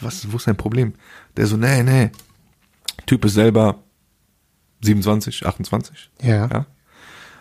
Was, 0.00 0.30
wo 0.30 0.36
ist 0.36 0.46
dein 0.46 0.56
Problem? 0.56 0.92
Der 1.36 1.46
so, 1.46 1.56
nee, 1.56 1.82
nee. 1.82 2.10
Typ 3.06 3.24
ist 3.24 3.34
selber 3.34 3.78
27, 4.82 5.46
28. 5.46 6.10
Ja. 6.22 6.46
ja. 6.46 6.66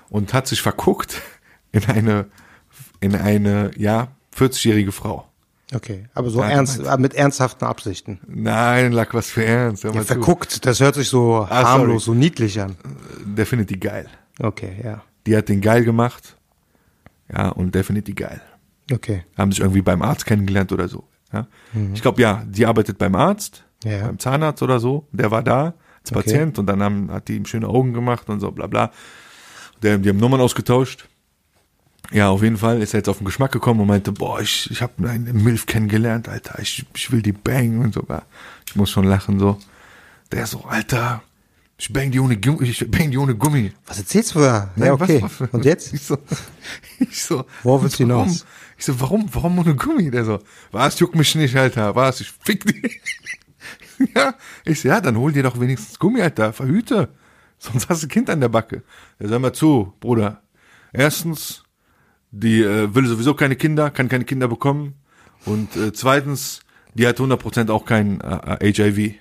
Und 0.09 0.33
hat 0.33 0.47
sich 0.47 0.61
verguckt 0.61 1.21
in 1.71 1.83
eine, 1.85 2.27
in 3.01 3.15
eine, 3.15 3.71
ja, 3.75 4.07
40-jährige 4.37 4.91
Frau. 4.91 5.27
Okay, 5.73 6.05
aber 6.13 6.29
so 6.29 6.41
Ja, 6.41 6.49
ernst, 6.49 6.79
mit 6.99 7.15
ernsthaften 7.15 7.65
Absichten. 7.65 8.19
Nein, 8.27 8.91
Lack, 8.91 9.13
was 9.13 9.29
für 9.29 9.43
ernst. 9.43 9.83
Ja, 9.83 9.91
verguckt, 10.03 10.65
das 10.65 10.79
hört 10.79 10.95
sich 10.95 11.09
so 11.09 11.37
Ah, 11.37 11.47
sorry. 11.47 11.63
harmlos, 11.65 12.05
so 12.05 12.13
niedlich 12.13 12.61
an. 12.61 12.75
Der 13.25 13.45
findet 13.45 13.71
die 13.71 13.79
geil. 13.79 14.07
Okay, 14.39 14.79
ja. 14.83 15.01
Die 15.25 15.35
hat 15.35 15.49
den 15.49 15.59
geil 15.61 15.83
gemacht. 15.83 16.37
Ja, 17.31 17.49
und 17.49 17.73
die 17.75 18.15
geil. 18.15 18.41
Okay. 18.91 19.23
Haben 19.37 19.51
sich 19.51 19.61
irgendwie 19.61 19.81
beim 19.81 20.01
Arzt 20.01 20.25
kennengelernt 20.25 20.71
oder 20.71 20.87
so. 20.87 21.03
Ja. 21.33 21.47
Ich 21.93 22.01
glaube, 22.01 22.21
ja, 22.21 22.43
die 22.47 22.65
arbeitet 22.65 22.97
beim 22.97 23.15
Arzt, 23.15 23.63
Mhm. 23.83 23.91
Ja. 23.91 24.05
beim 24.07 24.19
Zahnarzt 24.19 24.63
oder 24.63 24.79
so. 24.79 25.07
Der 25.11 25.31
war 25.31 25.43
da 25.43 25.73
als 26.01 26.11
Okay. 26.11 26.13
Patient 26.23 26.59
und 26.59 26.65
dann 26.67 26.81
haben, 26.81 27.11
hat 27.11 27.27
die 27.27 27.35
ihm 27.35 27.45
schöne 27.45 27.67
Augen 27.67 27.93
gemacht 27.93 28.29
und 28.29 28.39
so, 28.39 28.51
bla 28.51 28.67
bla. 28.67 28.91
Der, 29.83 29.97
die 29.97 30.09
haben 30.09 30.17
Nummern 30.17 30.39
ausgetauscht. 30.41 31.07
Ja, 32.11 32.29
auf 32.29 32.43
jeden 32.43 32.57
Fall 32.57 32.81
ist 32.81 32.93
er 32.93 32.99
jetzt 32.99 33.09
auf 33.09 33.17
den 33.17 33.25
Geschmack 33.25 33.51
gekommen 33.51 33.79
und 33.81 33.87
meinte, 33.87 34.11
boah, 34.11 34.39
ich, 34.39 34.69
ich 34.71 34.81
habe 34.83 35.07
eine 35.09 35.33
Milf 35.33 35.65
kennengelernt, 35.65 36.29
Alter, 36.29 36.59
ich, 36.59 36.85
ich 36.95 37.11
will 37.11 37.21
die 37.23 37.31
bang 37.31 37.79
und 37.79 37.93
sogar. 37.95 38.23
Ich 38.67 38.75
muss 38.75 38.91
schon 38.91 39.05
lachen, 39.05 39.39
so. 39.39 39.57
Der 40.31 40.45
so, 40.45 40.63
Alter, 40.65 41.23
ich 41.77 41.91
bang 41.91 42.09
die 42.11 42.19
ohne 42.19 42.37
Gummi, 42.39 42.63
ich 42.67 42.89
bang 42.89 43.11
die 43.11 43.17
ohne 43.17 43.35
Gummi. 43.35 43.71
Was 43.85 43.99
erzählst 43.99 44.35
du 44.35 44.39
da? 44.39 44.71
Ja, 44.75 44.93
okay. 44.93 45.21
was- 45.21 45.49
Und 45.51 45.65
jetzt? 45.65 45.93
Ich 45.93 46.01
so, 46.03 46.17
ich 46.99 47.21
so, 47.23 47.45
Worauf 47.63 47.83
willst 47.83 47.99
du 47.99 48.07
warum? 48.07 48.23
hinaus? 48.25 48.45
Ich 48.77 48.85
so, 48.85 48.99
warum, 48.99 49.29
warum 49.33 49.59
ohne 49.59 49.75
Gummi? 49.75 50.09
Der 50.11 50.25
so, 50.25 50.39
was, 50.71 50.99
juckt 50.99 51.15
mich 51.15 51.33
nicht, 51.35 51.55
Alter, 51.55 51.95
was, 51.95 52.21
ich 52.21 52.31
fick 52.31 52.65
dich. 52.65 53.01
ja, 54.15 54.35
ich 54.63 54.81
so, 54.81 54.87
ja, 54.87 55.01
dann 55.01 55.17
hol 55.17 55.31
dir 55.31 55.43
doch 55.43 55.59
wenigstens 55.59 55.99
Gummi, 55.99 56.21
Alter, 56.21 56.53
verhüte. 56.53 57.09
Sonst 57.57 57.89
hast 57.89 58.03
du 58.03 58.07
ein 58.07 58.09
Kind 58.09 58.29
an 58.29 58.41
der 58.41 58.49
Backe. 58.49 58.83
Der 59.19 59.29
sag 59.29 59.41
mal 59.41 59.53
zu, 59.53 59.93
Bruder. 59.99 60.41
Erstens, 60.93 61.63
die 62.31 62.61
äh, 62.61 62.93
will 62.93 63.05
sowieso 63.07 63.33
keine 63.33 63.55
Kinder, 63.55 63.89
kann 63.91 64.09
keine 64.09 64.25
Kinder 64.25 64.47
bekommen. 64.47 64.95
Und 65.45 65.75
äh, 65.75 65.93
zweitens, 65.93 66.61
die 66.93 67.07
hat 67.07 67.17
100% 67.19 67.69
auch 67.69 67.85
kein 67.85 68.19
äh, 68.21 68.71
HIV. 68.73 69.15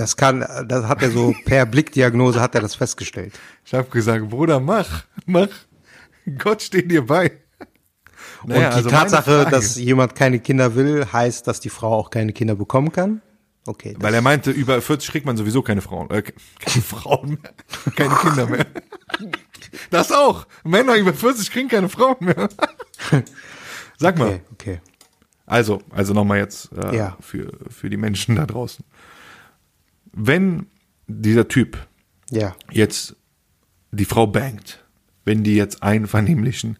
Das 0.00 0.16
kann, 0.16 0.40
das 0.66 0.86
hat 0.86 1.02
er 1.02 1.10
so 1.10 1.34
per 1.44 1.66
Blickdiagnose 1.66 2.40
hat 2.40 2.54
er 2.54 2.62
das 2.62 2.74
festgestellt. 2.74 3.38
Ich 3.66 3.74
habe 3.74 3.86
gesagt, 3.90 4.30
Bruder, 4.30 4.58
mach, 4.58 5.04
mach. 5.26 5.48
Gott 6.38 6.62
steht 6.62 6.90
dir 6.90 7.04
bei. 7.04 7.32
Und 8.42 8.54
die 8.54 8.64
also 8.64 8.88
Tatsache, 8.88 9.46
dass 9.50 9.76
jemand 9.76 10.14
keine 10.14 10.38
Kinder 10.38 10.74
will, 10.74 11.04
heißt, 11.12 11.46
dass 11.46 11.60
die 11.60 11.68
Frau 11.68 11.92
auch 11.92 12.08
keine 12.08 12.32
Kinder 12.32 12.54
bekommen 12.54 12.92
kann? 12.92 13.20
Okay. 13.66 13.94
Weil 14.00 14.14
er 14.14 14.22
meinte, 14.22 14.50
über 14.50 14.80
40 14.80 15.10
kriegt 15.10 15.26
man 15.26 15.36
sowieso 15.36 15.60
keine 15.60 15.82
Frauen. 15.82 16.08
Äh, 16.08 16.22
keine 16.22 16.82
Frauen 16.82 17.38
mehr. 17.42 17.52
Keine 17.94 18.14
Kinder 18.14 18.46
mehr. 18.46 18.66
Das 19.90 20.12
auch. 20.12 20.46
Männer 20.64 20.94
über 20.96 21.12
40 21.12 21.50
kriegen 21.50 21.68
keine 21.68 21.90
Frauen 21.90 22.16
mehr. 22.20 22.48
Sag 23.98 24.18
mal. 24.18 24.28
okay, 24.28 24.40
okay. 24.52 24.80
Also, 25.44 25.82
also 25.90 26.14
nochmal 26.14 26.38
jetzt 26.38 26.70
äh, 26.72 26.96
Ja. 26.96 27.16
für, 27.20 27.52
für 27.68 27.90
die 27.90 27.98
Menschen 27.98 28.36
da 28.36 28.46
draußen. 28.46 28.84
Wenn 30.12 30.66
dieser 31.06 31.48
Typ 31.48 31.86
Ja. 32.30 32.54
jetzt 32.70 33.16
die 33.92 34.04
Frau 34.04 34.26
bangt, 34.26 34.84
wenn 35.24 35.42
die 35.44 35.54
jetzt 35.56 35.82
einvernehmlichen 35.82 36.78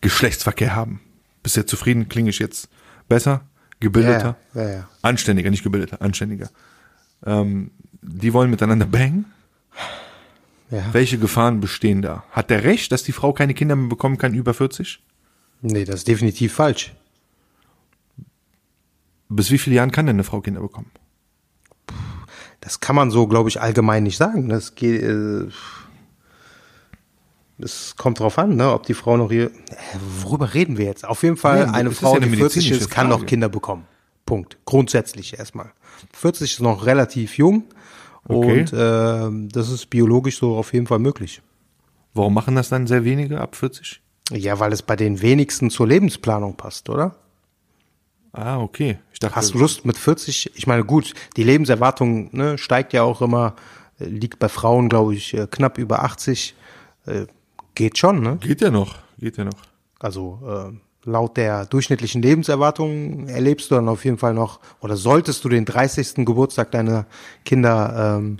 Geschlechtsverkehr 0.00 0.74
haben, 0.74 1.00
bist 1.42 1.56
du 1.56 1.60
jetzt 1.60 1.70
zufrieden? 1.70 2.08
Klinge 2.08 2.30
ich 2.30 2.38
jetzt 2.38 2.68
besser? 3.08 3.46
Gebildeter? 3.80 4.36
Ja, 4.54 4.68
ja. 4.68 4.88
Anständiger, 5.02 5.50
nicht 5.50 5.62
gebildeter, 5.62 6.00
anständiger. 6.00 6.50
Ähm, 7.24 7.70
die 8.02 8.32
wollen 8.32 8.50
miteinander 8.50 8.86
bangen. 8.86 9.26
Welche 10.68 11.18
Gefahren 11.18 11.60
bestehen 11.60 12.02
da? 12.02 12.24
Hat 12.32 12.50
der 12.50 12.64
recht, 12.64 12.90
dass 12.90 13.04
die 13.04 13.12
Frau 13.12 13.32
keine 13.32 13.54
Kinder 13.54 13.76
mehr 13.76 13.88
bekommen 13.88 14.18
kann 14.18 14.34
über 14.34 14.52
40? 14.52 15.00
Nee, 15.62 15.84
das 15.84 15.96
ist 15.96 16.08
definitiv 16.08 16.54
falsch. 16.54 16.92
Bis 19.28 19.50
wie 19.50 19.58
viele 19.58 19.76
Jahren 19.76 19.92
kann 19.92 20.06
denn 20.06 20.16
eine 20.16 20.24
Frau 20.24 20.40
Kinder 20.40 20.60
bekommen? 20.60 20.90
Das 22.66 22.80
kann 22.80 22.96
man 22.96 23.12
so, 23.12 23.28
glaube 23.28 23.48
ich, 23.48 23.60
allgemein 23.60 24.02
nicht 24.02 24.16
sagen. 24.16 24.48
Das 24.48 24.74
geht, 24.74 25.00
äh, 25.00 25.46
es 27.60 27.94
kommt 27.96 28.18
drauf 28.18 28.38
an, 28.40 28.56
ne, 28.56 28.72
ob 28.72 28.82
die 28.86 28.94
Frau 28.94 29.16
noch 29.16 29.30
ihr, 29.30 29.46
äh, 29.46 29.52
worüber 30.22 30.52
reden 30.52 30.76
wir 30.76 30.86
jetzt? 30.86 31.06
Auf 31.06 31.22
jeden 31.22 31.36
Fall, 31.36 31.66
Nee, 31.68 31.72
eine 31.72 31.90
Frau, 31.92 32.14
ja 32.14 32.20
eine 32.22 32.26
die 32.30 32.36
40 32.36 32.56
medizinische 32.64 32.74
ist, 32.84 32.90
kann 32.90 33.06
Frage. 33.08 33.20
noch 33.20 33.26
Kinder 33.28 33.48
bekommen. 33.48 33.84
Punkt. 34.26 34.58
Grundsätzlich 34.64 35.38
erstmal. 35.38 35.70
40 36.12 36.54
ist 36.54 36.60
noch 36.60 36.84
relativ 36.86 37.38
jung 37.38 37.62
Okay. 38.28 38.62
und 38.62 38.72
äh, 38.72 39.48
das 39.52 39.70
ist 39.70 39.88
biologisch 39.88 40.38
so 40.38 40.56
auf 40.56 40.72
jeden 40.72 40.88
Fall 40.88 40.98
möglich. 40.98 41.42
Warum 42.14 42.34
machen 42.34 42.56
das 42.56 42.68
dann 42.68 42.88
sehr 42.88 43.04
wenige 43.04 43.40
ab 43.40 43.54
40? 43.54 44.02
Ja, 44.32 44.58
weil 44.58 44.72
es 44.72 44.82
bei 44.82 44.96
den 44.96 45.22
wenigsten 45.22 45.70
zur 45.70 45.86
Lebensplanung 45.86 46.56
passt, 46.56 46.88
oder? 46.90 47.14
Ah, 48.36 48.60
okay. 48.60 48.98
Ich 49.12 49.18
dachte, 49.18 49.34
Hast 49.34 49.54
du 49.54 49.58
Lust 49.58 49.86
mit 49.86 49.96
40? 49.96 50.52
Ich 50.54 50.66
meine, 50.66 50.84
gut, 50.84 51.14
die 51.36 51.42
Lebenserwartung 51.42 52.28
ne, 52.32 52.58
steigt 52.58 52.92
ja 52.92 53.02
auch 53.02 53.22
immer, 53.22 53.56
äh, 53.98 54.04
liegt 54.04 54.38
bei 54.38 54.48
Frauen, 54.48 54.88
glaube 54.88 55.14
ich, 55.14 55.34
äh, 55.34 55.46
knapp 55.50 55.78
über 55.78 56.04
80. 56.04 56.54
Äh, 57.06 57.26
geht 57.74 57.98
schon, 57.98 58.20
ne? 58.20 58.36
geht 58.40 58.60
ja 58.60 58.70
noch, 58.70 58.96
geht 59.18 59.38
ja 59.38 59.44
noch. 59.44 59.62
Also 59.98 60.40
äh, 60.46 61.08
laut 61.08 61.36
der 61.36 61.64
durchschnittlichen 61.66 62.20
Lebenserwartung 62.20 63.28
erlebst 63.28 63.70
du 63.70 63.76
dann 63.76 63.88
auf 63.88 64.04
jeden 64.04 64.18
Fall 64.18 64.34
noch, 64.34 64.60
oder 64.80 64.96
solltest 64.96 65.44
du 65.44 65.48
den 65.48 65.64
30. 65.64 66.26
Geburtstag 66.26 66.70
deiner 66.72 67.06
Kinder 67.44 68.18
ähm, 68.18 68.38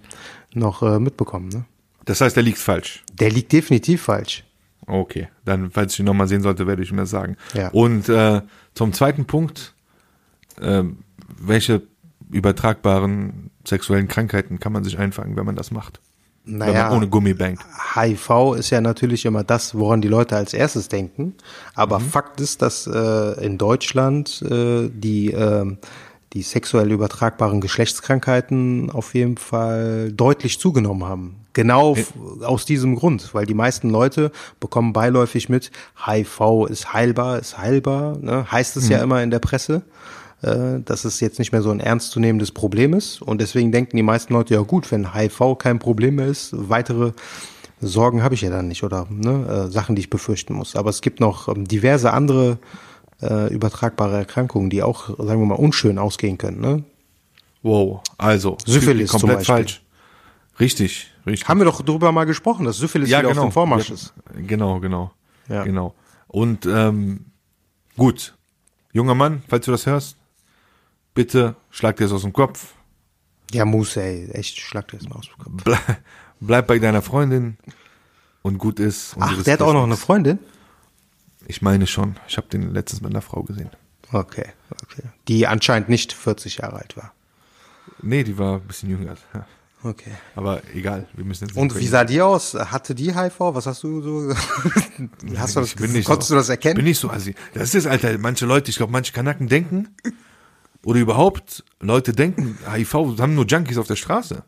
noch 0.53 0.83
äh, 0.83 0.99
mitbekommen, 0.99 1.49
ne? 1.49 1.65
Das 2.05 2.21
heißt, 2.21 2.37
der 2.37 2.45
liegt 2.45 2.59
falsch. 2.59 3.03
Der 3.15 3.31
liegt 3.31 3.53
definitiv 3.53 4.03
falsch. 4.03 4.45
Okay, 4.87 5.29
dann, 5.45 5.71
falls 5.73 5.95
ich 5.95 6.01
ihn 6.01 6.07
nochmal 6.07 6.29
sehen 6.29 6.43
sollte, 6.43 6.67
werde 6.67 6.83
ich 6.83 6.91
ihm 6.93 6.97
das 6.97 7.11
sagen. 7.11 7.37
Ja. 7.55 7.69
Und 7.71 8.09
äh, 8.09 8.43
zum 8.75 8.93
zweiten 8.93 9.25
Punkt, 9.25 9.75
ähm, 10.61 10.99
welche 11.39 11.83
übertragbaren 12.31 13.51
sexuellen 13.67 14.09
Krankheiten 14.09 14.61
kann 14.61 14.73
man 14.73 14.85
sich 14.85 14.99
einfangen, 14.99 15.37
wenn 15.37 15.47
man 15.47 15.57
das 15.57 15.71
macht? 15.71 16.01
Naja, 16.49 16.93
ohne 16.93 17.09
Gummi 17.09 17.35
bangt. 17.35 17.59
HIV 17.97 18.55
ist 18.57 18.71
ja 18.71 18.81
natürlich 18.81 19.25
immer 19.25 19.43
das, 19.43 19.75
woran 19.75 20.01
die 20.01 20.07
Leute 20.07 20.37
als 20.37 20.55
erstes 20.55 20.89
denken. 20.89 21.35
Aber 21.75 21.99
Mhm. 21.99 22.05
Fakt 22.05 22.41
ist, 22.41 22.63
dass 22.63 22.87
äh, 22.87 23.45
in 23.45 23.59
Deutschland 23.59 24.43
äh, 24.49 24.89
die, 24.89 25.33
äh, 25.33 25.77
die 26.35 26.43
sexuell 26.43 26.93
übertragbaren 26.93 27.61
Geschlechtskrankheiten 27.61 28.93
auf 28.93 29.15
jeden 29.15 29.39
Fall 29.39 30.13
deutlich 30.13 30.61
zugenommen 30.61 31.05
haben. 31.05 31.37
Genau 31.53 31.97
aus 32.43 32.65
diesem 32.65 32.95
Grund, 32.95 33.35
weil 33.35 33.47
die 33.47 33.55
meisten 33.55 33.91
Leute 33.91 34.31
bekommen 34.61 34.93
beiläufig 34.93 35.49
mit, 35.49 35.73
HIV 36.05 36.67
ist 36.69 36.93
heilbar, 36.93 37.39
ist 37.41 37.59
heilbar, 37.59 38.19
ne? 38.19 38.47
heißt 38.53 38.77
es 38.77 38.85
Mhm. 38.85 38.91
ja 38.93 39.03
immer 39.03 39.23
in 39.23 39.31
der 39.33 39.39
Presse 39.41 39.83
äh, 40.43 40.81
dass 40.85 41.05
es 41.05 41.21
jetzt 41.21 41.39
nicht 41.39 41.53
mehr 41.53 41.63
so 41.63 41.71
ein 41.71 41.81
ernstzunehmendes 41.81 42.53
Problem 42.53 42.95
ist. 42.95 43.23
Und 43.23 43.41
deswegen 43.41 43.73
denken 43.73 43.97
die 43.97 44.03
meisten 44.03 44.35
Leute, 44.35 44.55
ja 44.55 44.61
gut, 44.61 44.91
wenn 44.91 45.15
HIV 45.15 45.57
kein 45.59 45.79
Problem 45.79 46.17
mehr 46.17 46.27
ist, 46.27 46.51
weitere 46.53 47.13
Sorgen 47.81 48.23
habe 48.23 48.35
ich 48.35 48.41
ja 48.41 48.51
dann 48.51 48.69
nicht 48.69 48.83
oder 48.85 49.07
ne, 49.11 49.67
äh, 49.67 49.71
Sachen, 49.71 49.97
die 49.97 50.01
ich 50.01 50.11
befürchten 50.11 50.55
muss. 50.55 50.77
Aber 50.77 50.91
es 50.91 51.01
gibt 51.01 51.21
noch 51.21 51.49
ähm, 51.49 51.67
diverse 51.67 52.13
andere 52.13 52.59
äh, 53.23 53.53
übertragbare 53.53 54.17
Erkrankungen, 54.17 54.71
die 54.71 54.83
auch, 54.83 55.09
sagen 55.19 55.41
wir 55.41 55.47
mal, 55.47 55.55
unschön 55.55 55.99
ausgehen 55.99 56.39
können. 56.39 56.61
Ne? 56.61 56.85
Wow, 57.63 58.01
also 58.19 58.57
Syphilis 58.65 59.11
komplett 59.11 59.45
falsch. 59.45 59.83
Richtig, 60.59 61.13
richtig. 61.27 61.49
Haben 61.49 61.61
wir 61.61 61.65
doch 61.67 61.83
drüber 61.83 62.13
mal 62.13 62.25
gesprochen, 62.25 62.65
dass 62.65 62.79
Syphilis 62.79 63.09
wieder 63.09 63.29
auf 63.29 63.39
dem 63.39 63.53
Vormarsch 63.53 63.89
Ja, 63.89 63.95
ist. 63.95 64.15
Genau, 64.47 64.81
genau. 64.81 65.13
Ja. 65.49 65.65
Genau. 65.65 65.95
Und 66.29 66.67
ähm, 66.67 67.27
gut, 67.97 68.35
junger 68.93 69.15
Mann, 69.15 69.43
falls 69.49 69.67
du 69.67 69.71
das 69.71 69.87
hörst, 69.87 70.17
bitte 71.17 71.57
schlag 71.71 71.97
dir 71.97 72.05
das 72.05 72.13
aus 72.13 72.23
dem 72.23 72.33
Kopf. 72.33 72.75
Ja, 73.51 73.65
muss, 73.65 73.97
ey. 73.97 74.31
Echt, 74.31 74.61
schlag 74.61 74.87
dir 74.89 74.99
das 74.99 75.09
mal 75.09 75.17
aus 75.17 75.27
dem 75.27 75.39
Kopf. 75.39 75.65
Ble 75.65 75.79
bleib 76.39 76.69
bei 76.69 76.79
deiner 76.79 77.03
Freundin 77.03 77.57
und 78.43 78.59
gut 78.59 78.79
ist. 78.79 79.17
Und 79.17 79.23
Ach, 79.25 79.43
der 79.43 79.55
hat 79.55 79.63
auch 79.63 79.73
noch 79.73 79.85
eine 79.85 79.97
Freundin? 79.97 80.39
Ich 81.49 81.63
meine 81.63 81.87
schon. 81.89 82.17
Ich 82.29 82.37
habe 82.37 82.47
den 82.49 82.73
letztens 82.73 83.01
mit 83.01 83.11
einer 83.11 83.23
Frau 83.23 83.43
gesehen. 83.43 83.71
Okay, 84.13 84.47
okay. 84.83 85.03
Die 85.27 85.47
anscheinend 85.47 85.89
nicht 85.89 86.13
40 86.13 86.59
Jahre 86.59 86.77
alt 86.77 86.97
war. 86.97 87.13
Nee, 88.03 88.23
die 88.23 88.39
war 88.39 88.57
ein 88.57 88.67
bisschen 88.67 88.91
jünger. 88.91 89.17
Ja. 89.35 89.47
Okay. 89.83 90.13
Aber 90.35 90.63
egal, 90.75 91.07
wir 91.15 91.25
müssen 91.25 91.47
jetzt 91.47 91.57
Und 91.57 91.79
wie 91.79 91.87
sah 91.87 92.05
die 92.05 92.21
aus? 92.21 92.55
Hatte 92.55 92.95
die 92.95 93.15
HIV? 93.15 93.39
Was 93.39 93.67
hast 93.67 93.83
du 93.83 94.03
so? 94.03 94.35
hast 95.37 95.57
du 95.57 95.61
das, 95.61 95.69
Ich 95.69 95.77
bin 95.77 95.93
nicht 95.93 96.07
konntest 96.07 96.29
so, 96.29 96.35
du 96.35 96.39
das 96.41 96.49
erkennen? 96.49 96.77
Bin 96.77 96.85
nicht 96.85 96.99
so 96.99 97.11
assi. 97.11 97.35
Das 97.55 97.75
ist, 97.75 97.87
Alter, 97.87 98.19
manche 98.19 98.47
Leute, 98.47 98.71
ich 98.71 98.77
glaube, 98.77 98.93
manche 98.93 99.13
Kanaken 99.13 99.49
denken, 99.49 99.89
oder 100.87 101.01
überhaupt, 101.01 101.65
Leute 101.81 102.13
denken, 102.13 102.57
HIV 102.73 102.95
haben 103.19 103.35
nur 103.35 103.45
Junkies 103.45 103.77
auf 103.77 103.89
der 103.89 103.97
Straße. 103.97 104.45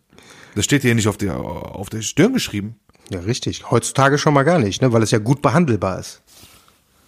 Das 0.55 0.65
steht 0.65 0.83
hier 0.83 0.95
nicht 0.95 1.09
auf 1.09 1.17
der, 1.17 1.37
auf 1.37 1.91
der 1.91 2.01
Stirn 2.03 2.33
geschrieben. 2.33 2.77
ja, 3.11 3.19
richtig. 3.21 3.69
Heutzutage 3.73 4.19
schon 4.19 4.35
mal 4.35 4.45
gar 4.45 4.59
nicht, 4.61 4.81
ne? 4.81 4.93
Weil 4.93 5.03
es 5.03 5.11
ja 5.11 5.19
gut 5.19 5.43
behandelbar 5.43 5.99
ist. 5.99 6.23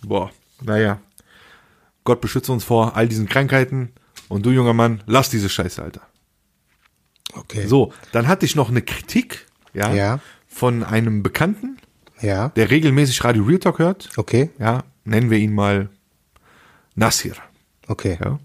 Boah, 0.03 0.31
naja. 0.63 0.99
Gott 2.03 2.21
beschütze 2.21 2.51
uns 2.51 2.65
vor 2.65 2.97
all 2.97 3.07
diesen 3.07 3.29
Krankheiten. 3.29 3.93
Und 4.29 4.45
du, 4.47 4.51
junger 4.51 4.73
Mann, 4.75 5.03
lass 5.07 5.31
diese 5.31 5.49
Scheiße, 5.49 5.81
Alter. 5.81 6.03
Okay. 7.35 7.67
So, 7.67 7.93
dann 8.13 8.27
hatte 8.27 8.47
ich 8.47 8.57
noch 8.57 8.69
eine 8.71 8.83
Kritik, 8.83 9.47
ja, 9.75 9.95
Ja. 9.95 10.19
von 10.49 10.83
einem 10.83 11.23
Bekannten, 11.23 11.77
Ja. 12.21 12.49
der 12.49 12.71
regelmäßig 12.71 13.23
Radio 13.23 13.45
Real 13.45 13.61
Talk 13.61 13.79
hört. 13.79 14.09
Okay. 14.17 14.51
Ja, 14.59 14.83
nennen 15.05 15.31
wir 15.31 15.39
ihn 15.39 15.55
mal 15.55 15.89
Nasir. 16.97 17.35
Okay. 17.87 18.19
Ja. 18.23 18.39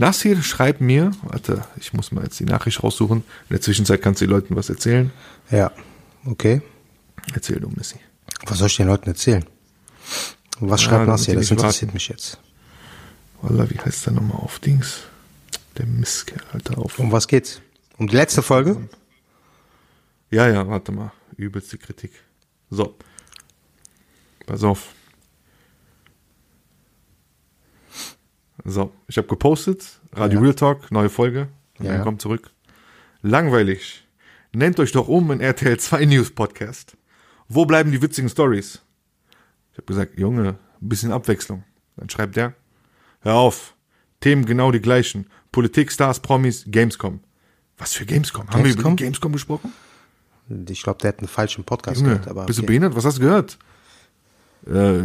Nasir 0.00 0.42
schreibt 0.42 0.80
mir, 0.80 1.12
warte, 1.22 1.64
ich 1.78 1.92
muss 1.92 2.10
mal 2.10 2.24
jetzt 2.24 2.40
die 2.40 2.44
Nachricht 2.44 2.82
raussuchen. 2.82 3.18
In 3.18 3.24
der 3.50 3.60
Zwischenzeit 3.60 4.00
kannst 4.02 4.20
du 4.20 4.26
den 4.26 4.30
Leuten 4.30 4.56
was 4.56 4.68
erzählen. 4.70 5.12
Ja. 5.50 5.70
Okay. 6.24 6.62
Erzähl 7.34 7.60
du, 7.60 7.68
Missy. 7.68 7.96
Was 8.46 8.58
soll 8.58 8.68
ich 8.68 8.76
den 8.76 8.86
Leuten 8.86 9.08
erzählen? 9.08 9.44
Was 10.58 10.80
Ja, 10.82 10.86
schreibt 10.88 11.00
damit 11.02 11.08
Nasir? 11.08 11.34
Das 11.34 11.50
interessiert 11.50 11.88
warten. 11.88 11.94
mich 11.94 12.08
jetzt. 12.08 12.38
Wallah, 13.42 13.68
wie 13.70 13.78
heißt 13.78 14.06
der 14.06 14.14
nochmal 14.14 14.38
auf 14.38 14.58
Dings? 14.58 15.00
Der 15.76 15.86
Misskerl, 15.86 16.40
Alter, 16.52 16.78
auf. 16.78 16.98
Um 16.98 17.12
was 17.12 17.28
geht's? 17.28 17.60
Um 17.98 18.08
die 18.08 18.16
letzte 18.16 18.42
Folge? 18.42 18.88
Ja, 20.30 20.48
ja, 20.48 20.66
warte 20.66 20.92
mal. 20.92 21.12
Übelste 21.36 21.76
Kritik. 21.78 22.12
So. 22.70 22.96
Pass 24.46 24.62
auf. 24.64 24.88
So, 28.64 28.92
ich 29.08 29.16
habe 29.16 29.28
gepostet. 29.28 30.00
Radio 30.12 30.38
Ja. 30.38 30.44
Real 30.44 30.54
Talk, 30.54 30.90
neue 30.90 31.08
Folge. 31.08 31.48
Und 31.78 31.86
Ja. 31.86 31.94
dann 31.94 32.02
kommt 32.04 32.20
zurück. 32.22 32.50
Langweilig. 33.22 34.06
Nennt 34.52 34.78
euch 34.80 34.92
doch 34.92 35.08
um 35.08 35.30
in 35.30 35.40
RTL 35.40 35.78
2 35.78 36.04
News 36.06 36.30
Podcast. 36.30 36.96
Wo 37.48 37.64
bleiben 37.66 37.92
die 37.92 38.02
witzigen 38.02 38.28
Stories? 38.28 38.80
Ich 39.72 39.78
habe 39.78 39.86
gesagt, 39.86 40.18
Junge, 40.18 40.58
ein 40.80 40.88
bisschen 40.88 41.12
Abwechslung. 41.12 41.64
Dann 41.96 42.08
schreibt 42.10 42.36
der, 42.36 42.54
hör 43.20 43.34
auf. 43.34 43.74
Themen 44.20 44.44
genau 44.44 44.70
die 44.72 44.80
gleichen. 44.80 45.26
Politik, 45.52 45.90
Stars, 45.90 46.20
Promis, 46.20 46.64
Gamescom. 46.68 47.20
Was 47.78 47.94
für 47.94 48.04
Gamescom? 48.04 48.48
Haben 48.48 48.64
wir 48.64 48.72
über 48.72 48.82
Gamescom? 48.82 48.96
Gamescom 48.96 49.32
gesprochen? 49.32 49.72
Ich 50.68 50.82
glaube, 50.82 50.98
der 51.00 51.08
hat 51.08 51.18
einen 51.20 51.28
falschen 51.28 51.64
Podcast 51.64 51.98
Junge, 52.00 52.14
gehört. 52.14 52.28
Aber 52.28 52.44
bist 52.46 52.58
du 52.58 52.62
okay. 52.62 52.66
behindert? 52.66 52.94
Was 52.96 53.04
hast 53.04 53.18
du 53.18 53.22
gehört? 53.22 53.58
Äh, 54.66 55.02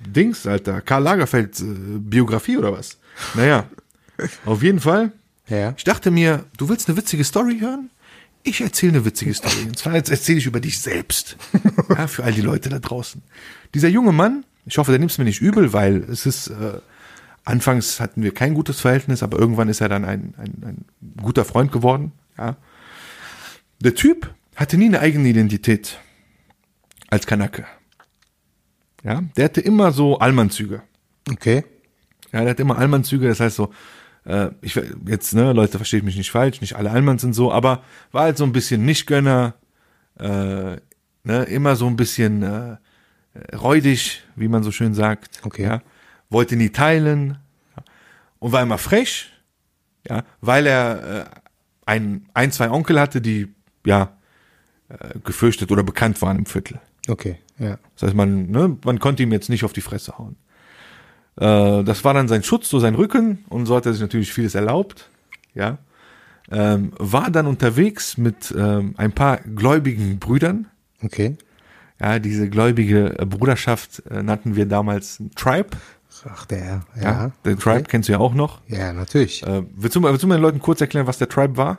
Dings, 0.00 0.46
Alter. 0.46 0.80
Karl 0.80 1.02
Lagerfeld 1.02 1.60
äh, 1.60 1.64
Biografie 1.98 2.56
oder 2.56 2.72
was? 2.72 2.98
Naja, 3.34 3.68
auf 4.44 4.62
jeden 4.62 4.80
Fall. 4.80 5.12
Ja. 5.48 5.74
Ich 5.76 5.84
dachte 5.84 6.10
mir, 6.10 6.44
du 6.56 6.68
willst 6.68 6.88
eine 6.88 6.96
witzige 6.96 7.24
Story 7.24 7.58
hören? 7.60 7.90
Ich 8.42 8.60
erzähle 8.60 8.92
eine 8.92 9.04
witzige 9.04 9.34
Story. 9.34 9.64
Und 9.66 9.78
zwar 9.78 9.94
jetzt 9.94 10.10
erzähle 10.10 10.38
ich 10.38 10.46
über 10.46 10.60
dich 10.60 10.80
selbst. 10.80 11.36
Ja, 11.88 12.06
für 12.06 12.24
all 12.24 12.32
die 12.32 12.42
Leute 12.42 12.68
da 12.68 12.78
draußen. 12.78 13.22
Dieser 13.74 13.88
junge 13.88 14.12
Mann, 14.12 14.44
ich 14.66 14.78
hoffe, 14.78 14.90
der 14.90 14.98
nimmt 14.98 15.12
es 15.12 15.18
mir 15.18 15.24
nicht 15.24 15.40
übel, 15.40 15.72
weil 15.72 15.96
es 16.10 16.26
ist, 16.26 16.48
äh, 16.48 16.80
anfangs 17.44 18.00
hatten 18.00 18.22
wir 18.22 18.34
kein 18.34 18.54
gutes 18.54 18.80
Verhältnis, 18.80 19.22
aber 19.22 19.38
irgendwann 19.38 19.68
ist 19.68 19.80
er 19.80 19.88
dann 19.88 20.04
ein, 20.04 20.34
ein, 20.36 20.62
ein 20.62 20.84
guter 21.22 21.44
Freund 21.44 21.72
geworden. 21.72 22.12
Ja. 22.38 22.56
Der 23.80 23.94
Typ 23.94 24.32
hatte 24.56 24.76
nie 24.76 24.86
eine 24.86 25.00
eigene 25.00 25.28
Identität 25.28 25.98
als 27.08 27.26
Kanake. 27.26 27.66
Ja, 29.06 29.22
der 29.36 29.44
hatte 29.44 29.60
immer 29.60 29.92
so 29.92 30.18
Allmannzüge. 30.18 30.82
Okay. 31.30 31.64
Ja, 32.32 32.40
der 32.40 32.50
hat 32.50 32.60
immer 32.60 32.76
Allmannzüge, 32.76 33.28
das 33.28 33.38
heißt 33.38 33.54
so, 33.54 33.72
äh, 34.24 34.48
ich 34.62 34.74
jetzt, 35.06 35.32
ne, 35.32 35.52
Leute, 35.52 35.78
versteht 35.78 36.02
mich 36.02 36.16
nicht 36.16 36.32
falsch, 36.32 36.60
nicht 36.60 36.74
alle 36.74 36.90
Allmanns 36.90 37.22
sind 37.22 37.32
so, 37.32 37.52
aber 37.52 37.84
war 38.10 38.24
halt 38.24 38.36
so 38.36 38.42
ein 38.42 38.52
bisschen 38.52 38.84
Nichtgönner, 38.84 39.54
äh, 40.18 40.24
ne, 41.22 41.44
immer 41.48 41.76
so 41.76 41.86
ein 41.86 41.94
bisschen 41.94 42.42
äh, 42.42 42.76
räudig, 43.54 44.24
wie 44.34 44.48
man 44.48 44.64
so 44.64 44.72
schön 44.72 44.92
sagt. 44.92 45.40
Okay. 45.44 45.62
Ja, 45.62 45.82
wollte 46.28 46.56
nie 46.56 46.70
teilen 46.70 47.38
ja, 47.76 47.84
und 48.40 48.50
war 48.50 48.62
immer 48.62 48.78
frech, 48.78 49.30
ja, 50.08 50.24
weil 50.40 50.66
er 50.66 51.20
äh, 51.20 51.24
ein, 51.86 52.28
ein, 52.34 52.50
zwei 52.50 52.70
Onkel 52.70 52.98
hatte, 52.98 53.20
die 53.20 53.54
ja 53.84 54.16
äh, 54.88 55.16
gefürchtet 55.22 55.70
oder 55.70 55.84
bekannt 55.84 56.20
waren 56.22 56.38
im 56.38 56.46
Viertel. 56.46 56.80
Okay. 57.06 57.38
Ja. 57.58 57.78
Das 57.94 58.08
heißt, 58.08 58.14
man, 58.14 58.50
ne, 58.50 58.76
man 58.84 58.98
konnte 58.98 59.22
ihm 59.22 59.32
jetzt 59.32 59.48
nicht 59.48 59.64
auf 59.64 59.72
die 59.72 59.80
Fresse 59.80 60.18
hauen. 60.18 60.36
Äh, 61.36 61.84
das 61.84 62.04
war 62.04 62.14
dann 62.14 62.28
sein 62.28 62.42
Schutz, 62.42 62.68
so 62.68 62.78
sein 62.78 62.94
Rücken 62.94 63.44
und 63.48 63.66
so 63.66 63.76
hat 63.76 63.86
er 63.86 63.92
sich 63.92 64.02
natürlich 64.02 64.32
vieles 64.32 64.54
erlaubt. 64.54 65.08
Ja. 65.54 65.78
Ähm, 66.50 66.92
war 66.98 67.30
dann 67.30 67.46
unterwegs 67.46 68.18
mit 68.18 68.54
ähm, 68.56 68.94
ein 68.96 69.12
paar 69.12 69.38
gläubigen 69.38 70.18
Brüdern. 70.18 70.68
Okay. 71.02 71.36
Ja, 72.00 72.18
diese 72.18 72.48
gläubige 72.48 73.16
Bruderschaft 73.28 74.02
äh, 74.10 74.22
nannten 74.22 74.54
wir 74.54 74.66
damals 74.66 75.22
Tribe. 75.34 75.70
Ach, 76.28 76.46
der. 76.46 76.82
Ja. 76.96 77.02
Ja, 77.02 77.32
der 77.44 77.58
Tribe 77.58 77.80
okay. 77.80 77.88
kennst 77.88 78.08
du 78.08 78.12
ja 78.12 78.18
auch 78.18 78.34
noch. 78.34 78.60
Ja, 78.68 78.92
natürlich. 78.92 79.42
Äh, 79.46 79.62
willst, 79.74 79.96
du, 79.96 80.00
mal- 80.00 80.10
willst 80.10 80.22
du 80.22 80.26
mal 80.28 80.36
den 80.36 80.42
Leuten 80.42 80.60
kurz 80.60 80.80
erklären, 80.80 81.06
was 81.06 81.18
der 81.18 81.28
Tribe 81.28 81.56
war? 81.56 81.78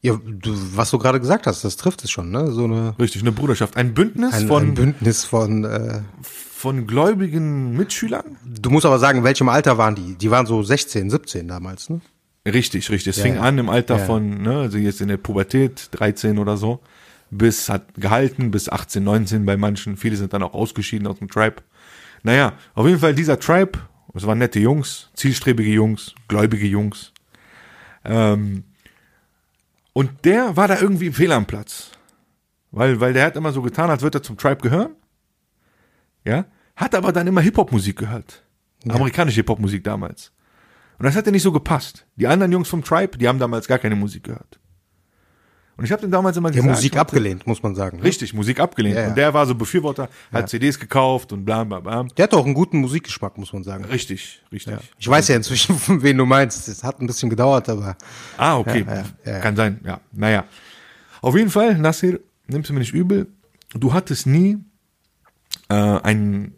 Ja, 0.00 0.14
du, 0.24 0.54
was 0.76 0.90
du 0.90 0.98
gerade 0.98 1.18
gesagt 1.18 1.46
hast, 1.46 1.64
das 1.64 1.76
trifft 1.76 2.04
es 2.04 2.10
schon, 2.10 2.30
ne? 2.30 2.52
So 2.52 2.64
eine 2.64 2.94
Richtig, 2.98 3.22
eine 3.22 3.32
Bruderschaft. 3.32 3.76
Ein 3.76 3.94
Bündnis 3.94 4.32
ein, 4.34 4.46
von, 4.46 4.62
ein 4.68 4.74
Bündnis 4.74 5.24
von. 5.24 5.64
Äh, 5.64 6.02
von 6.22 6.86
gläubigen 6.88 7.76
Mitschülern. 7.76 8.36
du 8.44 8.70
musst 8.70 8.84
aber 8.84 8.98
sagen, 8.98 9.18
in 9.18 9.24
welchem 9.24 9.48
Alter 9.48 9.78
waren 9.78 9.94
die? 9.94 10.16
Die 10.16 10.30
waren 10.30 10.44
so 10.46 10.60
16, 10.62 11.08
17 11.08 11.46
damals, 11.46 11.88
ne? 11.88 12.00
Richtig, 12.46 12.90
richtig. 12.90 13.10
Es 13.10 13.16
Ja, 13.18 13.22
fing 13.22 13.34
ja. 13.36 13.40
an 13.42 13.58
im 13.58 13.68
Alter 13.68 13.98
Ja. 13.98 14.04
von, 14.04 14.42
ne, 14.42 14.58
also 14.60 14.76
jetzt 14.78 15.00
in 15.00 15.06
der 15.08 15.18
Pubertät, 15.18 15.88
13 15.92 16.36
oder 16.38 16.56
so, 16.56 16.80
bis 17.30 17.68
hat 17.68 17.94
gehalten, 17.94 18.50
bis 18.50 18.68
18, 18.68 19.04
19 19.04 19.44
bei 19.46 19.56
manchen. 19.56 19.96
Viele 19.96 20.16
sind 20.16 20.32
dann 20.32 20.42
auch 20.42 20.52
ausgeschieden 20.54 21.06
aus 21.06 21.18
dem 21.18 21.28
Tribe. 21.28 21.56
Naja, 22.24 22.54
auf 22.74 22.86
jeden 22.86 22.98
Fall 22.98 23.14
dieser 23.14 23.38
Tribe, 23.38 23.78
es 24.14 24.26
waren 24.26 24.38
nette 24.38 24.58
Jungs, 24.58 25.10
zielstrebige 25.14 25.70
Jungs, 25.70 26.14
gläubige 26.26 26.66
Jungs. 26.66 27.12
Ähm, 28.04 28.64
und 29.98 30.24
der 30.24 30.56
war 30.56 30.68
da 30.68 30.80
irgendwie 30.80 31.10
fehl 31.10 31.32
am 31.32 31.44
Platz. 31.44 31.90
Weil, 32.70 33.00
weil 33.00 33.14
der 33.14 33.26
hat 33.26 33.34
immer 33.34 33.50
so 33.50 33.62
getan, 33.62 33.90
als 33.90 34.00
würde 34.00 34.18
er 34.18 34.22
zum 34.22 34.36
Tribe 34.36 34.62
gehören. 34.62 34.94
Ja, 36.24 36.44
hat 36.76 36.94
aber 36.94 37.10
dann 37.12 37.26
immer 37.26 37.40
Hip-Hop-Musik 37.40 37.98
gehört. 37.98 38.44
Amerikanische 38.88 39.40
Hip-Hop-Musik 39.40 39.82
damals. 39.82 40.30
Und 41.00 41.06
das 41.06 41.16
hat 41.16 41.26
ja 41.26 41.32
nicht 41.32 41.42
so 41.42 41.50
gepasst. 41.50 42.06
Die 42.14 42.28
anderen 42.28 42.52
Jungs 42.52 42.68
vom 42.68 42.84
Tribe, 42.84 43.18
die 43.18 43.26
haben 43.26 43.40
damals 43.40 43.66
gar 43.66 43.80
keine 43.80 43.96
Musik 43.96 44.22
gehört. 44.22 44.57
Und 45.78 45.84
ich 45.84 45.92
habe 45.92 46.02
den 46.02 46.10
damals 46.10 46.36
immer 46.36 46.50
Der 46.50 46.60
gesagt. 46.60 46.76
Musik 46.76 46.92
warte, 46.96 47.00
abgelehnt, 47.02 47.46
muss 47.46 47.62
man 47.62 47.76
sagen. 47.76 47.98
Ne? 47.98 48.02
Richtig, 48.04 48.34
Musik 48.34 48.58
abgelehnt. 48.58 48.96
Ja, 48.96 49.02
ja. 49.02 49.08
Und 49.10 49.16
der 49.16 49.32
war 49.32 49.46
so 49.46 49.54
Befürworter, 49.54 50.08
hat 50.32 50.48
CDs 50.50 50.76
gekauft 50.78 51.32
und 51.32 51.44
bla 51.44 51.62
bla 51.62 51.78
bla. 51.78 52.02
Der 52.16 52.24
hat 52.24 52.34
auch 52.34 52.44
einen 52.44 52.54
guten 52.54 52.78
Musikgeschmack, 52.78 53.38
muss 53.38 53.52
man 53.52 53.62
sagen. 53.62 53.84
Richtig, 53.84 54.42
richtig. 54.52 54.74
Ich 54.98 55.08
weiß 55.08 55.28
ja 55.28 55.36
inzwischen, 55.36 55.78
von 55.78 56.02
wen 56.02 56.18
du 56.18 56.26
meinst. 56.26 56.66
Es 56.66 56.82
hat 56.82 57.00
ein 57.00 57.06
bisschen 57.06 57.30
gedauert, 57.30 57.68
aber 57.68 57.96
Ah, 58.36 58.58
okay. 58.58 58.84
Ja, 58.86 58.94
ja, 59.24 59.32
ja. 59.34 59.38
Kann 59.38 59.54
sein, 59.54 59.80
ja. 59.84 60.00
Naja. 60.12 60.44
Auf 61.22 61.36
jeden 61.36 61.50
Fall, 61.50 61.78
Nasir, 61.78 62.18
nimmst 62.48 62.70
du 62.70 62.74
mir 62.74 62.80
nicht 62.80 62.92
übel, 62.92 63.28
du 63.72 63.92
hattest 63.94 64.26
nie 64.26 64.58
äh, 65.68 65.74
einen 65.74 66.56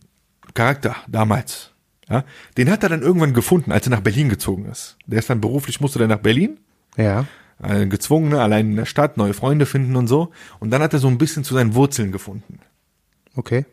Charakter 0.55 0.97
damals. 1.09 1.73
Ja? 2.09 2.25
Den 2.57 2.71
hat 2.71 2.83
er 2.83 2.89
dann 2.89 3.03
irgendwann 3.03 3.35
gefunden, 3.35 3.71
als 3.71 3.87
er 3.87 3.91
nach 3.91 4.01
Berlin 4.01 4.31
gezogen 4.31 4.65
ist. 4.65 4.97
Der 5.07 5.19
ist 5.19 5.29
dann 5.29 5.43
beruflich, 5.43 5.79
musste 5.81 5.99
der 5.99 6.09
nach 6.09 6.21
Berlin. 6.21 6.59
ja. 6.97 7.27
Äh, 7.63 7.87
gezwungene, 7.87 8.41
allein 8.41 8.71
in 8.71 8.77
der 8.77 8.87
Stadt, 8.87 9.17
neue 9.17 9.35
Freunde 9.35 9.67
finden 9.67 9.97
und 9.97 10.07
so. 10.07 10.31
Und 10.59 10.71
dann 10.71 10.83
hat 10.83 10.93
er 10.93 10.99
so 10.99 11.09
ein 11.09 11.19
bisschen 11.19 11.45
zu 11.45 11.55
seinen 11.55 11.75
Wurzeln 11.75 12.13
gefunden. 12.13 12.61
Okay. 13.37 13.65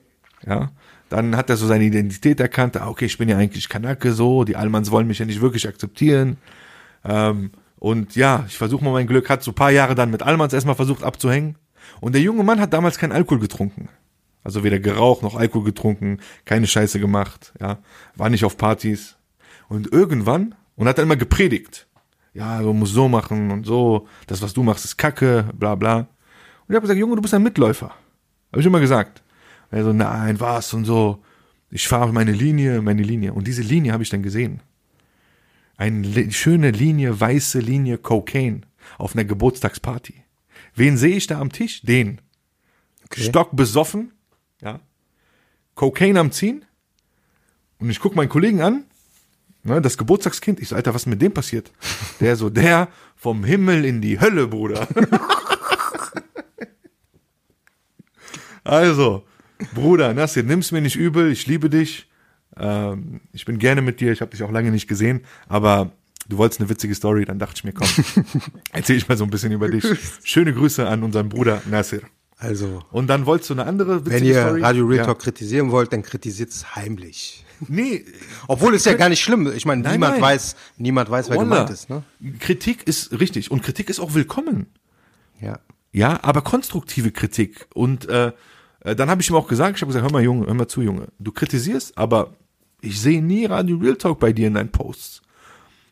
Ja. 0.46 0.72
Dann 1.10 1.38
hat 1.38 1.50
er 1.50 1.58
so 1.58 1.68
seine 1.68 1.86
Identität 1.86 2.40
erkannt, 2.40 2.76
ah, 2.78 2.90
okay, 2.90 3.06
ich 3.06 3.18
bin 3.18 3.30
ja 3.30 3.38
eigentlich 3.38 3.70
Kanake 3.70 4.12
so, 4.12 4.44
die 4.44 4.58
Almans 4.58 4.92
wollen 4.92 5.08
mich 5.08 5.20
ja 5.20 5.26
nicht 5.26 5.42
wirklich 5.42 5.68
akzeptieren. 5.68 6.38
Ähm, 7.06 7.52
und 7.80 8.16
ja, 8.16 8.44
ich 8.48 8.58
versuche 8.58 8.84
mal 8.84 8.92
mein 8.92 9.08
Glück, 9.08 9.30
hat 9.30 9.44
so 9.44 9.52
ein 9.52 9.56
paar 9.56 9.72
Jahre 9.72 9.96
dann 9.96 10.12
mit 10.12 10.24
Almans 10.24 10.54
erstmal 10.54 10.76
versucht 10.76 11.04
abzuhängen. 11.04 11.56
Und 12.02 12.14
der 12.14 12.22
junge 12.22 12.44
Mann 12.44 12.60
hat 12.60 12.74
damals 12.74 12.98
keinen 12.98 13.14
Alkohol 13.14 13.40
getrunken. 13.40 13.88
Also 14.44 14.64
weder 14.64 14.80
geraucht 14.80 15.24
noch 15.24 15.36
Alkohol 15.36 15.66
getrunken, 15.66 16.20
keine 16.46 16.68
Scheiße 16.68 17.00
gemacht, 17.00 17.54
ja, 17.60 17.80
war 18.16 18.30
nicht 18.30 18.46
auf 18.46 18.58
Partys. 18.58 19.18
Und 19.70 19.92
irgendwann, 19.92 20.56
und 20.76 20.88
hat 20.88 20.98
dann 20.98 21.06
immer 21.06 21.18
gepredigt. 21.18 21.87
Ja, 22.38 22.62
du 22.62 22.72
musst 22.72 22.94
so 22.94 23.10
machen 23.10 23.50
und 23.50 23.66
so, 23.66 24.08
das, 24.28 24.44
was 24.44 24.54
du 24.54 24.62
machst, 24.62 24.86
ist 24.86 24.96
Kacke, 24.96 25.50
bla 25.54 25.74
bla. 25.74 25.98
Und 25.98 26.08
ich 26.70 26.76
habe 26.76 26.82
gesagt, 26.82 27.00
Junge, 27.00 27.16
du 27.16 27.22
bist 27.22 27.34
ein 27.34 27.42
Mitläufer. 27.42 27.90
Habe 28.52 28.62
ich 28.62 28.66
immer 28.66 28.80
gesagt. 28.80 29.24
Er 29.72 29.84
so, 29.84 29.92
nein, 29.92 30.40
was 30.40 30.72
und 30.74 30.86
so. 30.86 31.24
Ich 31.72 31.88
fahre 31.88 32.14
meine 32.14 32.32
Linie, 32.32 32.82
meine 32.84 33.02
Linie. 33.02 33.34
Und 33.34 33.48
diese 33.48 33.64
Linie 33.64 33.92
habe 33.92 34.04
ich 34.04 34.10
dann 34.10 34.22
gesehen. 34.22 34.62
Eine 35.78 36.32
schöne 36.32 36.72
Linie, 36.72 37.20
weiße 37.20 37.60
Linie 37.60 37.98
Cocaine 37.98 38.62
auf 39.00 39.16
einer 39.16 39.26
Geburtstagsparty. 39.26 40.14
Wen 40.76 40.96
sehe 40.96 41.18
ich 41.18 41.26
da 41.26 41.42
am 41.42 41.52
Tisch? 41.52 41.82
Den. 41.82 42.22
Okay. 43.06 43.24
Stock 43.24 43.56
besoffen, 43.56 44.12
ja. 44.62 44.80
Cocaine 45.74 46.20
am 46.20 46.32
Ziehen. 46.32 46.66
Und 47.80 47.90
ich 47.90 48.00
gucke 48.00 48.16
meinen 48.16 48.30
Kollegen 48.30 48.62
an, 48.62 48.86
ne, 49.68 49.82
das 49.82 49.98
Geburtstagskind. 49.98 50.60
Ich 50.60 50.70
so, 50.70 50.76
Alter, 50.76 50.94
was 50.94 51.04
ist 51.04 51.08
mit 51.08 51.22
dem 51.22 51.34
passiert? 51.34 51.72
Der 52.20 52.36
so, 52.36 52.50
der 52.50 52.88
vom 53.16 53.44
Himmel 53.44 53.86
in 53.86 54.02
die 54.02 54.20
Hölle, 54.20 54.48
Bruder. 54.48 54.88
also, 58.64 59.24
Bruder, 59.74 60.14
Nassir, 60.14 60.44
nimm's 60.44 60.72
mir 60.72 60.82
nicht 60.82 60.96
übel, 60.96 61.32
ich 61.32 61.48
liebe 61.48 61.70
dich. 61.70 62.10
Ähm, 62.58 63.22
ich 63.34 63.46
bin 63.46 63.60
gerne 63.60 63.82
mit 63.82 64.00
dir, 64.00 64.12
ich 64.12 64.22
habe 64.22 64.32
dich 64.32 64.44
auch 64.44 64.52
lange 64.52 64.72
nicht 64.72 64.88
gesehen, 64.88 65.22
aber 65.48 65.92
du 66.28 66.38
wolltest 66.38 66.60
eine 66.60 66.70
witzige 66.70 66.96
Story, 66.96 67.26
dann 67.26 67.40
dachte 67.40 67.56
ich 67.58 67.64
mir, 67.64 67.74
komm, 67.74 67.88
erzähl 68.72 68.98
ich 68.98 69.08
mal 69.08 69.18
so 69.18 69.24
ein 69.24 69.30
bisschen 69.30 69.52
über 69.52 69.70
dich. 69.70 69.86
Schöne 70.24 70.54
Grüße 70.54 70.88
an 70.88 71.04
unseren 71.04 71.30
Bruder 71.30 71.62
Nassir. 71.70 72.02
Also, 72.40 72.84
Und 72.92 73.08
dann 73.08 73.26
wolltest 73.26 73.50
du 73.50 73.56
eine 73.56 73.66
andere 73.66 74.06
witzige 74.06 74.16
wenn 74.16 74.24
ihr 74.24 74.42
Story? 74.42 74.62
Radio 74.62 74.86
Real 74.86 74.98
ja. 75.00 75.06
Talk 75.06 75.20
kritisieren 75.20 75.72
wollt, 75.72 75.92
dann 75.92 76.04
kritisiert 76.04 76.50
es 76.52 76.76
heimlich. 76.76 77.44
Nee, 77.68 78.06
Obwohl 78.48 78.74
es 78.76 78.86
ja 78.86 78.94
gar 78.94 79.10
nicht 79.10 79.22
schlimm. 79.22 79.52
Ich 79.56 79.66
meine, 79.66 79.82
Nein, 79.82 79.94
niemand 79.94 80.14
nein. 80.14 80.22
weiß, 80.22 80.56
niemand 80.78 81.10
weiß, 81.10 81.30
wer 81.30 81.38
Wallah. 81.38 81.56
gemeint 81.56 81.70
ist, 81.70 81.90
ne? 81.90 82.04
Kritik 82.40 82.88
ist 82.88 83.20
richtig 83.20 83.52
und 83.52 83.64
Kritik 83.64 83.90
ist 83.90 84.00
auch 84.00 84.14
willkommen. 84.14 84.68
Ja. 85.42 85.60
Ja, 85.92 86.20
aber 86.24 86.42
konstruktive 86.42 87.12
Kritik. 87.12 87.68
Und 87.74 88.08
äh, 88.10 88.32
äh, 88.82 88.96
dann 88.96 89.10
habe 89.10 89.22
ich 89.22 89.30
ihm 89.30 89.36
auch 89.36 89.48
gesagt, 89.48 89.78
ich 89.78 89.82
habe 89.82 89.90
gesagt, 89.90 90.04
hör 90.04 90.12
mal 90.12 90.24
Junge, 90.24 90.46
hör 90.46 90.54
mal 90.54 90.68
zu, 90.68 90.82
Junge. 90.82 91.08
Du 91.20 91.32
kritisierst, 91.32 91.98
aber 91.98 92.34
ich 92.82 93.00
sehe 93.02 93.22
nie 93.22 93.46
Radio 93.46 93.78
Real 93.78 93.96
Talk 93.96 94.20
bei 94.20 94.34
dir 94.34 94.48
in 94.48 94.54
deinen 94.54 94.72
Posts. 94.72 95.22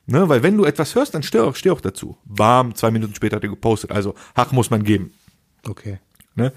Ne, 0.07 0.29
weil 0.29 0.43
wenn 0.43 0.55
du 0.55 0.65
etwas 0.65 0.93
hörst, 0.93 1.15
dann 1.15 1.23
steh 1.23 1.39
auch, 1.39 1.55
steh 1.55 1.71
auch 1.71 1.81
dazu. 1.81 2.15
Bam, 2.25 2.75
zwei 2.75 2.91
Minuten 2.91 3.15
später 3.15 3.37
hat 3.37 3.43
er 3.43 3.49
gepostet. 3.49 3.91
Also, 3.91 4.13
Hach 4.35 4.51
muss 4.51 4.69
man 4.69 4.83
geben. 4.83 5.11
Okay. 5.67 5.97
Ne? 6.35 6.53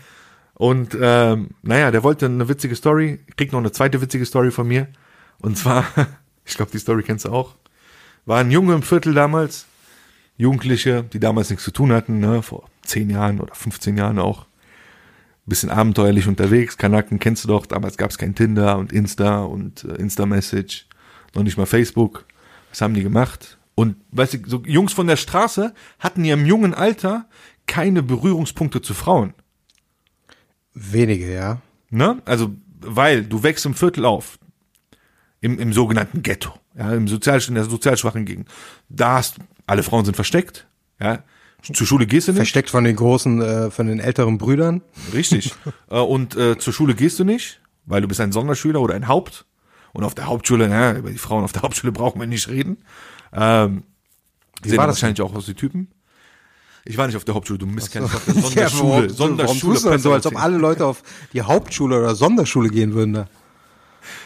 Und 0.59 0.99
ähm, 1.01 1.51
naja, 1.63 1.93
der 1.93 2.03
wollte 2.03 2.27
eine 2.27 2.49
witzige 2.49 2.75
Story, 2.75 3.21
kriegt 3.37 3.53
noch 3.53 3.61
eine 3.61 3.71
zweite 3.71 4.03
witzige 4.03 4.27
Story 4.27 4.51
von 4.51 4.67
mir. 4.67 4.89
Und 5.39 5.57
zwar, 5.57 5.85
ich 6.45 6.57
glaube, 6.57 6.73
die 6.73 6.79
Story 6.79 7.05
kennst 7.05 7.25
du 7.25 7.31
auch. 7.31 7.55
War 8.27 8.41
ein 8.41 8.51
Junge 8.51 8.75
im 8.75 8.83
Viertel 8.83 9.15
damals, 9.15 9.67
Jugendliche, 10.37 11.05
die 11.05 11.21
damals 11.21 11.51
nichts 11.51 11.65
zu 11.65 11.71
tun 11.71 11.93
hatten, 11.93 12.19
ne, 12.19 12.43
vor 12.43 12.69
zehn 12.83 13.09
Jahren 13.09 13.41
oder 13.41 13.55
15 13.55 13.97
Jahren 13.97 14.19
auch. 14.19 14.47
Bisschen 15.47 15.71
abenteuerlich 15.71 16.27
unterwegs, 16.27 16.77
Kanaken 16.77 17.21
kennst 17.21 17.45
du 17.45 17.49
doch, 17.49 17.65
damals 17.65 17.97
gab 17.97 18.11
es 18.11 18.19
kein 18.19 18.35
Tinder 18.35 18.77
und 18.77 18.93
Insta 18.93 19.43
und 19.45 19.85
äh, 19.85 19.95
Insta-Message, 19.95 20.87
noch 21.35 21.43
nicht 21.45 21.57
mal 21.57 21.67
Facebook. 21.67 22.27
Was 22.69 22.83
haben 22.83 22.95
die 22.95 23.03
gemacht? 23.03 23.59
Und 23.77 23.97
weißt 24.11 24.35
du, 24.35 24.39
so 24.47 24.63
Jungs 24.67 24.93
von 24.93 25.07
der 25.07 25.17
Straße 25.17 25.73
hatten 26.01 26.25
ja 26.25 26.35
im 26.35 26.45
jungen 26.45 26.75
Alter 26.75 27.27
keine 27.67 28.03
Berührungspunkte 28.03 28.83
zu 28.83 28.93
Frauen. 28.93 29.35
Wenige, 30.79 31.33
ja. 31.33 31.61
Ne? 31.91 32.23
Also, 32.25 32.55
weil 32.81 33.25
du 33.25 33.43
wächst 33.43 33.67
im 33.67 33.75
Viertel 33.75 34.05
auf. 34.05 34.39
Im, 35.41 35.59
im 35.59 35.73
sogenannten 35.73 36.23
Ghetto. 36.23 36.53
Ja, 36.77 36.93
im 36.93 37.07
sozial, 37.07 37.41
in 37.47 37.55
der 37.55 37.65
sozial 37.65 37.97
schwachen 37.97 38.25
Gegend. 38.25 38.49
Da 38.89 39.15
hast, 39.17 39.37
alle 39.67 39.83
Frauen 39.83 40.05
sind 40.05 40.15
versteckt. 40.15 40.67
Ja. 41.01 41.23
Zur 41.63 41.87
Schule 41.87 42.07
gehst 42.07 42.29
du 42.29 42.33
nicht. 42.33 42.39
Versteckt 42.39 42.71
von 42.71 42.85
den 42.85 42.97
großen, 42.97 43.43
äh, 43.43 43.71
von 43.71 43.87
den 43.87 44.01
älteren 44.01 44.39
Brüdern. 44.39 44.83
Richtig. 45.13 45.55
äh, 45.91 45.99
und 45.99 46.37
äh, 46.37 46.59
zur 46.59 46.73
Schule 46.73 46.95
gehst 46.95 47.19
du 47.19 47.25
nicht, 47.25 47.61
weil 47.85 48.01
du 48.01 48.09
bist 48.09 48.21
ein 48.21 48.33
Sonderschüler 48.33 48.81
oder 48.81 48.95
ein 48.95 49.09
Haupt. 49.09 49.45
Und 49.93 50.05
auf 50.05 50.15
der 50.15 50.27
Hauptschule, 50.27 50.69
na, 50.69 50.97
über 50.97 51.11
die 51.11 51.19
Frauen 51.19 51.45
auf 51.45 51.53
der 51.53 51.63
Hauptschule 51.63 51.93
brauchen 51.93 52.21
wir 52.21 52.27
nicht 52.27 52.49
reden. 52.49 52.79
Ähm, 53.33 53.85
Wie 54.63 54.69
sehen 54.69 54.79
war 54.79 54.87
das 54.87 54.97
wahrscheinlich 54.97 55.21
auch 55.23 55.35
aus 55.35 55.47
die 55.47 55.55
Typen. 55.55 55.89
Ich 56.89 56.97
war 56.97 57.07
nicht 57.07 57.17
auf 57.17 57.25
der 57.25 57.35
Hauptschule, 57.35 57.59
du 57.59 57.67
Mistkerl, 57.67 58.05
auf 58.05 58.25
der 58.25 58.35
Ja, 58.35 58.41
Sonderschule. 58.69 58.91
warum, 58.91 59.09
Sonderschule. 59.11 59.81
denn 59.91 59.99
so, 59.99 60.13
als 60.13 60.25
ob 60.27 60.41
alle 60.41 60.57
Leute 60.57 60.87
auf 60.87 61.03
die 61.33 61.43
Hauptschule 61.43 61.99
oder 61.99 62.15
Sonderschule 62.15 62.71
gehen 62.71 62.95
würden 62.95 63.13
da? 63.13 63.29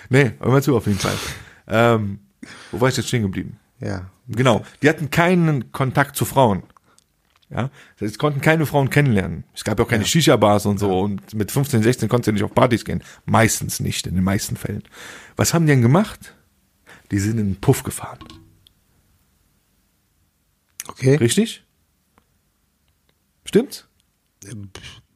Nee, 0.08 0.32
hör 0.38 0.50
mal 0.50 0.62
zu 0.62 0.76
auf 0.76 0.86
jeden 0.86 0.98
Fall. 0.98 1.16
ähm, 1.66 2.20
wo 2.70 2.80
war 2.80 2.88
ich 2.88 2.96
jetzt 2.96 3.08
stehen 3.08 3.22
geblieben? 3.22 3.58
Ja. 3.80 4.10
Genau, 4.28 4.62
die 4.82 4.88
hatten 4.88 5.10
keinen 5.10 5.72
Kontakt 5.72 6.14
zu 6.16 6.24
Frauen. 6.24 6.62
Ja, 7.50 7.68
sie 7.98 8.10
konnten 8.12 8.40
keine 8.40 8.64
Frauen 8.64 8.88
kennenlernen. 8.90 9.44
Es 9.54 9.64
gab 9.64 9.78
ja 9.78 9.84
auch 9.84 9.88
keine 9.88 10.06
Shisha-Bars 10.06 10.64
und 10.66 10.78
so. 10.78 11.00
Und 11.00 11.34
mit 11.34 11.50
15, 11.50 11.82
16 11.82 12.08
konntest 12.08 12.28
du 12.28 12.30
ja 12.30 12.34
nicht 12.34 12.44
auf 12.44 12.54
Partys 12.54 12.84
gehen. 12.84 13.02
Meistens 13.26 13.80
nicht, 13.80 14.06
in 14.06 14.14
den 14.14 14.24
meisten 14.24 14.56
Fällen. 14.56 14.84
Was 15.36 15.52
haben 15.52 15.66
die 15.66 15.72
denn 15.72 15.82
gemacht? 15.82 16.34
Die 17.10 17.18
sind 17.18 17.38
in 17.38 17.48
den 17.48 17.60
Puff 17.60 17.82
gefahren. 17.82 18.20
Okay. 20.88 21.16
Richtig? 21.16 21.64
Stimmt's? 23.52 23.86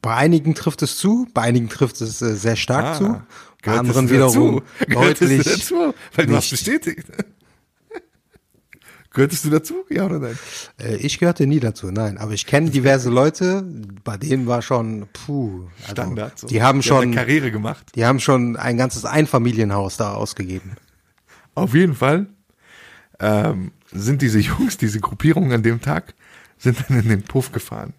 Bei 0.01 0.13
einigen 0.15 0.53
trifft 0.53 0.83
es 0.83 0.97
zu, 0.97 1.27
bei 1.33 1.41
einigen 1.41 1.69
trifft 1.69 1.99
es 2.01 2.21
äh, 2.21 2.35
sehr 2.35 2.55
stark 2.55 2.97
zu, 2.97 3.21
bei 3.63 3.71
Ah, 3.73 3.79
anderen 3.79 4.09
wiederum 4.11 4.61
dazu? 4.87 4.89
Deutlich. 4.93 5.43
du 5.43 5.49
dazu? 5.49 5.93
Weil 6.15 6.27
du 6.27 6.35
hast 6.35 6.51
bestätigt. 6.51 7.07
Gehörtest 9.11 9.45
du 9.45 9.49
dazu? 9.49 9.73
Ja 9.89 10.05
oder 10.05 10.19
nein? 10.19 10.37
Äh, 10.79 10.97
ich 10.97 11.17
gehörte 11.17 11.47
nie 11.47 11.59
dazu, 11.59 11.87
nein. 11.91 12.19
Aber 12.19 12.33
ich 12.33 12.45
kenne 12.45 12.69
diverse 12.69 13.09
Leute, 13.09 13.63
bei 14.03 14.15
denen 14.17 14.45
war 14.45 14.61
schon, 14.61 15.07
puh. 15.11 15.63
Also, 15.81 15.91
Standard. 15.93 16.37
So. 16.37 16.45
Die 16.47 16.61
haben 16.61 16.81
Die 16.81 16.89
haben 16.89 16.99
schon, 16.99 17.01
eine 17.03 17.15
Karriere 17.15 17.49
gemacht. 17.51 17.87
die 17.95 18.05
haben 18.05 18.19
schon 18.19 18.55
ein 18.55 18.77
ganzes 18.77 19.05
Einfamilienhaus 19.05 19.97
da 19.97 20.13
ausgegeben. 20.13 20.73
Auf 21.55 21.73
jeden 21.73 21.95
Fall 21.95 22.27
ähm, 23.19 23.71
sind 23.91 24.21
diese 24.21 24.37
Jungs, 24.39 24.77
diese 24.77 24.99
Gruppierung 24.99 25.51
an 25.51 25.63
dem 25.63 25.81
Tag, 25.81 26.13
sind 26.59 26.77
dann 26.87 26.99
in 26.99 27.09
den 27.09 27.23
Puff 27.23 27.51
gefahren. 27.51 27.93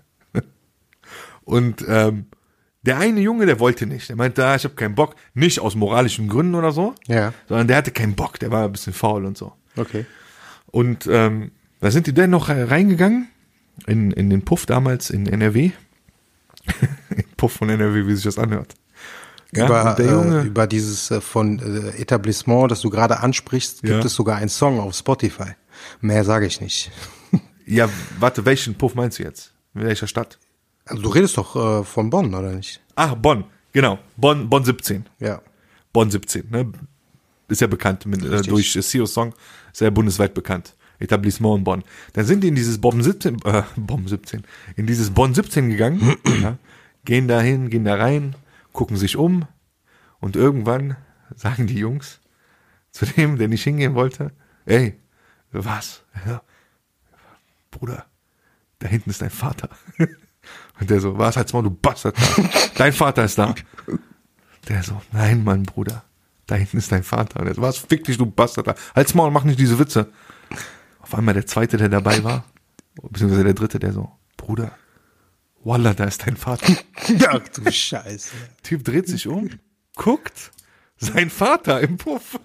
Und 1.49 1.83
ähm, 1.89 2.27
der 2.83 2.99
eine 2.99 3.21
Junge, 3.21 3.47
der 3.47 3.59
wollte 3.59 3.87
nicht. 3.87 4.09
Der 4.11 4.17
meinte, 4.17 4.45
ah, 4.45 4.55
ich 4.55 4.65
habe 4.65 4.75
keinen 4.75 4.95
Bock. 4.95 5.15
Nicht 5.33 5.61
aus 5.61 5.75
moralischen 5.75 6.29
Gründen 6.29 6.55
oder 6.55 6.73
so, 6.73 6.95
Ja. 7.07 7.33
sondern 7.49 7.69
der 7.69 7.79
hatte 7.79 7.91
keinen 7.91 8.15
Bock. 8.15 8.39
Der 8.39 8.51
war 8.51 8.65
ein 8.67 8.73
bisschen 8.73 8.93
faul 8.93 9.25
und 9.25 9.39
so. 9.39 9.53
Okay. 9.77 10.05
Und 10.67 11.07
ähm, 11.11 11.53
da 11.81 11.91
sind 11.91 12.07
die 12.07 12.13
dann 12.13 12.29
noch 12.31 12.51
äh, 12.51 12.63
reingegangen 12.65 13.29
in, 13.87 14.11
in 14.11 14.29
den 14.29 14.45
Puff 14.45 14.67
damals 14.67 15.09
in 15.09 15.27
NRW. 15.27 15.71
Puff 17.39 17.53
von 17.53 17.71
NRW, 17.71 18.07
wie 18.07 18.15
sich 18.15 18.25
das 18.25 18.39
anhört. 18.39 18.75
Ja, 19.55 19.65
über, 19.65 19.91
und 19.91 19.99
der 19.99 20.07
Junge, 20.11 20.41
äh, 20.43 20.47
über 20.47 20.67
dieses 20.67 21.11
äh, 21.11 21.23
von 21.23 21.59
äh, 21.61 21.99
Etablissement, 22.01 22.71
das 22.71 22.83
du 22.83 22.91
gerade 22.91 23.21
ansprichst, 23.21 23.81
gibt 23.83 24.01
Ja. 24.01 24.05
es 24.05 24.13
sogar 24.15 24.37
einen 24.37 24.51
Song 24.51 24.79
auf 24.81 24.95
Spotify. 24.95 25.53
Mehr 26.03 26.25
sage 26.25 26.45
ich 26.47 26.61
nicht. 26.61 26.91
ja, 27.65 27.89
warte, 28.19 28.45
welchen 28.45 28.75
Puff 28.75 28.95
meinst 28.95 29.19
du 29.19 29.23
jetzt? 29.23 29.55
In 29.75 29.83
welcher 29.85 30.07
Stadt? 30.07 30.39
Also 30.89 31.03
du 31.03 31.09
redest 31.11 31.36
doch 31.36 31.55
äh, 31.57 31.84
von 31.84 32.11
Bonn, 32.11 32.34
oder 32.34 32.53
nicht? 32.53 32.80
Ach, 32.95 33.14
Bonn, 33.14 33.45
genau. 33.72 33.99
Bonn, 34.16 34.49
Bonn 34.49 34.64
17. 34.64 35.07
Ja. 35.20 35.43
Bonn 35.93 36.11
17, 36.11 36.51
ne? 36.51 36.72
Ist 37.49 37.61
ja 37.61 37.66
bekannt 37.66 38.05
mit, 38.07 38.22
äh, 38.24 38.43
durch 38.43 38.78
CEO 38.80 39.07
Song, 39.07 39.34
sehr 39.72 39.91
bundesweit 39.91 40.34
bekannt. 40.34 40.74
Etablissement 40.99 41.59
in 41.59 41.64
Bonn. 41.64 41.84
Dann 42.12 42.24
sind 42.24 42.43
die 42.43 42.49
in 42.49 42.55
dieses 42.55 42.80
Bonn 42.80 43.03
17, 43.03 43.39
äh, 43.45 43.62
Bonn 43.76 44.07
17, 44.07 44.43
in 44.76 44.86
dieses 44.86 45.11
Bonn 45.11 45.34
17 45.34 45.70
gegangen, 45.70 46.16
ja, 46.43 46.59
gehen 47.05 47.28
da 47.28 47.41
hin, 47.41 47.70
gehen 47.70 47.84
da 47.84 47.95
rein, 47.95 48.34
gucken 48.72 48.97
sich 48.97 49.16
um 49.16 49.47
und 50.20 50.36
irgendwann 50.36 50.97
sagen 51.36 51.66
die 51.66 51.78
Jungs 51.78 52.20
zu 52.91 53.07
dem, 53.07 53.39
der 53.39 53.49
nicht 53.49 53.62
hingehen 53.62 53.95
wollte, 53.95 54.32
ey, 54.66 54.99
was? 55.53 56.03
Ja, 56.26 56.43
Bruder, 57.70 58.07
da 58.78 58.89
hinten 58.89 59.11
ist 59.11 59.22
dein 59.22 59.30
Vater. 59.30 59.70
Und 60.81 60.91
der 60.91 61.01
so, 61.01 61.18
was 61.18 61.37
halt's 61.37 61.53
mal, 61.53 61.62
du 61.62 61.70
Bastard. 61.70 62.16
Dein 62.76 62.93
Vater 62.93 63.24
ist 63.24 63.39
da. 63.39 63.55
Der 64.68 64.83
so, 64.83 65.01
nein, 65.12 65.45
Mann, 65.45 65.62
Bruder, 65.64 66.05
da 66.47 66.55
hinten 66.55 66.79
ist 66.79 66.93
dein 66.93 67.03
Vater. 67.03 67.41
Und 67.41 67.47
der 67.47 67.55
so, 67.55 67.62
was, 67.62 67.79
fick 67.79 68.05
dich, 68.05 68.18
du 68.18 68.26
Bastard. 68.26 68.79
Halt's 68.95 69.14
Maul, 69.14 69.31
mach 69.31 69.45
nicht 69.45 69.59
diese 69.59 69.79
Witze. 69.79 70.12
Auf 71.01 71.14
einmal 71.14 71.35
der 71.35 71.47
Zweite, 71.47 71.79
der 71.79 71.89
dabei 71.89 72.22
war, 72.22 72.45
beziehungsweise 73.03 73.45
der 73.45 73.55
Dritte, 73.55 73.79
der 73.79 73.93
so, 73.93 74.11
Bruder, 74.37 74.72
Wallah, 75.64 75.95
da 75.95 76.05
ist 76.05 76.26
dein 76.26 76.37
Vater. 76.37 76.66
Ach 77.29 77.41
du 77.49 77.70
Scheiße. 77.70 78.31
Typ 78.62 78.85
dreht 78.85 79.09
sich 79.09 79.26
um, 79.26 79.51
guckt, 79.97 80.53
sein 80.99 81.31
Vater 81.31 81.81
im 81.81 81.97
Puff. 81.97 82.39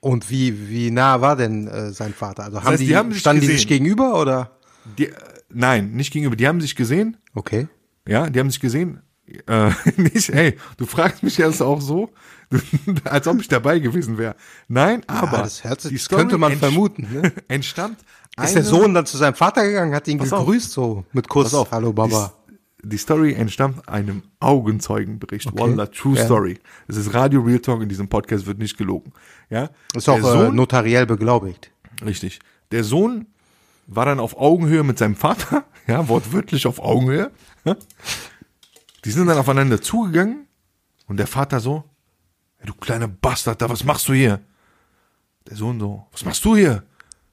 Und 0.00 0.30
wie, 0.30 0.68
wie 0.68 0.90
nah 0.90 1.20
war 1.20 1.36
denn 1.36 1.68
äh, 1.68 1.92
sein 1.92 2.14
Vater? 2.14 2.44
Also 2.44 2.58
haben 2.58 2.72
heißt, 2.72 2.80
die, 2.80 2.86
die 2.86 2.96
haben 2.96 3.12
sich 3.12 3.20
standen 3.20 3.40
die 3.42 3.46
gesehen. 3.46 3.58
sich 3.58 3.68
gegenüber 3.68 4.18
oder? 4.18 4.58
Die, 4.98 5.10
nein, 5.52 5.92
nicht 5.92 6.12
gegenüber, 6.12 6.36
die 6.36 6.46
haben 6.48 6.60
sich 6.60 6.74
gesehen, 6.76 7.16
Okay. 7.34 7.68
Ja, 8.08 8.28
die 8.28 8.40
haben 8.40 8.50
sich 8.50 8.60
gesehen. 8.60 9.00
Äh, 9.46 9.70
nicht, 9.96 10.30
ey, 10.30 10.56
du 10.78 10.86
fragst 10.86 11.22
mich 11.22 11.38
erst 11.38 11.62
auch 11.62 11.80
so, 11.80 12.10
als 13.04 13.28
ob 13.28 13.40
ich 13.40 13.46
dabei 13.48 13.78
gewesen 13.78 14.18
wäre. 14.18 14.34
Nein, 14.66 15.02
aber 15.06 15.38
das 15.38 15.62
hört 15.62 15.80
sich- 15.80 15.90
die 15.92 15.96
das 15.98 16.08
könnte 16.08 16.36
man 16.38 16.56
vermuten, 16.56 17.06
ne? 17.12 17.32
entstand 17.48 17.98
Ist 18.42 18.54
der 18.56 18.64
Sohn 18.64 18.92
dann 18.94 19.06
zu 19.06 19.16
seinem 19.16 19.34
Vater 19.34 19.64
gegangen, 19.64 19.94
hat 19.94 20.08
ihn 20.08 20.18
Pass 20.18 20.32
auf. 20.32 20.40
gegrüßt 20.46 20.72
so 20.72 21.04
mit 21.12 21.28
Kuss. 21.28 21.54
Auf, 21.54 21.70
Hallo 21.70 21.92
Baba. 21.92 22.32
Die, 22.82 22.88
die 22.88 22.96
Story 22.96 23.34
entstammt 23.34 23.88
einem 23.88 24.22
Augenzeugenbericht. 24.40 25.46
Okay. 25.46 25.58
Wallah, 25.60 25.86
True 25.86 26.16
Ja. 26.16 26.24
Story. 26.24 26.58
Es 26.88 26.96
ist 26.96 27.14
Radio 27.14 27.40
Real 27.42 27.60
Talk, 27.60 27.82
in 27.82 27.88
diesem 27.88 28.08
Podcast 28.08 28.46
wird 28.46 28.58
nicht 28.58 28.76
gelogen. 28.76 29.12
Ja? 29.50 29.70
Ist 29.94 30.08
auch 30.08 30.20
der 30.20 30.24
äh, 30.24 30.46
Sohn, 30.46 30.56
notariell 30.56 31.06
beglaubigt. 31.06 31.70
Richtig. 32.04 32.40
Der 32.72 32.82
Sohn 32.82 33.26
war 33.90 34.06
dann 34.06 34.20
auf 34.20 34.36
Augenhöhe 34.38 34.84
mit 34.84 34.98
seinem 34.98 35.16
Vater, 35.16 35.64
ja, 35.86 36.08
wortwörtlich 36.08 36.66
auf 36.66 36.78
Augenhöhe. 36.78 37.30
Die 39.04 39.10
sind 39.10 39.26
dann 39.26 39.38
aufeinander 39.38 39.82
zugegangen 39.82 40.46
und 41.06 41.16
der 41.16 41.26
Vater 41.26 41.60
so, 41.60 41.84
"Ey, 42.58 42.66
du 42.66 42.74
kleiner 42.74 43.08
Bastard, 43.08 43.60
da, 43.60 43.68
was 43.68 43.84
machst 43.84 44.08
du 44.08 44.12
hier? 44.12 44.40
Der 45.48 45.56
Sohn 45.56 45.80
so, 45.80 46.06
was 46.12 46.24
machst 46.24 46.44
du 46.44 46.54
hier? 46.54 46.84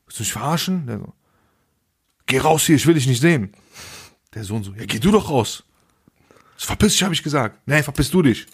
Willst 0.06 0.20
du 0.20 0.24
mich 0.24 0.32
verarschen? 0.34 0.88
Der 0.88 0.98
so, 0.98 1.14
geh 2.26 2.40
raus 2.40 2.66
hier, 2.66 2.76
ich 2.76 2.88
will 2.88 2.96
dich 2.96 3.08
nicht 3.08 3.22
sehen. 3.22 3.54
Der 4.34 4.44
Sohn 4.44 4.64
so, 4.64 4.74
ja, 4.74 4.86
geh 4.86 5.00
du 5.00 5.12
doch 5.12 5.30
raus. 5.30 5.64
Verpiss 6.58 6.94
dich, 6.94 7.04
habe 7.04 7.14
ich 7.14 7.22
gesagt. 7.22 7.60
Nee, 7.68 7.84
verpiss 7.84 8.10
du 8.10 8.24
dich. 8.24 8.48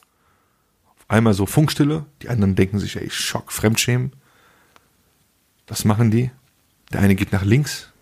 Auf 0.88 1.06
einmal 1.08 1.34
so 1.34 1.45
Funkstille, 1.45 2.06
die 2.22 2.28
anderen 2.28 2.56
denken 2.56 2.80
sich, 2.80 2.97
ey, 2.97 3.10
Schock, 3.10 3.54
Fremdschämen. 3.54 4.14
Was 5.68 5.86
machen 5.86 6.12
die? 6.12 6.32
Der 6.91 6.99
eine 6.99 7.16
geht 7.16 7.32
nach 7.32 7.43
links, 7.43 7.93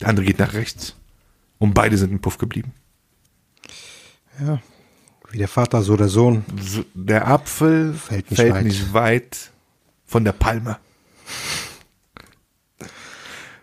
der 0.00 0.08
andere 0.08 0.26
geht 0.26 0.38
nach 0.38 0.52
rechts. 0.54 0.96
Und 1.58 1.74
beide 1.74 1.96
sind 1.96 2.10
im 2.12 2.20
Puff 2.20 2.38
geblieben. 2.38 2.72
Ja. 4.40 4.60
Wie 5.30 5.38
der 5.38 5.48
Vater, 5.48 5.82
so 5.82 5.96
der 5.96 6.08
Sohn. 6.08 6.44
So, 6.60 6.84
Der 6.94 7.26
Apfel 7.28 7.94
Fällt 7.94 8.28
fällt, 8.28 8.54
nicht 8.62 8.64
nicht, 8.64 8.92
weit. 8.92 9.22
weit. 9.22 9.50
von 10.06 10.24
der 10.24 10.32
Palme. 10.32 10.78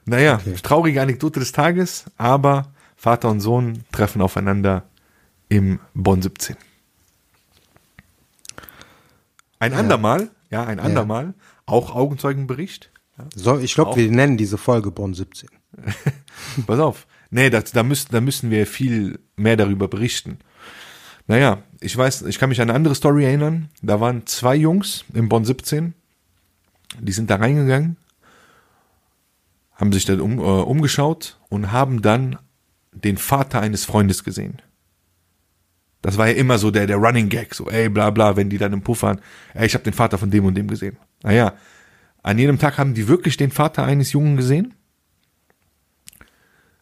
Naja, 0.05 0.41
traurige 0.63 1.01
Anekdote 1.01 1.39
des 1.39 1.51
Tages, 1.51 2.05
aber 2.17 2.73
Vater 2.95 3.29
und 3.29 3.39
Sohn 3.39 3.84
treffen 3.91 4.21
aufeinander 4.21 4.84
im 5.47 5.79
Bonn 5.93 6.21
17. 6.21 6.55
Ein 9.59 9.73
andermal, 9.73 10.32
ja, 10.49 10.63
ein 10.65 10.79
andermal, 10.79 11.34
auch 11.65 11.93
Augenzeugenbericht. 11.95 12.91
So, 13.36 13.59
ich 13.59 13.75
glaube, 13.75 13.95
wir 13.95 14.11
nennen 14.11 14.38
diese 14.38 14.57
Folge 14.57 14.89
Bonn 14.91 15.13
17. 15.13 15.49
Pass 16.67 16.79
auf. 16.79 17.07
Nee, 17.29 17.49
das, 17.49 17.71
da, 17.71 17.84
müssen, 17.84 18.09
da 18.11 18.21
müssen 18.21 18.51
wir 18.51 18.67
viel 18.67 19.19
mehr 19.36 19.57
darüber 19.57 19.88
berichten. 19.88 20.39
Naja, 21.27 21.63
ich 21.79 21.95
weiß, 21.95 22.23
ich 22.23 22.39
kann 22.39 22.49
mich 22.49 22.59
an 22.59 22.69
eine 22.69 22.75
andere 22.75 22.95
Story 22.95 23.25
erinnern. 23.25 23.69
Da 23.82 23.99
waren 23.99 24.25
zwei 24.27 24.55
Jungs 24.55 25.05
im 25.13 25.29
Bonn 25.29 25.45
17. 25.45 25.93
Die 26.99 27.11
sind 27.13 27.29
da 27.29 27.38
reingegangen, 27.38 27.95
haben 29.75 29.93
sich 29.93 30.03
dann 30.03 30.19
um, 30.19 30.39
äh, 30.39 30.41
umgeschaut 30.41 31.39
und 31.47 31.71
haben 31.71 32.01
dann 32.01 32.38
den 32.91 33.15
Vater 33.17 33.61
eines 33.61 33.86
Freundes 33.86 34.25
gesehen. 34.25 34.61
Das 36.01 36.17
war 36.17 36.27
ja 36.27 36.34
immer 36.34 36.57
so 36.57 36.71
der, 36.71 36.88
der 36.88 36.97
Running 36.97 37.29
Gag, 37.29 37.55
so, 37.55 37.69
ey, 37.69 37.88
bla 37.88 38.09
bla, 38.09 38.36
wenn 38.36 38.49
die 38.49 38.57
dann 38.57 38.73
im 38.73 38.82
Puff 38.82 39.03
waren, 39.03 39.21
ey, 39.53 39.67
ich 39.67 39.73
habe 39.73 39.84
den 39.84 39.93
Vater 39.93 40.17
von 40.17 40.32
dem 40.32 40.45
und 40.45 40.55
dem 40.55 40.67
gesehen. 40.67 40.97
Naja, 41.23 41.53
an 42.23 42.38
jedem 42.38 42.59
Tag 42.59 42.77
haben 42.77 42.93
die 42.93 43.07
wirklich 43.07 43.38
den 43.38 43.51
Vater 43.51 43.86
eines 43.86 44.11
Jungen 44.11 44.36
gesehen. 44.36 44.73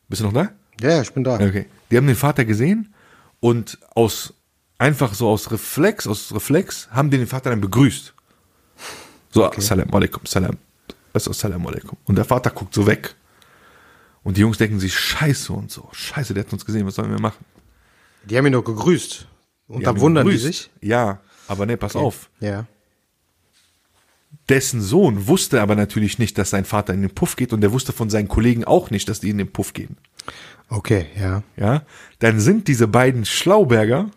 Bist 0.10 0.22
du 0.22 0.26
noch 0.26 0.34
da? 0.34 0.50
Ja, 0.82 0.90
ja, 0.96 1.02
ich 1.02 1.14
bin 1.14 1.24
da. 1.24 1.36
Okay. 1.36 1.66
Die 1.92 1.98
haben 1.98 2.08
den 2.08 2.16
Vater 2.16 2.46
gesehen 2.46 2.94
und 3.40 3.78
aus 3.96 4.34
einfach 4.78 5.14
so 5.14 5.30
aus 5.30 5.52
Reflex, 5.52 6.08
aus 6.08 6.34
Reflex, 6.34 6.90
haben 6.92 7.10
die 7.10 7.18
den 7.18 7.28
Vater 7.28 7.50
dann 7.50 7.62
begrüßt. 7.62 8.14
So, 9.32 9.52
Salam 9.58 9.94
alaikum, 9.94 10.26
Salam. 10.26 10.58
Also, 11.14 11.34
Salam 11.34 11.66
alaikum. 11.68 11.98
Und 12.06 12.16
der 12.16 12.26
Vater 12.26 12.50
guckt 12.50 12.74
so 12.74 12.88
weg. 12.88 13.16
Und 14.24 14.38
die 14.38 14.42
Jungs 14.42 14.58
denken 14.58 14.80
sich, 14.80 14.98
scheiße 14.98 15.54
und 15.54 15.72
so. 15.72 15.88
Scheiße, 15.92 16.34
der 16.34 16.44
hat 16.44 16.52
uns 16.54 16.66
gesehen, 16.66 16.86
was 16.86 16.96
sollen 16.96 17.12
wir 17.12 17.20
machen? 17.20 17.44
Die 18.26 18.38
haben 18.38 18.46
ihn 18.48 18.54
doch 18.54 18.64
gegrüßt. 18.64 19.28
Und 19.68 19.80
Die 19.80 19.84
da 19.84 19.90
haben 19.90 19.98
ihn 19.98 20.02
wundern 20.02 20.26
die 20.28 20.34
begrüßt. 20.34 20.46
sich. 20.46 20.70
Ja, 20.82 21.20
aber 21.48 21.66
ne, 21.66 21.78
pass 21.78 21.96
auf. 21.96 22.30
Ja. 22.40 22.66
Dessen 24.50 24.82
Sohn 24.82 25.28
wusste 25.28 25.62
aber 25.62 25.76
natürlich 25.76 26.20
nicht, 26.20 26.38
dass 26.38 26.50
sein 26.50 26.66
Vater 26.66 26.94
in 26.94 27.02
den 27.02 27.14
Puff 27.14 27.36
geht 27.36 27.54
und 27.54 27.62
der 27.62 27.72
wusste 27.72 27.94
von 27.94 28.10
seinen 28.10 28.28
Kollegen 28.28 28.64
auch 28.66 28.90
nicht, 28.90 29.08
dass 29.08 29.20
die 29.20 29.30
in 29.30 29.38
den 29.38 29.52
Puff 29.52 29.74
gehen. 29.74 29.98
Okay, 30.70 31.08
ja. 31.20 31.44
ja, 31.56 31.84
dann 32.20 32.40
sind 32.40 32.68
diese 32.68 32.88
beiden 32.88 33.26
Schlauberger 33.26 34.10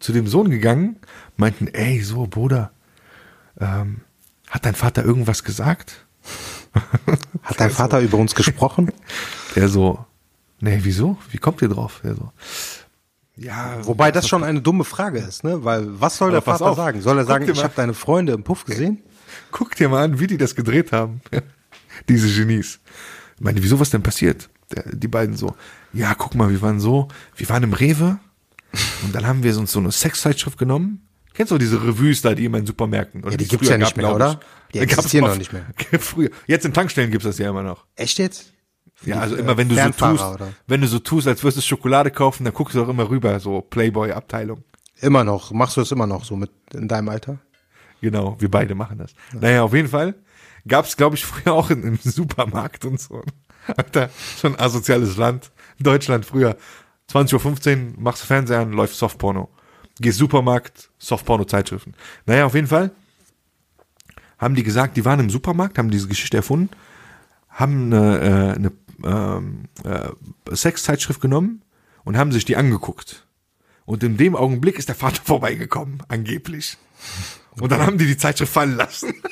zu 0.00 0.12
dem 0.12 0.26
Sohn 0.26 0.50
gegangen, 0.50 0.96
meinten, 1.36 1.68
ey, 1.68 2.00
so, 2.02 2.26
Bruder, 2.26 2.72
ähm, 3.60 4.00
hat 4.48 4.66
dein 4.66 4.74
Vater 4.74 5.04
irgendwas 5.04 5.44
gesagt? 5.44 6.06
Hat 7.42 7.60
dein 7.60 7.70
Vater 7.70 8.00
über 8.00 8.16
uns 8.16 8.34
gesprochen? 8.34 8.92
Der 9.56 9.68
so, 9.68 10.06
nee, 10.60 10.78
wieso? 10.82 11.18
Wie 11.30 11.38
kommt 11.38 11.60
ihr 11.60 11.68
drauf? 11.68 12.00
Der 12.04 12.14
so, 12.14 12.32
ja, 13.36 13.84
Wobei 13.84 14.12
das 14.12 14.28
schon 14.28 14.44
eine 14.44 14.60
dumme 14.60 14.84
Frage 14.84 15.18
ist, 15.18 15.42
ne? 15.42 15.64
Weil 15.64 16.00
was 16.00 16.16
soll 16.16 16.30
der 16.30 16.42
Vater 16.42 16.66
auf. 16.66 16.76
sagen? 16.76 17.00
Soll 17.00 17.18
er 17.18 17.24
sagen, 17.24 17.48
ich 17.50 17.64
habe 17.64 17.72
deine 17.74 17.94
Freunde 17.94 18.32
im 18.32 18.44
Puff 18.44 18.64
gesehen? 18.64 19.02
Guck 19.52 19.76
dir 19.76 19.88
mal 19.88 20.04
an, 20.04 20.18
wie 20.18 20.26
die 20.26 20.38
das 20.38 20.54
gedreht 20.54 20.92
haben. 20.92 21.20
Diese 22.08 22.28
Genies. 22.28 22.80
Ich 23.36 23.40
meine, 23.42 23.62
wieso 23.62 23.78
was 23.78 23.90
denn 23.90 24.02
passiert? 24.02 24.48
Der, 24.74 24.84
die 24.92 25.08
beiden 25.08 25.36
so, 25.36 25.54
ja, 25.92 26.14
guck 26.14 26.34
mal, 26.34 26.50
wir 26.50 26.62
waren 26.62 26.80
so, 26.80 27.08
wir 27.36 27.48
waren 27.48 27.62
im 27.62 27.72
Rewe 27.72 28.18
und 29.04 29.14
dann 29.14 29.26
haben 29.26 29.42
wir 29.42 29.56
uns 29.58 29.72
so 29.72 29.78
eine 29.80 29.92
Sexzeitschrift 29.92 30.58
genommen. 30.58 31.06
Kennst 31.34 31.50
du 31.50 31.58
diese 31.58 31.82
Revues 31.82 32.22
da, 32.22 32.34
die 32.34 32.44
immer 32.44 32.58
in 32.58 32.66
Supermärkten? 32.66 33.22
Oder 33.22 33.32
Ja, 33.32 33.36
die 33.38 33.44
es 33.44 33.50
gibt's 33.50 33.66
früher 33.66 33.78
ja 33.78 33.84
nicht 33.84 33.96
mehr, 33.96 34.14
oder? 34.14 34.40
Die 34.74 34.78
existieren 34.78 35.26
doch 35.26 35.36
nicht 35.36 35.52
mehr. 35.52 35.66
Früher. 36.00 36.30
Jetzt 36.46 36.64
in 36.64 36.72
Tankstellen 36.72 37.10
gibt's 37.10 37.24
das 37.26 37.38
ja 37.38 37.50
immer 37.50 37.62
noch. 37.62 37.86
Echt 37.96 38.18
jetzt? 38.18 38.52
Ja, 39.04 39.16
die, 39.16 39.20
also 39.20 39.36
äh, 39.36 39.40
immer 39.40 39.56
wenn 39.56 39.68
du 39.68 39.74
so 39.74 39.90
tust, 39.90 40.24
oder? 40.24 40.52
wenn 40.66 40.80
du 40.80 40.86
so 40.86 40.98
tust, 40.98 41.26
als 41.26 41.42
würdest 41.42 41.58
du 41.58 41.62
Schokolade 41.62 42.10
kaufen, 42.10 42.44
dann 42.44 42.54
guckst 42.54 42.74
du 42.74 42.82
auch 42.82 42.88
immer 42.88 43.08
rüber, 43.08 43.38
so 43.40 43.60
Playboy-Abteilung. 43.60 44.62
Immer 45.00 45.24
noch. 45.24 45.50
Machst 45.52 45.76
du 45.76 45.80
es 45.80 45.90
immer 45.90 46.06
noch 46.06 46.24
so 46.24 46.36
mit 46.36 46.50
in 46.74 46.88
deinem 46.88 47.08
Alter? 47.08 47.38
Genau, 48.02 48.36
wir 48.40 48.50
beide 48.50 48.74
machen 48.74 48.98
das. 48.98 49.14
Naja, 49.32 49.62
auf 49.62 49.72
jeden 49.72 49.88
Fall 49.88 50.16
gab's, 50.66 50.96
glaube 50.96 51.16
ich, 51.16 51.24
früher 51.24 51.54
auch 51.54 51.70
in, 51.70 51.82
im 51.84 51.98
Supermarkt 52.02 52.84
und 52.84 53.00
so. 53.00 53.22
Alter, 53.68 54.10
schon 54.40 54.54
ein 54.54 54.60
asoziales 54.60 55.16
Land. 55.16 55.52
Deutschland 55.78 56.26
früher. 56.26 56.56
20.15 57.10 57.92
Uhr, 57.94 58.00
machst 58.00 58.22
du 58.22 58.26
Fernseher 58.26 58.60
an, 58.60 58.72
läuft 58.72 58.96
Softporno. 58.96 59.48
Gehst 60.00 60.18
Supermarkt, 60.18 60.90
Softporno-Zeitschriften. 60.98 61.94
Naja, 62.26 62.44
auf 62.44 62.54
jeden 62.54 62.66
Fall 62.66 62.90
haben 64.36 64.56
die 64.56 64.64
gesagt, 64.64 64.96
die 64.96 65.04
waren 65.04 65.20
im 65.20 65.30
Supermarkt, 65.30 65.78
haben 65.78 65.90
diese 65.90 66.08
Geschichte 66.08 66.38
erfunden, 66.38 66.70
haben 67.48 67.92
eine, 67.92 68.18
äh, 68.18 68.54
eine 68.56 68.72
ähm, 69.04 69.68
äh, 69.84 70.10
Sexzeitschrift 70.56 71.20
genommen 71.20 71.62
und 72.02 72.16
haben 72.16 72.32
sich 72.32 72.44
die 72.44 72.56
angeguckt. 72.56 73.28
Und 73.84 74.02
in 74.02 74.16
dem 74.16 74.34
Augenblick 74.34 74.78
ist 74.78 74.88
der 74.88 74.96
Vater 74.96 75.22
vorbeigekommen, 75.24 76.02
angeblich. 76.08 76.78
Und 77.60 77.70
dann 77.70 77.80
haben 77.80 77.98
die 77.98 78.06
die 78.06 78.16
Zeitschrift 78.16 78.52
fallen 78.52 78.76
lassen. 78.76 79.14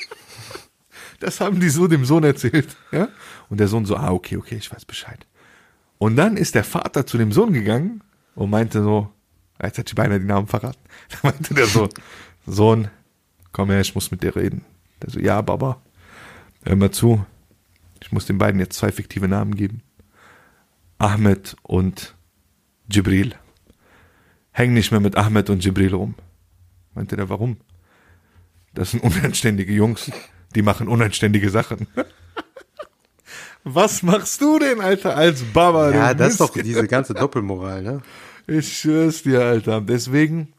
Das 1.19 1.39
haben 1.39 1.59
die 1.59 1.69
so 1.69 1.87
dem 1.87 2.03
Sohn 2.03 2.23
erzählt. 2.23 2.75
Ja? 2.91 3.07
Und 3.47 3.59
der 3.59 3.67
Sohn 3.67 3.85
so, 3.85 3.95
ah, 3.95 4.09
okay, 4.09 4.37
okay, 4.37 4.55
ich 4.55 4.73
weiß 4.73 4.85
Bescheid. 4.85 5.27
Und 5.99 6.15
dann 6.15 6.35
ist 6.35 6.55
der 6.55 6.63
Vater 6.63 7.05
zu 7.05 7.19
dem 7.19 7.31
Sohn 7.31 7.53
gegangen 7.53 8.01
und 8.33 8.49
meinte 8.49 8.81
so, 8.81 9.07
jetzt 9.61 9.77
hat 9.77 9.87
ich 9.87 9.93
beinahe 9.93 10.19
die 10.19 10.25
Namen 10.25 10.47
verraten. 10.47 10.81
Da 11.11 11.17
meinte 11.21 11.53
der 11.53 11.67
so, 11.67 11.89
Sohn, 12.47 12.87
komm 13.51 13.69
her, 13.69 13.81
ich 13.81 13.93
muss 13.93 14.09
mit 14.09 14.23
dir 14.23 14.35
reden. 14.35 14.65
Der 15.03 15.11
so, 15.11 15.19
ja, 15.19 15.39
Baba, 15.41 15.79
hör 16.65 16.75
mal 16.75 16.89
zu. 16.89 17.23
Ich 18.01 18.11
muss 18.11 18.25
den 18.25 18.39
beiden 18.39 18.59
jetzt 18.59 18.77
zwei 18.79 18.91
fiktive 18.91 19.27
Namen 19.27 19.53
geben. 19.53 19.83
Ahmed 20.97 21.55
und 21.61 22.15
Jibril. 22.89 23.35
Häng 24.53 24.73
nicht 24.73 24.89
mehr 24.89 25.01
mit 25.01 25.17
Ahmed 25.17 25.51
und 25.51 25.63
Jibril 25.63 25.93
rum. 25.93 26.15
Meinte 26.95 27.15
der, 27.15 27.29
warum? 27.29 27.57
Das 28.73 28.91
sind 28.91 29.03
unanständige 29.03 29.73
Jungs. 29.73 30.11
Die 30.55 30.61
machen 30.61 30.87
unanständige 30.87 31.49
Sachen. 31.49 31.87
Was 33.63 34.01
machst 34.01 34.41
du 34.41 34.57
denn, 34.59 34.81
Alter, 34.81 35.15
als 35.15 35.43
Baba? 35.43 35.91
Ja, 35.91 36.13
das 36.13 36.33
ist 36.33 36.41
doch 36.41 36.51
diese 36.51 36.87
ganze 36.87 37.13
Doppelmoral, 37.13 37.83
ne? 37.83 38.01
Ich 38.47 38.79
schwör's 38.79 39.21
dir, 39.23 39.41
Alter. 39.41 39.81
Deswegen, 39.81 40.53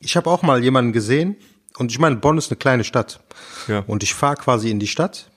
Ich 0.00 0.16
habe 0.16 0.30
auch 0.30 0.42
mal 0.42 0.62
jemanden 0.62 0.92
gesehen 0.92 1.36
und 1.76 1.90
ich 1.90 1.98
meine, 1.98 2.16
Bonn 2.16 2.38
ist 2.38 2.50
eine 2.50 2.56
kleine 2.58 2.84
Stadt. 2.84 3.20
Ja. 3.68 3.80
Und 3.86 4.02
ich 4.02 4.14
fahre 4.14 4.36
quasi 4.36 4.70
in 4.70 4.78
die 4.78 4.86
Stadt 4.86 5.30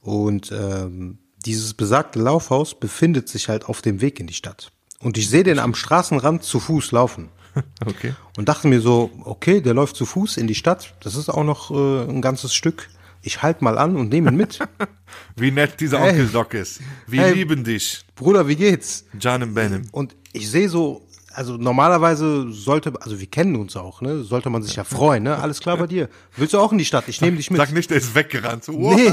und 0.00 0.50
ähm, 0.52 1.18
dieses 1.44 1.74
besagte 1.74 2.18
Laufhaus 2.18 2.78
befindet 2.78 3.28
sich 3.28 3.48
halt 3.48 3.66
auf 3.66 3.82
dem 3.82 4.00
Weg 4.00 4.20
in 4.20 4.26
die 4.26 4.34
Stadt. 4.34 4.72
Und 5.00 5.18
ich 5.18 5.28
sehe 5.28 5.42
den 5.42 5.58
am 5.58 5.74
Straßenrand 5.74 6.42
zu 6.42 6.60
Fuß 6.60 6.92
laufen. 6.92 7.28
okay. 7.86 8.14
Und 8.36 8.48
dachte 8.48 8.68
mir 8.68 8.80
so, 8.80 9.10
okay, 9.24 9.60
der 9.60 9.74
läuft 9.74 9.96
zu 9.96 10.06
Fuß 10.06 10.36
in 10.36 10.46
die 10.46 10.54
Stadt. 10.54 10.94
Das 11.00 11.14
ist 11.16 11.28
auch 11.28 11.44
noch 11.44 11.70
äh, 11.70 12.10
ein 12.10 12.22
ganzes 12.22 12.54
Stück. 12.54 12.88
Ich 13.22 13.42
halt 13.42 13.60
mal 13.60 13.76
an 13.76 13.96
und 13.96 14.08
nehme 14.08 14.30
ihn 14.30 14.36
mit. 14.36 14.58
Wie 15.36 15.50
nett 15.50 15.80
dieser 15.80 16.00
Hey. 16.00 16.10
Onkel 16.10 16.28
Doc 16.28 16.54
ist. 16.54 16.80
Wir 17.06 17.22
Hey. 17.22 17.34
lieben 17.34 17.64
dich. 17.64 18.04
Bruder, 18.16 18.48
wie 18.48 18.56
geht's? 18.56 19.04
John 19.18 19.42
und 19.42 19.54
Benim. 19.54 19.82
Und 19.92 20.16
ich 20.32 20.50
sehe 20.50 20.68
so, 20.70 21.06
also 21.34 21.56
normalerweise 21.56 22.50
sollte, 22.50 22.92
also 23.00 23.20
wir 23.20 23.26
kennen 23.26 23.56
uns 23.56 23.76
auch, 23.76 24.00
ne? 24.00 24.22
Sollte 24.24 24.48
man 24.50 24.62
sich 24.62 24.76
ja 24.76 24.84
freuen, 24.84 25.22
ne? 25.24 25.36
Alles 25.38 25.60
klar 25.60 25.76
bei 25.76 25.86
dir. 25.86 26.08
Willst 26.36 26.54
du 26.54 26.58
auch 26.58 26.72
in 26.72 26.78
die 26.78 26.84
Stadt? 26.84 27.08
Ich 27.08 27.20
nehme 27.20 27.36
dich 27.36 27.50
mit. 27.50 27.58
Sag 27.60 27.72
nicht, 27.72 27.90
der 27.90 27.98
ist 27.98 28.14
weggerannt. 28.14 28.64
So. 28.64 28.72
Nee. 28.72 29.12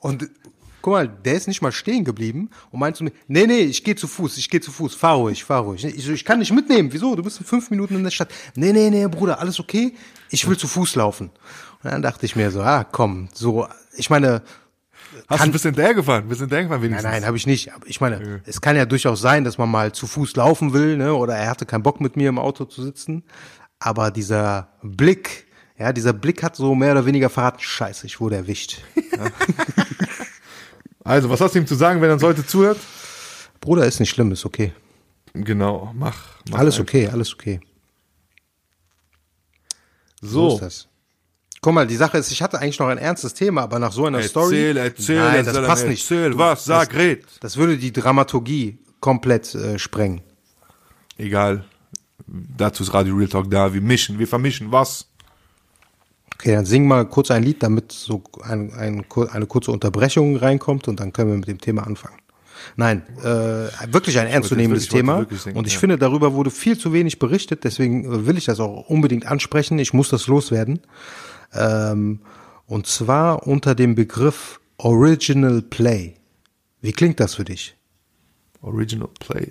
Und 0.00 0.28
guck 0.86 0.92
mal, 0.92 1.08
der 1.08 1.34
ist 1.34 1.48
nicht 1.48 1.62
mal 1.62 1.72
stehen 1.72 2.04
geblieben 2.04 2.48
und 2.70 2.78
meint 2.78 2.96
zu 2.96 3.02
mir, 3.02 3.10
nee, 3.26 3.44
nee, 3.44 3.62
ich 3.62 3.82
gehe 3.82 3.96
zu 3.96 4.06
Fuß, 4.06 4.36
ich 4.36 4.48
gehe 4.48 4.60
zu 4.60 4.70
Fuß, 4.70 4.94
fahr 4.94 5.16
ruhig, 5.16 5.42
fahr 5.42 5.62
ruhig. 5.62 5.84
Ich, 5.84 6.04
so, 6.04 6.12
ich 6.12 6.24
kann 6.24 6.38
nicht 6.38 6.52
mitnehmen. 6.52 6.92
Wieso? 6.92 7.16
Du 7.16 7.24
bist 7.24 7.40
in 7.40 7.44
fünf 7.44 7.70
Minuten 7.70 7.96
in 7.96 8.04
der 8.04 8.12
Stadt. 8.12 8.28
Nee, 8.54 8.72
nee, 8.72 8.88
nee, 8.88 9.04
Bruder, 9.08 9.40
alles 9.40 9.58
okay? 9.58 9.94
Ich 10.30 10.48
will 10.48 10.56
zu 10.56 10.68
Fuß 10.68 10.94
laufen. 10.94 11.30
Und 11.82 11.90
dann 11.90 12.02
dachte 12.02 12.24
ich 12.24 12.36
mir 12.36 12.52
so, 12.52 12.62
ah, 12.62 12.84
komm, 12.84 13.28
so, 13.34 13.66
ich 13.96 14.10
meine, 14.10 14.42
Hast 15.26 15.40
du 15.40 15.48
ein 15.48 15.50
bisschen 15.52 15.74
der 15.74 15.92
gefahren? 15.92 16.28
Du 16.28 16.36
der 16.36 16.46
gefahren 16.46 16.68
Nein, 16.68 16.82
wenigstens? 16.82 17.10
nein, 17.10 17.26
habe 17.26 17.36
ich 17.36 17.48
nicht. 17.48 17.72
Ich 17.86 18.00
meine, 18.00 18.42
es 18.46 18.60
kann 18.60 18.76
ja 18.76 18.84
durchaus 18.84 19.20
sein, 19.20 19.42
dass 19.42 19.58
man 19.58 19.68
mal 19.68 19.90
zu 19.90 20.06
Fuß 20.06 20.36
laufen 20.36 20.72
will, 20.72 20.96
ne? 20.96 21.14
Oder 21.14 21.34
er 21.34 21.50
hatte 21.50 21.66
keinen 21.66 21.82
Bock 21.82 22.00
mit 22.00 22.16
mir 22.16 22.28
im 22.28 22.38
Auto 22.38 22.64
zu 22.64 22.80
sitzen. 22.84 23.24
Aber 23.80 24.12
dieser 24.12 24.68
Blick, 24.82 25.46
ja, 25.78 25.92
dieser 25.92 26.12
Blick 26.12 26.44
hat 26.44 26.54
so 26.54 26.76
mehr 26.76 26.92
oder 26.92 27.06
weniger 27.06 27.28
verraten, 27.28 27.58
scheiße, 27.60 28.06
ich 28.06 28.20
wurde 28.20 28.36
erwischt. 28.36 28.82
Also, 31.06 31.30
was 31.30 31.40
hast 31.40 31.54
du 31.54 31.60
ihm 31.60 31.66
zu 31.68 31.76
sagen, 31.76 32.00
wenn 32.00 32.10
er 32.10 32.14
uns 32.14 32.22
heute 32.24 32.44
zuhört? 32.44 32.78
Bruder, 33.60 33.86
ist 33.86 34.00
nicht 34.00 34.10
schlimm, 34.10 34.32
ist 34.32 34.44
okay. 34.44 34.72
Genau, 35.34 35.92
mach. 35.94 36.16
mach 36.50 36.58
Alles 36.58 36.74
einfach. 36.80 36.88
okay, 36.94 37.08
alles 37.08 37.32
okay. 37.32 37.60
So 40.20 40.50
So, 40.50 40.54
ist 40.56 40.62
das. 40.62 40.88
Guck 41.60 41.74
mal, 41.74 41.86
die 41.86 41.96
Sache 41.96 42.18
ist, 42.18 42.30
ich 42.32 42.42
hatte 42.42 42.58
eigentlich 42.60 42.78
noch 42.80 42.88
ein 42.88 42.98
ernstes 42.98 43.34
Thema, 43.34 43.62
aber 43.62 43.78
nach 43.78 43.92
so 43.92 44.06
einer 44.06 44.22
Story. 44.22 44.56
erzähl, 44.56 44.76
erzähl, 44.76 45.18
Nein, 45.18 45.36
erzähl, 45.36 45.52
das 45.52 45.66
passt 45.66 45.86
nicht. 45.86 46.02
erzähl, 46.10 46.36
was, 46.38 46.64
sag, 46.64 46.88
das, 46.90 46.98
red. 46.98 47.24
Das 47.40 47.56
würde 47.56 47.76
die 47.78 47.92
Dramaturgie 47.92 48.78
komplett 49.00 49.54
äh, 49.54 49.78
sprengen. 49.78 50.22
Egal. 51.18 51.64
Dazu 52.26 52.82
ist 52.82 52.92
Radio 52.92 53.14
Real 53.14 53.28
Talk 53.28 53.48
da. 53.50 53.72
Wir 53.72 53.80
mischen, 53.80 54.18
wir 54.18 54.26
vermischen 54.26 54.72
was. 54.72 55.08
Okay, 56.38 56.52
dann 56.52 56.66
sing 56.66 56.86
mal 56.86 57.06
kurz 57.06 57.30
ein 57.30 57.42
Lied, 57.42 57.62
damit 57.62 57.92
so 57.92 58.22
ein, 58.42 58.72
ein, 58.74 59.04
eine 59.30 59.46
kurze 59.46 59.70
Unterbrechung 59.70 60.36
reinkommt 60.36 60.86
und 60.86 61.00
dann 61.00 61.12
können 61.12 61.30
wir 61.30 61.36
mit 61.38 61.48
dem 61.48 61.60
Thema 61.60 61.86
anfangen. 61.86 62.18
Nein, 62.76 63.02
äh, 63.22 63.92
wirklich 63.92 64.18
ein 64.18 64.26
ernstzunehmendes 64.26 64.88
Thema. 64.88 65.26
singen, 65.30 65.56
und 65.56 65.66
ich 65.66 65.74
ja. 65.74 65.80
finde, 65.80 65.98
darüber 65.98 66.34
wurde 66.34 66.50
viel 66.50 66.76
zu 66.76 66.92
wenig 66.92 67.18
berichtet, 67.18 67.64
deswegen 67.64 68.04
äh, 68.04 68.26
will 68.26 68.36
ich 68.36 68.44
das 68.44 68.60
auch 68.60 68.88
unbedingt 68.88 69.26
ansprechen. 69.26 69.78
Ich 69.78 69.94
muss 69.94 70.10
das 70.10 70.26
loswerden. 70.26 70.80
Ähm, 71.54 72.20
und 72.66 72.86
zwar 72.86 73.46
unter 73.46 73.74
dem 73.74 73.94
Begriff 73.94 74.60
Original 74.78 75.62
Play. 75.62 76.14
Wie 76.82 76.92
klingt 76.92 77.18
das 77.20 77.34
für 77.34 77.44
dich? 77.44 77.76
Original 78.60 79.08
Play. 79.20 79.48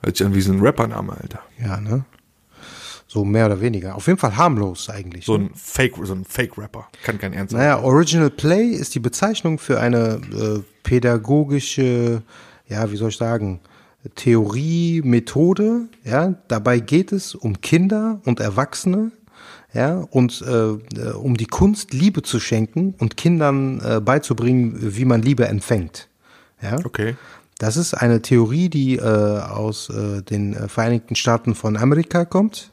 Hört 0.00 0.16
sich 0.16 0.26
an 0.26 0.34
wie 0.34 0.40
so 0.40 0.52
ein 0.52 0.60
Rappername, 0.60 1.12
Alter. 1.12 1.40
Ja, 1.62 1.80
ne? 1.80 2.04
So 3.14 3.24
mehr 3.24 3.46
oder 3.46 3.60
weniger. 3.60 3.94
Auf 3.94 4.08
jeden 4.08 4.18
Fall 4.18 4.36
harmlos 4.36 4.90
eigentlich. 4.90 5.24
So 5.24 5.38
ne? 5.38 5.44
ein 5.44 5.50
Fake, 5.54 5.94
so 6.02 6.12
ein 6.12 6.24
Fake-Rapper. 6.24 6.88
Kann 7.04 7.16
kein 7.16 7.32
Ernst 7.32 7.52
sein. 7.52 7.60
Naja, 7.60 7.80
Original 7.80 8.28
Play 8.28 8.70
ist 8.70 8.92
die 8.96 8.98
Bezeichnung 8.98 9.60
für 9.60 9.78
eine 9.78 10.20
äh, 10.32 10.62
pädagogische, 10.82 12.22
ja, 12.66 12.90
wie 12.90 12.96
soll 12.96 13.10
ich 13.10 13.16
sagen, 13.16 13.60
Theorie, 14.16 15.00
Methode. 15.04 15.82
Ja, 16.02 16.34
dabei 16.48 16.80
geht 16.80 17.12
es 17.12 17.36
um 17.36 17.60
Kinder 17.60 18.20
und 18.24 18.40
Erwachsene. 18.40 19.12
Ja, 19.72 20.04
und 20.10 20.42
äh, 20.42 21.10
um 21.12 21.36
die 21.36 21.46
Kunst, 21.46 21.92
Liebe 21.92 22.22
zu 22.22 22.40
schenken 22.40 22.96
und 22.98 23.16
Kindern 23.16 23.80
äh, 23.80 24.00
beizubringen, 24.00 24.74
wie 24.80 25.04
man 25.04 25.22
Liebe 25.22 25.46
empfängt. 25.46 26.08
Ja. 26.60 26.78
Okay. 26.84 27.14
Das 27.58 27.76
ist 27.76 27.94
eine 27.94 28.22
Theorie, 28.22 28.68
die 28.68 28.96
äh, 28.96 29.02
aus 29.02 29.88
äh, 29.88 30.22
den 30.22 30.68
Vereinigten 30.68 31.14
Staaten 31.14 31.54
von 31.54 31.76
Amerika 31.76 32.24
kommt, 32.24 32.72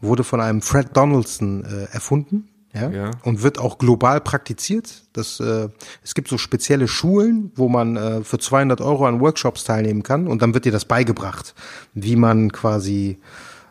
wurde 0.00 0.24
von 0.24 0.40
einem 0.40 0.62
Fred 0.62 0.96
Donaldson 0.96 1.64
äh, 1.64 1.84
erfunden. 1.94 2.48
Ja, 2.74 2.90
Ja. 2.90 3.10
und 3.22 3.42
wird 3.42 3.58
auch 3.58 3.78
global 3.78 4.20
praktiziert. 4.20 5.04
Das, 5.14 5.40
äh, 5.40 5.68
es 6.04 6.14
gibt 6.14 6.28
so 6.28 6.36
spezielle 6.36 6.86
Schulen, 6.86 7.50
wo 7.56 7.68
man 7.70 7.96
äh, 7.96 8.22
für 8.22 8.38
200 8.38 8.82
Euro 8.82 9.06
an 9.06 9.20
Workshops 9.20 9.64
teilnehmen 9.64 10.02
kann 10.02 10.28
und 10.28 10.42
dann 10.42 10.52
wird 10.52 10.66
dir 10.66 10.72
das 10.72 10.84
beigebracht, 10.84 11.54
wie 11.94 12.14
man 12.14 12.52
quasi 12.52 13.18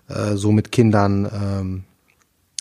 äh, 0.10 0.36
so 0.36 0.52
mit 0.52 0.72
Kindern 0.72 1.30
ähm, 1.32 1.84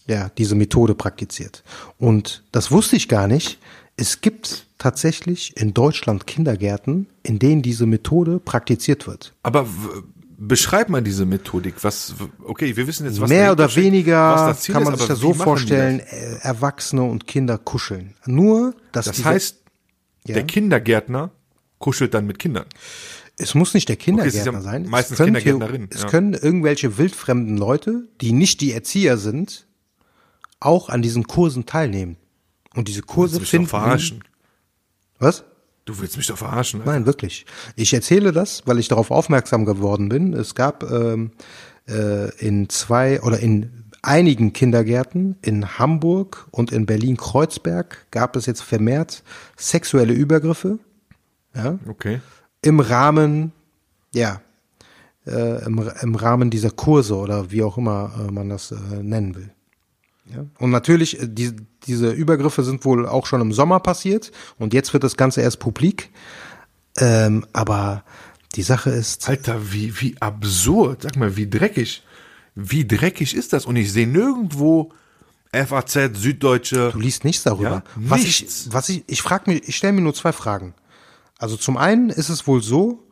ja, 0.06 0.30
diese 0.36 0.54
Methode 0.56 0.94
praktiziert. 0.94 1.64
Und 1.98 2.44
das 2.52 2.70
wusste 2.70 2.96
ich 2.96 3.08
gar 3.08 3.26
nicht. 3.28 3.58
Es 3.96 4.20
gibt 4.20 4.66
tatsächlich 4.76 5.56
in 5.56 5.72
Deutschland 5.72 6.26
Kindergärten, 6.26 7.06
in 7.22 7.38
denen 7.38 7.62
diese 7.62 7.86
Methode 7.86 8.38
praktiziert 8.40 9.06
wird. 9.06 9.32
Aber 9.42 9.66
beschreib 10.39 10.89
mal 10.89 11.03
diese 11.03 11.26
Methodik. 11.26 11.82
Was, 11.82 12.14
okay, 12.45 12.76
wir 12.76 12.87
wissen 12.87 13.07
jetzt, 13.07 13.20
was 13.20 13.28
Mehr 13.28 13.53
oder 13.53 13.68
steckt, 13.68 13.87
weniger 13.87 14.34
was 14.34 14.66
kann 14.66 14.82
man 14.84 14.95
ist, 14.95 15.01
sich 15.01 15.09
das 15.09 15.18
so 15.18 15.34
vorstellen, 15.34 16.01
äh, 16.01 16.37
Erwachsene 16.43 17.03
und 17.03 17.26
Kinder 17.26 17.59
kuscheln. 17.59 18.14
Nur, 18.26 18.74
dass 18.93 19.07
Das, 19.07 19.24
heißt, 19.24 19.59
Ja. 20.26 20.34
der 20.34 20.45
Kindergärtner 20.45 21.30
kuschelt 21.78 22.14
dann 22.14 22.26
mit 22.26 22.39
Kindern. 22.39 22.66
Es 23.39 23.55
muss 23.55 23.74
nicht 23.74 23.89
der 23.89 23.97
Kindergärtner 23.97 24.62
sein. 24.62 24.87
meistens 24.89 25.18
es 25.20 25.24
können, 25.24 25.37
Kindergärtnerin, 25.37 25.89
Es 25.93 26.03
ja. 26.03 26.09
können 26.09 26.32
irgendwelche 26.32 26.97
wildfremden 26.97 27.57
Leute, 27.59 28.09
die 28.22 28.32
nicht 28.32 28.61
die 28.62 28.72
Erzieher 28.72 29.18
sind, 29.18 29.66
auch 30.59 30.89
an 30.89 31.03
diesen 31.03 31.26
Kursen 31.26 31.66
teilnehmen. 31.66 32.16
Und 32.74 32.89
diese 32.89 33.03
Kurse 33.03 33.41
finden. 33.41 33.68
verarschen? 33.68 34.24
Was? 35.18 35.45
Du 35.87 35.99
willst 36.01 36.16
mich 36.18 36.26
doch 36.26 36.37
verarschen. 36.37 36.80
Alter. 36.80 36.93
Nein, 36.93 37.07
wirklich. 37.07 37.47
Ich 37.76 37.95
erzähle 37.95 38.32
das, 38.32 38.62
weil 38.66 38.78
ich 38.78 38.89
darauf 38.89 39.11
aufmerksam 39.11 39.64
geworden 39.64 40.09
bin. 40.09 40.34
Es 40.34 40.55
gab 40.55 40.82
ähm, 40.91 41.30
äh, 41.89 42.28
in 42.45 42.68
zwei 42.68 43.22
oder 43.22 43.39
in 43.39 43.84
einigen 44.03 44.53
Kindergärten 44.53 45.37
in 45.43 45.78
Hamburg 45.78 46.49
und 46.51 46.70
in 46.72 46.87
Berlin-Kreuzberg 46.87 48.07
gab 48.11 48.37
es 48.37 48.47
jetzt 48.47 48.62
vermehrt 48.62 49.22
sexuelle 49.57 50.12
Übergriffe. 50.12 50.78
Ja, 51.55 51.78
Okay. 51.89 52.20
im 52.62 52.80
Rahmen, 52.80 53.53
ja, 54.12 54.41
äh, 55.26 55.64
im, 55.64 55.91
im 56.03 56.14
Rahmen 56.14 56.51
dieser 56.51 56.70
Kurse 56.70 57.16
oder 57.16 57.51
wie 57.51 57.62
auch 57.62 57.78
immer 57.78 58.12
äh, 58.28 58.30
man 58.30 58.49
das 58.49 58.72
äh, 58.72 58.76
nennen 59.03 59.34
will. 59.34 59.51
Ja? 60.28 60.46
Und 60.58 60.70
natürlich, 60.70 61.20
äh, 61.20 61.28
die, 61.28 61.52
diese 61.86 62.10
Übergriffe 62.10 62.62
sind 62.62 62.84
wohl 62.84 63.06
auch 63.06 63.26
schon 63.26 63.40
im 63.40 63.52
Sommer 63.52 63.80
passiert 63.80 64.32
und 64.58 64.74
jetzt 64.74 64.92
wird 64.92 65.04
das 65.04 65.16
Ganze 65.16 65.40
erst 65.40 65.58
publik. 65.58 66.10
Ähm, 66.98 67.46
aber 67.52 68.04
die 68.54 68.62
Sache 68.62 68.90
ist, 68.90 69.28
Alter, 69.28 69.72
wie, 69.72 70.00
wie 70.00 70.16
absurd. 70.20 71.02
Sag 71.02 71.16
mal, 71.16 71.36
wie 71.36 71.48
dreckig. 71.48 72.02
Wie 72.54 72.86
dreckig 72.86 73.36
ist 73.36 73.52
das? 73.52 73.66
Und 73.66 73.76
ich 73.76 73.92
sehe 73.92 74.06
nirgendwo 74.06 74.92
FAZ, 75.52 75.92
Süddeutsche. 76.14 76.90
du 76.92 76.98
liest 76.98 77.24
nichts 77.24 77.44
darüber. 77.44 77.70
Ja, 77.70 77.82
was 77.96 78.22
nichts. 78.22 78.66
ich, 78.66 78.72
was 78.72 78.88
ich, 78.88 79.04
ich 79.06 79.22
frage 79.22 79.50
mich, 79.50 79.68
ich 79.68 79.76
stelle 79.76 79.92
mir 79.92 80.00
nur 80.00 80.14
zwei 80.14 80.32
Fragen. 80.32 80.74
Also 81.38 81.56
zum 81.56 81.76
einen 81.76 82.10
ist 82.10 82.30
es 82.30 82.46
wohl 82.46 82.62
so, 82.62 83.05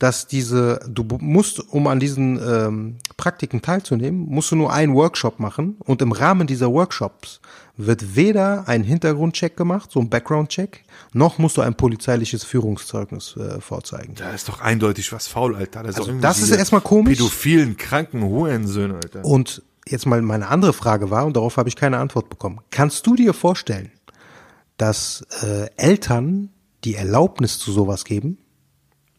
dass 0.00 0.26
diese, 0.26 0.80
du 0.88 1.06
musst, 1.20 1.60
um 1.60 1.86
an 1.86 2.00
diesen 2.00 2.40
ähm, 2.42 2.96
Praktiken 3.18 3.60
teilzunehmen, 3.60 4.18
musst 4.18 4.50
du 4.50 4.56
nur 4.56 4.72
einen 4.72 4.94
Workshop 4.94 5.38
machen 5.38 5.76
und 5.80 6.00
im 6.00 6.12
Rahmen 6.12 6.46
dieser 6.46 6.72
Workshops 6.72 7.40
wird 7.76 8.16
weder 8.16 8.66
ein 8.66 8.82
Hintergrundcheck 8.82 9.58
gemacht, 9.58 9.90
so 9.92 10.00
ein 10.00 10.08
Background-Check, 10.08 10.84
noch 11.12 11.36
musst 11.36 11.58
du 11.58 11.60
ein 11.60 11.74
polizeiliches 11.74 12.44
Führungszeugnis 12.44 13.36
äh, 13.36 13.60
vorzeigen. 13.60 14.14
Da 14.16 14.30
ist 14.30 14.48
doch 14.48 14.62
eindeutig 14.62 15.12
was 15.12 15.28
faul, 15.28 15.54
Alter. 15.54 15.82
Das, 15.82 15.90
ist, 15.90 15.98
doch 15.98 16.08
irgendwie 16.08 16.26
Also 16.26 16.40
das 16.40 16.50
ist 16.50 16.56
erstmal 16.56 16.80
komisch. 16.80 17.18
Pädophilen, 17.18 17.76
kranken 17.76 18.22
Hurensöhne, 18.22 18.94
Alter. 18.94 19.22
Und 19.22 19.62
jetzt 19.86 20.06
mal 20.06 20.22
meine 20.22 20.48
andere 20.48 20.72
Frage 20.72 21.10
war, 21.10 21.26
und 21.26 21.36
darauf 21.36 21.58
habe 21.58 21.68
ich 21.68 21.76
keine 21.76 21.98
Antwort 21.98 22.30
bekommen. 22.30 22.60
Kannst 22.70 23.06
du 23.06 23.16
dir 23.16 23.34
vorstellen, 23.34 23.92
dass 24.78 25.26
äh, 25.42 25.68
Eltern 25.76 26.48
die 26.84 26.94
Erlaubnis 26.94 27.58
zu 27.58 27.70
sowas 27.70 28.06
geben? 28.06 28.38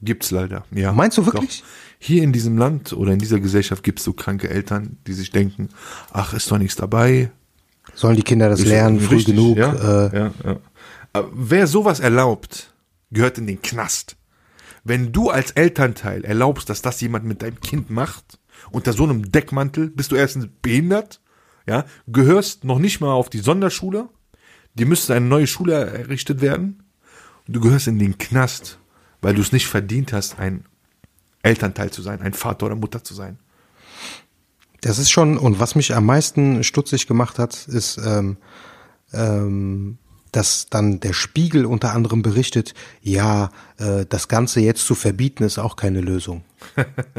Gibt's 0.01 0.31
leider, 0.31 0.63
ja. 0.71 0.91
Meinst 0.91 1.17
du 1.17 1.25
wirklich? 1.25 1.61
Doch. 1.61 1.67
Hier 1.99 2.23
in 2.23 2.33
diesem 2.33 2.57
Land 2.57 2.93
oder 2.93 3.11
in 3.13 3.19
dieser 3.19 3.39
Gesellschaft 3.39 3.83
gibt's 3.83 4.03
so 4.03 4.13
kranke 4.13 4.49
Eltern, 4.49 4.97
die 5.05 5.13
sich 5.13 5.29
denken, 5.29 5.69
ach, 6.11 6.33
ist 6.33 6.49
doch 6.49 6.57
nichts 6.57 6.75
dabei. 6.75 7.31
Sollen 7.93 8.15
die 8.15 8.23
Kinder 8.23 8.49
das 8.49 8.61
Ist 8.61 8.67
lernen, 8.67 8.99
früh 8.99 9.15
richtig, 9.15 9.35
genug? 9.35 9.57
Ja, 9.57 9.73
Äh, 10.07 10.17
ja, 10.17 10.31
ja. 10.43 10.59
Wer 11.33 11.67
sowas 11.67 11.99
erlaubt, 11.99 12.73
gehört 13.11 13.37
in 13.37 13.45
den 13.45 13.61
Knast. 13.61 14.15
Wenn 14.83 15.11
du 15.11 15.29
als 15.29 15.51
Elternteil 15.51 16.23
erlaubst, 16.23 16.69
dass 16.69 16.81
das 16.81 17.01
jemand 17.01 17.25
mit 17.25 17.43
deinem 17.43 17.59
Kind 17.59 17.89
macht, 17.91 18.39
unter 18.71 18.93
so 18.93 19.03
einem 19.03 19.31
Deckmantel, 19.31 19.89
bist 19.89 20.11
du 20.11 20.15
erstens 20.15 20.47
behindert, 20.61 21.19
ja, 21.67 21.85
gehörst 22.07 22.63
noch 22.63 22.79
nicht 22.79 23.01
mal 23.01 23.11
auf 23.11 23.29
die 23.29 23.39
Sonderschule, 23.39 24.09
dir 24.73 24.85
müsste 24.87 25.13
eine 25.13 25.27
neue 25.27 25.47
Schule 25.47 25.73
errichtet 25.73 26.41
werden, 26.41 26.83
und 27.47 27.55
du 27.55 27.59
gehörst 27.59 27.87
in 27.87 27.99
den 27.99 28.17
Knast, 28.17 28.79
weil 29.21 29.33
du 29.35 29.41
es 29.41 29.51
nicht 29.51 29.67
verdient 29.67 30.13
hast, 30.13 30.39
ein 30.39 30.65
Elternteil 31.43 31.91
zu 31.91 32.01
sein, 32.01 32.21
ein 32.21 32.33
Vater 32.33 32.67
oder 32.67 32.75
Mutter 32.75 33.03
zu 33.03 33.13
sein. 33.13 33.39
Das 34.81 34.97
ist 34.97 35.11
schon, 35.11 35.37
und 35.37 35.59
was 35.59 35.75
mich 35.75 35.93
am 35.93 36.05
meisten 36.05 36.63
stutzig 36.63 37.07
gemacht 37.07 37.37
hat, 37.37 37.67
ist, 37.67 37.99
ähm, 38.03 38.37
ähm, 39.13 39.97
dass 40.31 40.67
dann 40.69 40.99
der 40.99 41.13
Spiegel 41.13 41.65
unter 41.65 41.93
anderem 41.93 42.21
berichtet, 42.21 42.73
ja, 43.01 43.51
äh, 43.77 44.05
das 44.07 44.27
Ganze 44.27 44.61
jetzt 44.61 44.85
zu 44.85 44.95
verbieten 44.95 45.43
ist 45.43 45.59
auch 45.59 45.75
keine 45.75 46.01
Lösung. 46.01 46.43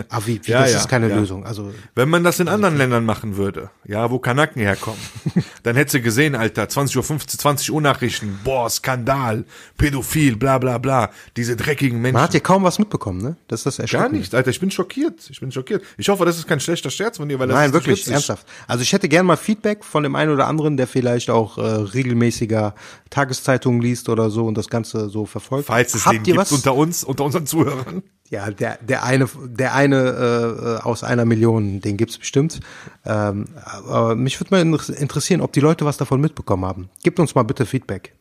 Ah, 0.09 0.21
wie, 0.27 0.41
wie 0.45 0.51
Ja, 0.51 0.63
das 0.63 0.73
ja, 0.73 0.79
ist 0.79 0.89
keine 0.89 1.09
ja. 1.09 1.17
Lösung. 1.17 1.45
Also 1.45 1.73
Wenn 1.95 2.09
man 2.09 2.25
das 2.25 2.41
in 2.41 2.49
anderen 2.49 2.77
Ländern 2.77 3.05
machen 3.05 3.37
würde, 3.37 3.71
ja, 3.87 4.11
wo 4.11 4.19
Kanaken 4.19 4.61
herkommen, 4.63 5.01
dann 5.63 5.77
hättest 5.77 5.95
du 5.95 6.01
gesehen, 6.03 6.35
Alter, 6.35 6.69
20 6.69 6.97
Uhr 6.97 7.03
15, 7.03 7.39
20 7.39 7.73
Uhr 7.73 7.81
Nachrichten, 7.81 8.39
boah, 8.45 8.69
Skandal, 8.71 9.45
Pädophil, 9.79 10.37
bla 10.37 10.59
bla 10.59 10.79
bla, 10.79 11.11
diese 11.37 11.57
dreckigen 11.57 12.01
Menschen. 12.01 12.15
Man 12.15 12.23
hat 12.23 12.35
ja 12.35 12.41
kaum 12.41 12.63
was 12.65 12.79
mitbekommen, 12.79 13.21
ne? 13.23 13.37
Das 13.49 13.61
ist 13.61 13.67
das 13.67 13.77
Gar 13.77 13.83
Erschreckende. 13.85 14.19
nicht, 14.19 14.35
Alter, 14.35 14.51
ich 14.51 14.61
bin 14.61 14.71
schockiert. 14.71 15.29
Ich 15.31 15.41
bin 15.41 15.53
schockiert. 15.53 15.83
Ich 15.99 16.09
hoffe, 16.09 16.25
das 16.25 16.39
ist 16.39 16.47
kein 16.49 16.61
schlechter 16.61 16.91
Scherz 16.91 17.17
von 17.19 17.29
dir, 17.29 17.39
weil 17.39 17.49
das 17.49 17.55
Nein, 17.57 17.67
ist 17.69 17.73
wirklich, 17.75 17.99
witzig. 18.01 18.13
ernsthaft. 18.15 18.47
Also 18.67 18.83
ich 18.83 18.93
hätte 18.93 19.09
gern 19.09 19.27
mal 19.27 19.37
Feedback 19.37 19.85
von 19.85 20.03
dem 20.03 20.15
einen 20.17 20.33
oder 20.33 20.47
anderen, 20.47 20.77
der 20.77 20.87
vielleicht 20.87 21.31
auch 21.31 21.59
äh, 21.59 21.63
regelmäßiger 21.63 22.75
Tageszeitungen 23.11 23.81
liest 23.83 24.09
oder 24.09 24.31
so 24.31 24.47
und 24.47 24.57
das 24.57 24.69
Ganze 24.69 25.09
so 25.09 25.27
verfolgt. 25.27 25.67
Falls 25.67 25.95
es 25.95 26.07
Habt 26.07 26.15
den 26.15 26.21
ihr 26.21 26.25
gibt 26.25 26.39
was? 26.39 26.53
unter 26.53 26.75
uns, 26.75 27.05
unter 27.05 27.25
unseren 27.25 27.47
Zuhörern. 27.47 28.03
Ja, 28.33 28.51
der, 28.51 28.79
der 28.79 29.03
eine, 29.03 29.29
der 29.45 29.75
eine 29.75 30.79
äh, 30.81 30.83
aus 30.83 31.05
einer 31.05 31.27
Million, 31.27 31.83
den 31.83 31.99
gibt's 31.99 32.17
bestimmt. 32.17 32.61
Ähm, 33.05 33.45
aber 33.63 34.15
mich 34.17 34.41
würde 34.41 34.55
mal 34.55 34.63
inter- 34.63 34.97
interessieren, 34.97 35.43
ob 35.43 35.53
die 35.53 35.61
Leute 35.61 35.85
was 35.85 35.99
davon 35.99 36.19
mitbekommen 36.19 36.65
haben. 36.65 36.89
Gebt 37.03 37.21
uns 37.21 37.35
mal 37.35 37.43
bitte 37.43 37.67
Feedback. 37.67 38.15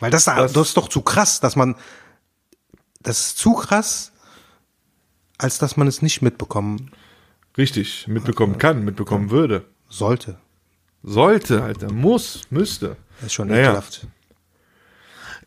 Weil 0.00 0.10
das, 0.10 0.24
das, 0.26 0.54
ist 0.54 0.76
doch 0.76 0.86
zu 0.90 1.00
krass, 1.00 1.40
dass 1.40 1.56
man, 1.56 1.76
das 3.00 3.20
ist 3.28 3.38
zu 3.38 3.54
krass, 3.54 4.12
als 5.38 5.56
dass 5.56 5.78
man 5.78 5.88
es 5.88 6.02
nicht 6.02 6.20
mitbekommen 6.20 6.90
Richtig, 7.56 8.06
mitbekommen 8.08 8.58
kann, 8.58 8.84
mitbekommen 8.84 9.30
würde. 9.30 9.64
sollte. 9.88 10.36
Sollte, 11.02 11.62
Alter, 11.62 11.90
muss, 11.90 12.42
müsste. 12.50 12.96
Das 13.16 13.28
ist 13.28 13.32
schon 13.32 13.48
Naja. 13.48 13.62
ekelhaft. 13.62 14.06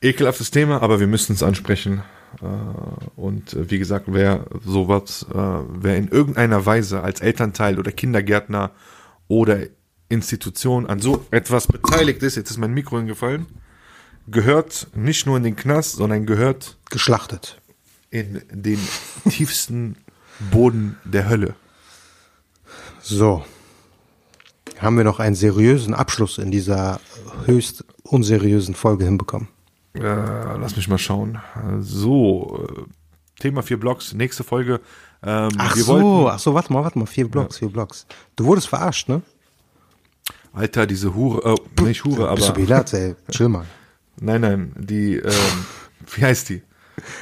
Ekelhaftes 0.01 0.49
Thema, 0.49 0.81
aber 0.81 0.99
wir 0.99 1.07
müssen 1.07 1.33
es 1.33 1.43
ansprechen. 1.43 2.01
Äh, 2.41 2.45
Und 3.15 3.53
äh, 3.53 3.69
wie 3.69 3.79
gesagt, 3.79 4.05
wer 4.07 4.45
sowas, 4.65 5.25
äh, 5.33 5.37
wer 5.37 5.97
in 5.97 6.07
irgendeiner 6.09 6.65
Weise 6.65 7.01
als 7.01 7.21
Elternteil 7.21 7.79
oder 7.79 7.91
Kindergärtner 7.91 8.71
oder 9.27 9.59
Institution 10.09 10.85
an 10.85 10.99
so 10.99 11.25
etwas 11.31 11.67
beteiligt 11.67 12.21
ist, 12.23 12.35
jetzt 12.35 12.51
ist 12.51 12.57
mein 12.57 12.73
Mikro 12.73 12.97
hingefallen, 12.97 13.47
gehört 14.27 14.87
nicht 14.95 15.25
nur 15.25 15.37
in 15.37 15.43
den 15.43 15.55
Knast, 15.55 15.93
sondern 15.93 16.25
gehört 16.25 16.77
Geschlachtet. 16.89 17.59
in 18.11 18.41
den 18.51 18.79
tiefsten 19.29 19.97
Boden 20.51 20.97
der 21.05 21.27
Hölle. 21.29 21.55
So. 23.01 23.43
Haben 24.77 24.97
wir 24.97 25.03
noch 25.05 25.19
einen 25.19 25.35
seriösen 25.35 25.93
Abschluss 25.93 26.37
in 26.37 26.51
dieser 26.51 26.99
höchst 27.45 27.85
unseriösen 28.03 28.75
Folge 28.75 29.05
hinbekommen? 29.05 29.47
Äh, 29.95 30.57
lass 30.57 30.75
mich 30.75 30.87
mal 30.87 30.97
schauen. 30.97 31.39
So, 31.79 32.67
äh, 32.69 32.81
Thema 33.39 33.61
vier 33.63 33.79
Blogs, 33.79 34.13
nächste 34.13 34.43
Folge. 34.43 34.79
Ähm, 35.23 35.49
Ach 35.57 35.75
so, 35.75 35.87
wollten, 35.87 36.35
ach 36.35 36.39
so, 36.39 36.53
warte 36.53 36.71
mal, 36.71 36.83
warte 36.83 36.99
mal, 36.99 37.05
vier 37.05 37.27
Blocks, 37.29 37.57
vier 37.57 37.69
Blocks. 37.69 38.05
Du 38.35 38.45
wurdest 38.45 38.67
verarscht, 38.67 39.09
ne? 39.09 39.21
Alter, 40.53 40.85
diese 40.87 41.13
Hure, 41.15 41.55
äh, 41.77 41.81
nicht 41.81 42.03
Hure, 42.05 42.33
Bist 42.35 42.47
du 42.47 42.51
aber, 42.51 42.53
behindert, 42.53 42.93
ey? 42.93 43.15
Chill 43.31 43.49
mal. 43.49 43.65
nein, 44.21 44.41
nein, 44.41 44.73
die, 44.77 45.15
ähm, 45.15 45.65
wie 46.15 46.23
heißt 46.23 46.49
die? 46.49 46.61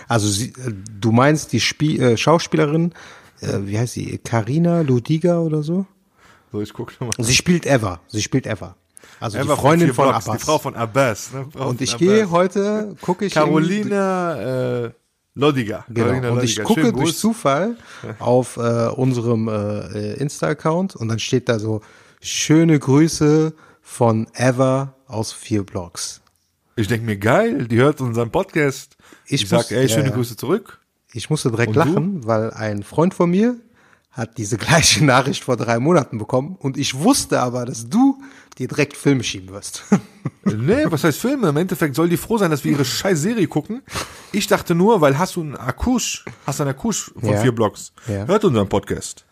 Also 0.08 0.28
sie, 0.28 0.50
äh, 0.50 0.74
du 1.00 1.12
meinst 1.12 1.52
die 1.54 1.60
Spie 1.60 2.00
äh, 2.00 2.18
Schauspielerin, 2.18 2.94
äh, 3.42 3.60
wie 3.62 3.80
heißt 3.80 3.94
sie, 3.94 4.20
Karina 4.20 4.82
Ludiga 4.82 5.40
oder 5.40 5.64
so? 5.64 5.86
So, 6.52 6.62
ich 6.62 6.74
gucke 6.74 6.94
nochmal. 7.00 7.14
Sie 7.26 7.34
spielt 7.34 7.66
Eva, 7.66 8.00
sie 8.08 8.22
spielt 8.22 8.46
Eva. 8.46 8.76
Also 9.20 9.38
Eva 9.38 9.54
die 9.56 9.60
Freundin 9.62 9.94
von 9.94 10.10
Blocks, 10.10 10.26
Abbas. 10.28 10.38
Die 10.40 10.46
Frau 10.46 10.58
von 10.60 10.76
Abbas. 10.76 11.32
Ne? 11.34 11.46
Frau 11.52 11.70
und 11.70 11.78
von 11.78 11.84
ich 11.84 11.98
gehe 11.98 12.30
heute, 12.30 12.96
gucke 13.02 13.26
ich 13.26 13.34
Carolina 13.34 14.84
äh, 14.86 14.92
Lodiger. 15.36 15.86
Carolina 15.94 16.20
Genau. 16.20 16.34
Und 16.34 16.44
ich 16.44 16.56
Lodiger. 16.58 16.64
gucke 16.64 16.82
Schönen 16.82 16.94
durch 16.94 17.06
Gruß. 17.10 17.20
Zufall 17.20 17.78
auf 18.20 18.58
äh, 18.58 18.88
unserem 18.90 19.48
äh, 19.48 20.14
Insta-Account 20.14 20.96
und 20.96 21.08
dann 21.08 21.20
steht 21.20 21.50
da 21.50 21.60
so 21.60 21.82
schöne 22.22 22.78
Grüße 22.80 23.54
von 23.82 24.28
Eva 24.36 24.94
aus 25.08 25.32
vier 25.34 25.64
Blocks. 25.64 26.22
Ich 26.76 26.88
denke 26.88 27.06
mir, 27.06 27.18
geil, 27.18 27.68
die 27.68 27.78
hört 27.78 28.02
unseren 28.02 28.32
Podcast. 28.32 28.98
Ich 29.28 29.44
Ich, 29.44 29.50
sag, 29.50 29.60
muss- 29.60 29.72
ey, 29.72 29.88
schöne 29.90 30.10
ja. 30.10 30.16
Grüße 30.16 30.36
zurück. 30.38 30.80
Ich 31.14 31.30
musste 31.30 31.52
direkt 31.52 31.76
lachen, 31.76 32.26
weil 32.26 32.50
ein 32.52 32.82
Freund 32.82 33.14
von 33.14 33.30
mir 33.30 33.56
hat 34.14 34.38
diese 34.38 34.58
gleiche 34.58 35.04
Nachricht 35.06 35.44
vor 35.44 35.58
drei 35.58 35.80
Monaten 35.80 36.18
bekommen 36.18 36.56
und 36.60 36.78
ich 36.78 36.94
wusste 36.98 37.42
aber, 37.42 37.66
dass 37.66 37.90
du 37.90 38.22
dir 38.58 38.68
direkt 38.68 38.96
Filme 38.96 39.24
schieben 39.24 39.50
wirst. 39.50 39.84
Nee, 40.46 40.86
was 40.86 41.04
heißt 41.04 41.20
Filme? 41.20 41.50
Im 41.50 41.58
Endeffekt 41.58 41.96
soll 41.96 42.08
die 42.10 42.18
froh 42.18 42.38
sein, 42.38 42.52
dass 42.52 42.64
wir 42.64 42.72
ihre 42.74 42.86
scheiß 43.00 43.20
Serie 43.22 43.48
gucken. 43.48 43.82
Ich 44.32 44.48
dachte 44.48 44.76
nur, 44.76 45.02
weil 45.02 45.18
hast 45.18 45.36
du 45.36 45.42
einen 45.42 45.56
Akush, 45.58 46.24
hast 46.46 46.62
einen 46.62 46.70
Akush 46.70 47.12
von 47.20 47.32
Ja. 47.32 47.42
vier 47.42 47.52
Blocks. 47.52 47.92
Ja. 48.08 48.26
Hört 48.28 48.46
unseren 48.46 48.70
Podcast. 48.70 49.26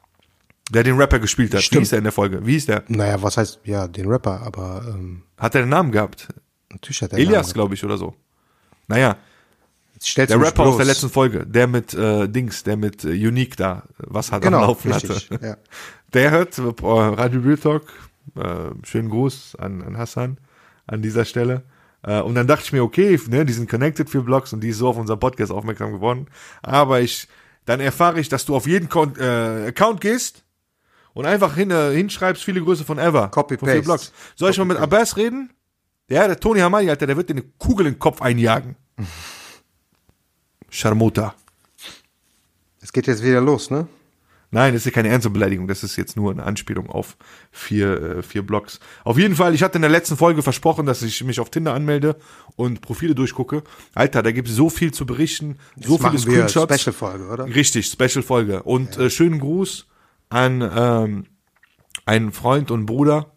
Der 0.71 0.84
den 0.84 0.95
Rapper 0.97 1.19
gespielt 1.19 1.53
hat. 1.53 1.61
Stimmt. 1.63 1.82
Wie 1.82 1.84
ist 1.84 1.91
der 1.91 1.97
in 1.99 2.03
der 2.05 2.13
Folge? 2.13 2.45
Wie 2.45 2.55
ist 2.55 2.67
der? 2.69 2.84
naja, 2.88 3.21
was 3.21 3.38
heißt, 3.38 3.59
ja, 3.65 3.88
den 3.88 4.07
Rapper, 4.07 4.41
aber 4.41 4.86
ähm, 4.88 5.23
Hat 5.38 5.53
er 5.53 5.61
einen 5.61 5.69
Namen 5.69 5.91
gehabt? 5.91 6.29
natürlich 6.71 7.01
hat 7.01 7.11
er 7.11 7.19
Elias, 7.19 7.47
Namen. 7.47 7.53
glaube 7.53 7.73
ich, 7.75 7.84
oder 7.84 7.97
so. 7.97 8.15
Naja, 8.88 9.17
stellst 10.02 10.32
der 10.34 10.41
Rapper 10.41 10.64
aus 10.64 10.78
der 10.78 10.86
letzten 10.86 11.10
Folge, 11.10 11.45
der 11.45 11.68
mit 11.68 11.93
äh, 11.93 12.28
Dings, 12.28 12.64
der 12.64 12.78
mit 12.78 13.04
äh, 13.04 13.10
Unique 13.10 13.56
da, 13.58 13.84
was 13.97 14.32
hat 14.32 14.41
Genau, 14.41 14.58
am 14.60 14.64
Laufen 14.64 14.91
richtig, 14.91 15.30
hatte. 15.32 15.45
ja. 15.45 15.58
Der 16.14 16.32
hört 16.32 16.58
äh, 16.58 16.62
Radio 16.62 17.39
Real 17.39 17.58
Talk. 17.58 17.84
Äh, 18.36 18.72
schönen 18.84 19.10
Gruß 19.10 19.56
an, 19.58 19.82
an 19.82 19.97
Hassan 19.97 20.38
an 20.86 21.02
dieser 21.02 21.24
Stelle. 21.24 21.64
Äh, 22.04 22.20
und 22.20 22.36
dann 22.36 22.47
dachte 22.47 22.64
ich 22.66 22.74
mir, 22.74 22.84
okay, 22.84 23.18
ne, 23.28 23.45
die 23.45 23.54
sind 23.54 23.70
connected 23.70 24.10
für 24.10 24.22
Blogs 24.22 24.52
und 24.52 24.62
die 24.62 24.70
ist 24.70 24.80
so 24.80 24.89
auf 24.89 24.97
unser 24.97 25.16
Podcast 25.16 25.52
aufmerksam 25.54 25.93
geworden. 25.93 26.28
Aber 26.62 26.99
ich, 26.99 27.30
dann 27.66 27.80
erfahre 27.80 28.20
ich, 28.20 28.28
dass 28.28 28.45
du 28.45 28.56
auf 28.58 28.68
jeden 28.68 28.89
Kon 28.89 29.16
äh, 29.18 29.68
Account 29.68 30.02
gehst 30.02 30.43
und 31.14 31.26
einfach 31.26 31.56
hin, 31.56 31.72
äh, 31.72 31.93
hinschreibst, 31.93 32.43
viele 32.43 32.62
Grüße 32.62 32.84
von 32.84 32.97
Ever. 32.99 33.30
Copy, 33.30 33.58
von 33.58 33.68
paste. 33.70 33.84
Blogs. 33.84 34.12
Soll 34.36 34.52
ich 34.52 34.58
mal 34.58 34.66
mit 34.66 34.78
Abbas 34.78 35.16
reden? 35.16 35.52
Ja, 36.10 36.28
der 36.28 36.39
Tony 36.39 36.60
Hamadi, 36.60 36.89
Alter, 36.89 37.08
der 37.08 37.16
wird 37.16 37.30
dir 37.30 37.36
eine 37.36 37.43
Kugel 37.58 37.88
in 37.88 37.93
den 37.93 37.99
Kopf 37.99 38.22
einjagen. 38.22 38.76
Charmota. 40.72 41.36
Es 42.82 42.91
geht 42.91 43.05
jetzt 43.05 43.24
wieder 43.24 43.41
los, 43.41 43.69
ne? 43.69 43.88
Nein, 44.53 44.74
das 44.74 44.82
ist 44.82 44.86
ja 44.88 44.91
keine 44.91 45.07
ernste 45.07 45.30
Beleidigung, 45.30 45.67
das 45.67 45.82
ist 45.82 45.95
jetzt 45.95 46.17
nur 46.17 46.30
eine 46.32 46.43
Anspielung 46.43 46.89
auf 46.89 47.15
vier, 47.51 48.17
äh, 48.17 48.22
vier 48.22 48.41
Blogs. 48.41 48.82
Auf 49.05 49.17
jeden 49.17 49.36
Fall, 49.36 49.55
ich 49.55 49.63
hatte 49.63 49.78
in 49.78 49.82
der 49.82 49.91
letzten 49.91 50.17
Folge 50.17 50.41
versprochen, 50.41 50.86
dass 50.86 51.01
ich 51.03 51.24
mich 51.24 51.39
auf 51.39 51.49
Tinder 51.49 51.74
anmelde 51.74 52.17
und 52.57 52.82
Profile 52.82 53.15
durchgucke. 53.15 53.63
Alter, 53.93 54.24
da 54.24 54.32
gibt 54.34 54.49
es 54.49 54.55
so 54.55 54.69
viel 54.69 54.93
zu 54.93 55.05
berichten, 55.05 55.57
so 55.78 55.97
viele 55.97 56.19
Screenshots. 56.19 56.82
Special-Folge, 56.82 57.28
oder? 57.28 57.45
Richtig, 57.45 57.86
Special-Folge. 57.88 58.63
Und 58.63 58.97
äh, 58.97 59.09
schönen 59.09 59.39
Gruß 59.39 59.88
an 60.28 60.69
ähm, 60.76 61.26
einen 62.05 62.34
Freund 62.34 62.72
und 62.72 62.88
Bruder, 62.88 63.32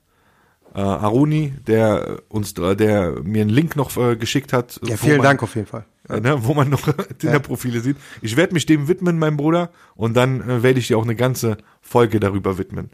äh, 0.74 0.80
Aruni, 0.80 1.54
der 1.66 2.22
uns, 2.28 2.54
der 2.54 3.22
mir 3.22 3.42
einen 3.42 3.50
Link 3.50 3.76
noch 3.76 3.96
äh, 3.96 4.16
geschickt 4.16 4.52
hat. 4.52 4.80
Ja, 4.84 4.96
vielen 4.96 5.18
man- 5.18 5.24
Dank 5.24 5.42
auf 5.42 5.54
jeden 5.54 5.66
Fall. 5.68 5.86
äh, 6.08 6.20
ne, 6.20 6.44
wo 6.44 6.54
man 6.54 6.68
noch 6.68 6.82
Tinder-Profile 7.18 7.80
sieht. 7.80 7.96
Ich 8.22 8.36
werde 8.36 8.54
mich 8.54 8.66
dem 8.66 8.88
widmen, 8.88 9.18
mein 9.18 9.36
Bruder, 9.36 9.70
und 9.94 10.14
dann 10.14 10.40
äh, 10.48 10.62
werde 10.62 10.80
ich 10.80 10.88
dir 10.88 10.98
auch 10.98 11.04
eine 11.04 11.16
ganze 11.16 11.56
Folge 11.80 12.18
darüber 12.20 12.58
widmen. 12.58 12.90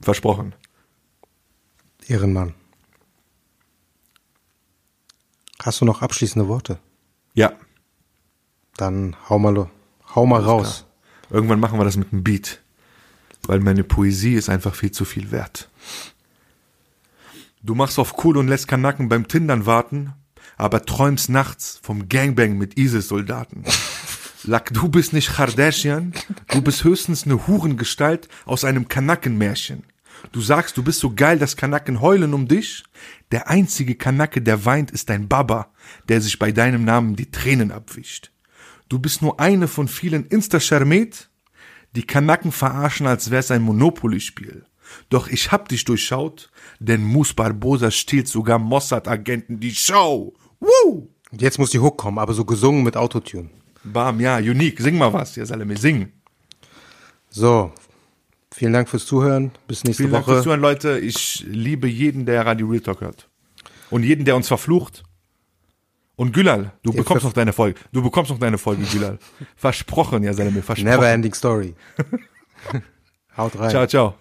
Versprochen. 0.00 0.54
Ehrenmann. 2.08 2.54
Hast 5.62 5.80
du 5.80 5.84
noch 5.84 6.00
abschließende 6.02 6.48
Worte? 6.48 6.78
Ja. 7.34 7.52
Dann 8.76 9.14
hau 9.28 9.38
mal, 9.38 9.68
hau 10.14 10.24
mal 10.26 10.40
raus. 10.40 10.86
Irgendwann 11.28 11.60
machen 11.60 11.78
wir 11.78 11.84
das 11.84 11.96
mit 11.96 12.12
einem 12.12 12.24
Beat. 12.24 12.60
Weil 13.46 13.60
meine 13.60 13.84
Poesie 13.84 14.34
ist 14.34 14.48
einfach 14.48 14.74
viel 14.74 14.90
zu 14.90 15.04
viel 15.04 15.30
wert. 15.30 15.68
Du 17.62 17.74
machst 17.74 17.98
auf 17.98 18.24
cool 18.24 18.38
und 18.38 18.48
lässt 18.48 18.68
Kanaken 18.68 19.10
beim 19.10 19.28
Tindern 19.28 19.66
warten, 19.66 20.14
aber 20.56 20.86
träumst 20.86 21.28
nachts 21.28 21.78
vom 21.82 22.08
Gangbang 22.08 22.56
mit 22.56 22.78
ISIS-Soldaten. 22.78 23.64
Lack, 24.44 24.72
du 24.72 24.88
bist 24.88 25.12
nicht 25.12 25.34
Kardashian, 25.34 26.14
du 26.48 26.62
bist 26.62 26.84
höchstens 26.84 27.24
eine 27.24 27.46
Hurengestalt 27.46 28.28
aus 28.46 28.64
einem 28.64 28.88
Kanakenmärchen. 28.88 29.84
Du 30.32 30.40
sagst, 30.40 30.78
du 30.78 30.82
bist 30.82 31.00
so 31.00 31.14
geil, 31.14 31.38
dass 31.38 31.56
Kanaken 31.56 32.00
heulen 32.00 32.32
um 32.32 32.48
dich. 32.48 32.84
Der 33.30 33.48
einzige 33.48 33.94
Kanake, 33.94 34.40
der 34.40 34.64
weint, 34.64 34.90
ist 34.90 35.10
dein 35.10 35.28
Baba, 35.28 35.70
der 36.08 36.22
sich 36.22 36.38
bei 36.38 36.52
deinem 36.52 36.84
Namen 36.84 37.14
die 37.14 37.30
Tränen 37.30 37.72
abwischt. 37.72 38.32
Du 38.88 38.98
bist 38.98 39.20
nur 39.20 39.38
eine 39.38 39.68
von 39.68 39.86
vielen 39.86 40.26
Insta-Charmet, 40.26 41.28
die 41.94 42.06
Kanaken 42.06 42.52
verarschen, 42.52 43.06
als 43.06 43.30
wär's 43.30 43.50
ein 43.50 43.62
Monopoly-Spiel. 43.62 44.64
Doch 45.08 45.28
ich 45.28 45.52
hab 45.52 45.68
dich 45.68 45.84
durchschaut, 45.84 46.50
denn 46.80 47.04
Mus 47.04 47.32
Barbosa 47.32 47.90
stiehlt 47.90 48.26
sogar 48.26 48.58
Mossad-Agenten 48.58 49.60
die 49.60 49.74
Show. 49.74 50.34
Woo! 50.58 51.08
Und 51.30 51.42
jetzt 51.42 51.58
muss 51.58 51.70
die 51.70 51.78
Hook 51.78 51.98
kommen, 51.98 52.18
aber 52.18 52.32
so 52.32 52.44
gesungen 52.44 52.82
mit 52.82 52.96
Autotune. 52.96 53.50
Bam, 53.84 54.18
ja, 54.18 54.38
unique. 54.38 54.80
Sing 54.80 54.98
mal 54.98 55.12
was, 55.12 55.36
ja, 55.36 55.46
Salome, 55.46 55.76
sing. 55.76 56.12
So, 57.28 57.72
vielen 58.52 58.72
Dank 58.72 58.88
fürs 58.88 59.06
Zuhören. 59.06 59.52
Bis 59.68 59.84
nächste 59.84 60.02
Vielen 60.02 60.12
Dank 60.12 60.26
Woche. 60.26 60.34
fürs 60.34 60.44
Zuhören, 60.44 60.60
Leute. 60.60 60.98
Ich 60.98 61.44
liebe 61.46 61.86
jeden, 61.86 62.26
der 62.26 62.44
Radio 62.44 62.66
Real 62.66 62.80
Talk 62.80 63.00
hört. 63.02 63.28
Und 63.90 64.02
jeden, 64.02 64.24
der 64.24 64.36
uns 64.36 64.48
verflucht. 64.48 65.04
Und 66.16 66.32
Gülal, 66.32 66.72
du 66.82 66.92
bekommst 66.92 67.24
noch 67.24 67.32
deine 67.32 67.52
Folge. 67.52 67.80
Du 67.92 68.02
bekommst 68.02 68.30
noch 68.30 68.38
deine 68.38 68.58
Folge, 68.58 68.82
Gülal. 68.84 69.18
Versprochen, 69.56 70.22
ja, 70.22 70.34
Salome, 70.34 70.62
versprochen. 70.62 70.90
Never 70.90 71.08
ending 71.08 71.32
story. 71.32 71.74
Haut 73.36 73.58
rein. 73.58 73.70
Ciao, 73.70 73.86
ciao. 73.86 74.14